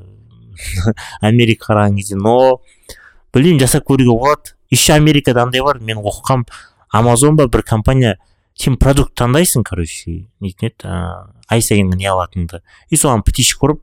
америка 1.20 1.70
қараған 1.70 1.96
кезде 1.96 2.18
но 2.18 2.60
білмеймін 3.34 3.62
жасап 3.62 3.86
көруге 3.88 4.10
болады. 4.10 4.56
Еще 4.70 4.92
америкада 4.94 5.42
андай 5.42 5.62
бар 5.62 5.78
мен 5.78 6.02
оқығам. 6.02 6.44
Амазон 6.90 7.36
ба 7.36 7.46
бір 7.46 7.62
компания 7.62 8.18
сен 8.58 8.76
продукт 8.76 9.14
таңдайсың 9.18 9.64
короче 9.64 10.26
нетін 10.42 10.68
еді 10.68 10.88
ыыы, 10.90 11.30
ай 11.48 11.62
сайын 11.62 11.90
не 11.94 12.08
алатыныңды. 12.10 12.60
И 12.90 12.98
соған 12.98 13.22
птичка 13.24 13.68
ұрып 13.68 13.80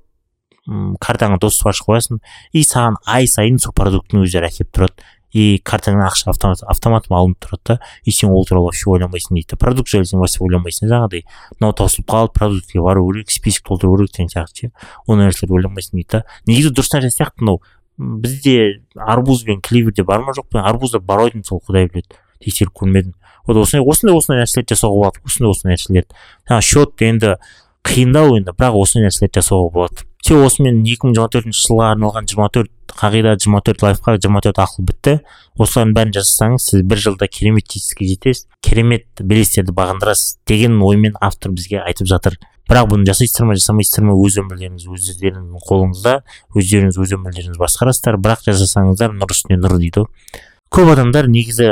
картаңа 0.99 1.37
доступ 1.41 1.71
ашып 1.71 1.87
қоясың. 1.89 2.19
И 2.53 2.63
саған 2.67 2.97
ай 3.07 3.27
сайын 3.27 3.59
сол 3.59 3.73
продукттың 3.77 4.25
өздері 4.25 4.49
әкеліп 4.49 4.73
тұрады. 4.75 5.07
И 5.35 5.59
картаңнан 5.59 6.07
ақша 6.07 6.31
автомат 6.31 6.61
автоматом 6.71 7.15
алынып 7.17 7.41
тұрады 7.43 7.63
да. 7.67 7.79
И 8.05 8.11
сен 8.11 8.31
ол 8.31 8.45
туралы 8.47 8.69
вообще 8.69 8.89
ойланбайсың 8.89 9.35
дейді 9.35 9.57
продукт 9.59 9.91
жайлы 9.91 10.07
сен 10.07 10.19
вообще 10.19 10.39
ойланбайсың 10.43 10.87
жаңағыдай. 10.87 11.25
Мынау 11.59 11.75
таусылып 11.75 12.07
қалды 12.07 12.33
продуктке 12.33 12.81
бару 12.81 13.03
керек 13.11 13.31
список 13.31 13.67
толтыру 13.67 13.97
керек 13.97 14.15
деген 14.15 14.31
сияқты 14.31 14.67
ше. 14.67 14.71
Ондай 15.05 15.27
нәрселерді 15.27 15.59
ойланбайсың 15.59 15.99
дейді 15.99 16.09
да. 16.15 16.23
Негізі 16.47 16.71
дұрыс 16.71 16.93
нәрсе 16.95 17.11
сияқты 17.11 17.43
мынау. 17.43 17.61
Бізде 17.97 18.81
арбуз 18.95 19.43
бен 19.43 19.61
кливерде 19.61 20.03
бар 20.07 20.23
ма 20.23 20.31
жоқ 20.31 20.47
па? 20.51 20.63
Арбузда 20.63 20.99
бар 21.03 21.25
ау 21.25 21.29
деймін 21.29 21.45
сол 21.45 21.59
құдай 21.59 21.91
біледі. 21.91 22.17
Тексеріп 22.39 22.71
көрмедім. 22.77 23.13
Вот 23.47 23.57
осындай 23.57 23.83
осындай 23.83 24.15
осындай 24.15 24.43
нәрселерді 24.45 24.75
жасауға 24.75 25.11
болады. 25.11 25.23
Осындай 25.25 25.51
осындай 25.51 25.75
нәрселерді. 25.75 26.19
Жаңағы 26.47 26.67
счет 26.71 27.03
енді 27.07 27.35
қиындау 27.83 28.37
енді. 28.37 28.53
Бірақ 28.53 28.77
осындай 28.77 29.09
нәрселерді 29.09 29.41
жасауға 29.41 29.73
болады. 29.73 30.05
Все 30.27 30.35
осымен 30.43 30.81
екі 30.83 31.07
мың 31.07 31.13
жиырма 31.15 31.29
төртінші 31.31 31.61
жылға 31.69 31.85
арналған 31.93 32.25
жиырма 32.27 32.49
төрт 32.51 32.93
қағида 32.99 33.37
жиырма 33.39 33.61
төрт 33.63 33.83
лайфхак 33.85 34.17
жиырма 34.19 34.41
төрт 34.43 34.57
ақыл 34.59 34.83
бітті. 34.89 35.13
Осылардың 35.55 35.93
бәрін 35.95 36.11
жасасаңыз 36.17 36.65
сіз 36.67 36.81
бір 36.83 36.99
жылда 36.99 37.29
керемет 37.31 37.63
жетістікке 37.71 38.09
жетесіз 38.09 38.41
керемет 38.59 39.07
белестерді 39.23 39.71
бағындырасыз 39.77 40.41
деген 40.51 40.75
оймен 40.83 41.15
автор 41.23 41.53
бізге 41.55 41.79
айтып 41.79 42.09
жатыр. 42.11 42.35
Бірақ 42.67 42.89
бұны 42.91 43.07
жасайсыздар 43.07 43.47
ма 43.47 43.55
жасамайсыздар 43.55 44.03
ма 44.09 44.17
өз 44.19 44.35
өмірлеріңіз 44.41 44.89
өздеріңіздің 44.97 45.63
қолыңызда 45.69 46.17
өздеріңіз 46.59 46.99
өз 47.05 47.15
өмірлеріңізді 47.15 47.61
басқарасыздар. 47.63 48.19
Бірақ 48.19 48.43
жасасаңыздар 48.49 49.15
нұр 49.15 49.31
үстіне 49.31 49.61
нұр 49.61 49.77
дейді. 49.79 50.03
Ғой 50.03 50.75
көп 50.75 50.91
адамдар 50.97 51.31
негізі 51.31 51.69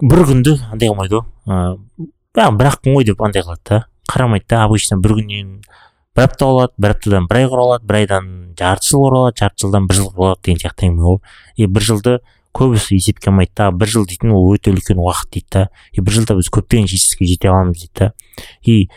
бір 0.00 0.24
күнді 0.30 0.56
андай 0.72 0.88
қылмайды 0.88 1.20
ғой 1.20 1.28
ыыы 1.52 2.48
бір 2.56 2.70
ақ 2.72 2.80
күн 2.80 2.96
ғой 2.96 3.10
деп 3.10 3.20
андай 3.20 3.44
қылады 3.44 3.68
да. 3.68 3.82
Қарамайды 4.08 4.48
да 4.48 4.64
обычно 4.64 4.96
бір 4.96 5.18
күннен 5.18 5.58
бір 6.18 6.26
апта 6.26 6.46
болады 6.50 6.74
бір 6.82 6.96
аптадан 6.96 7.28
бір 7.30 7.38
ай 7.38 7.46
құралады 7.46 7.86
бір 7.86 8.00
айдан 8.00 8.30
жарты 8.58 8.90
жыл 8.90 9.04
құралады 9.06 9.38
жарты 9.38 9.62
жылдан 9.62 9.86
бір 9.86 9.98
жыл 10.00 10.08
құралады 10.16 10.42
деген 10.48 10.62
сияқты 10.64 10.88
әңгіме 10.88 11.04
ғой 11.06 11.18
и 11.54 11.68
бір 11.70 11.86
жылды 11.86 12.14
көбісі 12.58 12.96
есепке 12.98 13.30
алмайды 13.30 13.54
да 13.54 13.68
бір 13.70 13.92
жыл 13.92 14.06
дейтін 14.08 14.32
ол 14.34 14.48
өте 14.50 14.72
үлкен 14.72 14.98
уақыт 14.98 15.30
дейді 15.36 15.46
да. 15.54 15.62
И 15.92 16.02
бір 16.02 16.16
жылда 16.16 16.34
біз 16.38 16.50
көптеген 16.50 16.88
жетістікке 16.90 17.28
жете 17.30 17.52
аламыз 17.52 17.84
дейді 17.84 17.94
да. 18.00 18.12
И 18.62 18.88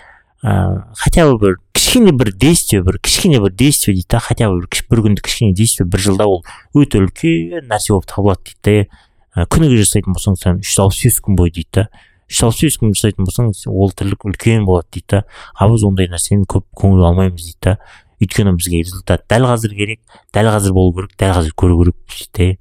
ыыы 0.41 0.82
хотя 0.97 1.28
бы 1.30 1.38
бір 1.38 1.57
кішкене 1.74 2.11
бір 2.11 2.34
действие 2.34 2.82
бір 2.82 2.97
кішкене 2.97 3.39
бір 3.39 3.53
действие 3.53 3.95
дейді 3.95 4.07
да 4.09 4.19
хотя 4.19 4.49
бы 4.49 4.61
бір, 4.61 4.86
бір 4.89 5.03
күндік 5.05 5.26
кішкене 5.28 5.53
действие 5.53 5.86
бір 5.86 5.99
жылда 6.01 6.26
ол 6.26 6.41
өте 6.74 7.03
үлкен 7.03 7.67
нәрсе 7.69 7.93
болып 7.93 8.09
табылады 8.09 8.55
дейді 8.63 8.88
да. 9.36 9.45
Күніге 9.45 9.84
жасайтын 9.84 10.17
болсаң 10.17 10.39
сен 10.41 10.63
үш 10.63 10.74
жүз 10.74 10.82
алпыс 10.88 11.03
бес 11.05 11.22
күн 11.22 11.38
бойы 11.38 11.53
дейді 11.53 11.69
да. 11.84 11.88
Күн 12.32 12.95
жасайтын 12.95 13.27
болсаң 13.27 13.51
ол 13.67 13.91
тірлік 13.91 14.25
үлкен 14.25 14.65
болады 14.65 14.88
дейді 14.93 15.07
да. 15.11 15.23
Ал 15.55 15.75
біз 15.75 15.84
ондай 15.88 16.07
нәрсені 16.11 16.47
көп 16.47 16.65
көңіл 16.77 17.05
алмаймыз 17.11 17.43
дейді 17.43 17.59
да. 17.61 17.77
Өйткені 18.21 18.55
бізге 18.57 18.84
результат 18.84 19.25
дәл 19.29 19.49
қазір 19.49 19.75
керек 19.75 20.01
дәл 20.34 20.51
қазір 20.53 20.73
болу 20.77 20.93
керек 20.95 21.17
дәл 21.17 21.36
қазір 21.39 21.55
көру 21.57 21.79
керекпіз 21.82 22.29
дейді 22.38 22.59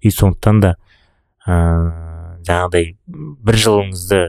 и 0.00 0.10
сондықтан 0.10 0.60
да 0.64 0.74
ыыы 1.46 2.06
жаңағыдай 2.46 2.96
бір 3.06 3.58
жылыңызды 3.62 4.20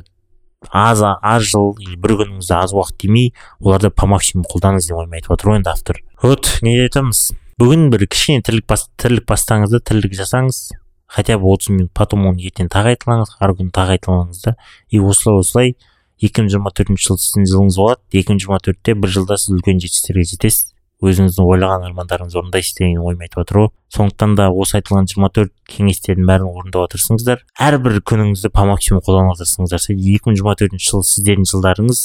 аз 0.74 1.04
аз 1.06 1.46
жыл 1.46 1.76
или 1.80 1.96
бір 2.02 2.18
күніңізді 2.22 2.56
аз 2.58 2.74
уақыт 2.74 2.98
демей 3.04 3.34
оларды 3.62 3.92
по 3.94 4.08
максимуму 4.10 4.50
қолданыңыз 4.50 4.90
деп 4.90 4.98
оймен 4.98 5.20
айтып 5.20 5.36
отыр 5.38 5.52
ғой 5.52 5.60
енді 5.62 5.72
автор. 5.72 6.02
Вот 6.24 6.50
не 6.66 6.74
айтамыз? 6.82 7.32
Бүгін 7.62 7.90
бір 7.94 8.08
кішкене 8.10 8.42
тірлік 8.46 8.68
бас, 8.70 8.88
тірлік 8.98 9.28
бастаңыз 9.30 9.74
да 9.74 9.80
тірлік 9.80 10.18
жасаңыз 10.18 10.72
хотя 11.08 11.38
бы 11.38 11.48
отыз 11.52 11.70
минут 11.70 11.92
потом 11.94 12.28
оны 12.28 12.44
ертең 12.44 12.70
тағы 12.72 12.94
айталаңыз 12.96 13.36
ары 13.40 13.56
күні 13.58 13.72
тағы 13.74 13.98
айталаңыз 13.98 14.42
да. 14.44 14.56
И 14.90 15.00
осылай 15.00 15.40
осылай 15.40 15.76
екі 16.22 16.44
мың 16.44 16.52
жиырма 16.54 16.74
төртінші 16.76 17.08
жыл 17.08 17.22
сіздің 17.24 17.48
жылыңыз 17.52 17.80
болады. 17.80 18.02
Екі 18.12 18.34
мың 18.34 18.42
жиырма 18.44 18.60
төртте 18.64 18.96
бір 18.96 19.14
жылда 19.16 19.38
сіз 19.40 19.56
үлкен 19.56 19.82
жетістіктерге 19.84 20.28
жетесіз. 20.34 20.74
Өзіңіздің 20.98 21.46
ойлаған 21.46 21.84
армандарыңызды 21.92 22.40
орындайсыз 22.42 22.78
деген 22.80 23.04
оймен 23.06 23.28
айтып 23.28 23.44
отыр 23.44 23.60
ғой 23.60 23.68
сондықтан 23.94 24.32
да 24.34 24.48
осы 24.50 24.80
айтылған 24.80 25.06
жиырма 25.12 25.30
төрт 25.30 25.52
кеңестердің 25.70 26.26
бәрін 26.26 26.48
орындауға 26.50 26.90
тырысыңыздар 26.96 27.44
әрбір 27.68 28.00
күніңізді 28.02 28.50
по 28.50 28.66
максимум 28.66 29.04
қолдануға 29.06 29.38
тырысыңыздар 29.44 29.86
екі 29.94 30.26
мың 30.26 30.40
жиырма 30.40 30.56
төртінші 30.58 30.90
жыл 30.90 31.06
сіздердің 31.06 31.46
жылдарыңыз 31.54 32.02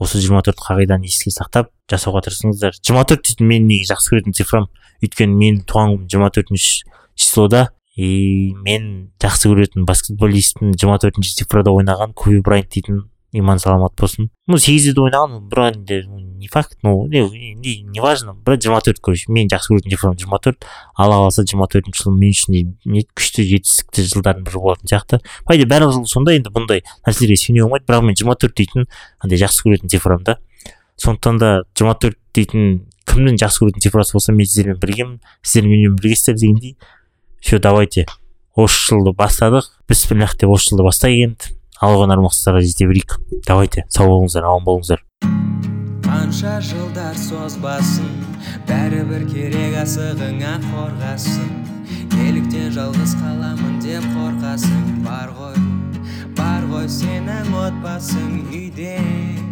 осы 0.00 0.18
жиырма 0.24 0.40
төрт 0.42 0.58
қағиданы 0.64 1.06
еске 1.06 1.30
сақтап 1.30 1.70
жасауға 1.92 2.24
тырысыңыздар. 2.24 2.76
жиырма 2.80 3.04
төрт 3.04 3.26
дейтін 3.28 3.46
менің 3.46 3.66
неге 3.68 3.88
жақсы 3.90 4.14
көретін 4.14 4.36
цифрам? 4.36 4.66
Өйткені 5.04 5.36
менің 5.36 5.64
туған 5.68 5.92
күнім 5.94 6.08
жиырма 6.08 6.30
төртінші 6.32 6.86
числода. 7.14 7.68
И 8.00 8.54
мен 8.64 9.10
жақсы 9.20 9.50
көретін 9.50 9.84
баскетболисттің 9.88 10.72
жиырма 10.72 10.96
төртінші 11.02 11.34
цифрада 11.42 11.72
ойнаған 11.76 12.14
коби 12.16 12.40
брайант 12.40 12.70
дейтін 12.72 13.02
иман 13.36 13.60
саламат 13.60 13.92
болсын. 14.00 14.30
Ну 14.48 14.56
сегізде 14.58 14.94
де 14.96 15.02
ойнаған 15.04 15.50
бірақ 15.50 15.74
енді 15.74 15.98
не 16.40 16.48
факт 16.48 16.78
ну 16.82 17.06
не, 17.12 17.20
важно. 18.00 18.32
Бірақ 18.32 18.62
жиырма 18.64 18.80
төрт 18.80 19.02
короче. 19.04 19.28
Мен 19.28 19.50
жақсы 19.52 19.74
көретін 19.74 19.92
цифрам 19.92 20.16
жиырма 20.16 20.40
төрт. 20.40 20.64
Алла 20.96 21.20
қаласа 21.20 21.44
жиырма 21.44 21.68
төртінші 21.68 22.06
жыл 22.06 22.16
мен 22.16 22.32
үшін 22.32 22.56
не 22.88 23.04
күшті 23.04 23.44
жетістікті 23.50 24.06
жылдардың 24.14 24.46
бірі 24.48 24.62
болатын 24.64 24.88
сияқты. 24.90 25.20
По 25.44 25.54
идее 25.54 25.68
барлық 25.68 25.92
жыл 25.98 26.06
сондай 26.08 26.40
енді 26.40 26.54
бұндай 26.54 26.80
нәрселерге 27.04 27.36
сене 27.36 27.66
болмайды 27.66 27.84
бірақ 27.90 28.06
мен 28.08 28.16
жиырма 28.16 28.38
төрт 28.40 28.56
дейтін 28.56 28.88
андай 29.20 29.44
жақсы 29.44 29.66
көретін 29.66 29.92
цифрам 29.92 30.24
да. 30.24 30.38
Сондықтан 30.96 31.38
да 31.38 31.52
жиырма 31.76 31.94
төрт 32.00 32.18
дейтін 32.34 32.86
кімнің 33.06 33.36
жақсы 33.44 33.62
көретін 33.64 33.84
цифрасы 33.84 34.16
болса 34.16 34.32
мен 34.32 34.48
сіздермен 34.48 34.80
біргемін 34.80 35.20
сіздер 35.42 35.68
менімен 35.68 36.00
біргесіздер 36.00 36.40
дегендей. 36.40 36.76
Все 37.40 37.58
давайте 37.58 38.06
осы 38.54 38.78
жылды 38.90 39.14
бастадық. 39.16 39.70
Бісміллах 39.88 40.36
деп 40.38 40.52
осы 40.52 40.70
жылды 40.70 40.86
бастайық 40.86 41.24
енді. 41.26 41.52
Алға 41.80 42.04
қонар 42.04 42.20
мақсаттарға 42.26 42.60
жете 42.66 42.86
берейік 42.90 43.16
давайте 43.46 43.86
сау 43.88 44.10
болыңыздар 44.12 44.44
аман 44.44 44.66
болыңыздар. 44.68 45.02
Қанша 46.04 46.58
жылдар 46.60 47.16
созбасын 47.16 48.10
бәрібір 48.68 49.24
керек 49.32 49.78
асығыңа 49.86 50.58
қорғасын. 50.68 51.50
Неліктен 52.14 52.70
жалғыз 52.76 53.16
қаламын 53.22 53.80
деп 53.82 54.04
қорқасың 54.14 55.04
бар 55.06 55.32
ғой 55.38 55.56
бар 56.36 56.66
ғой 56.70 56.88
сенің 56.88 57.54
отбасың 57.66 58.42
үйде. 58.52 58.96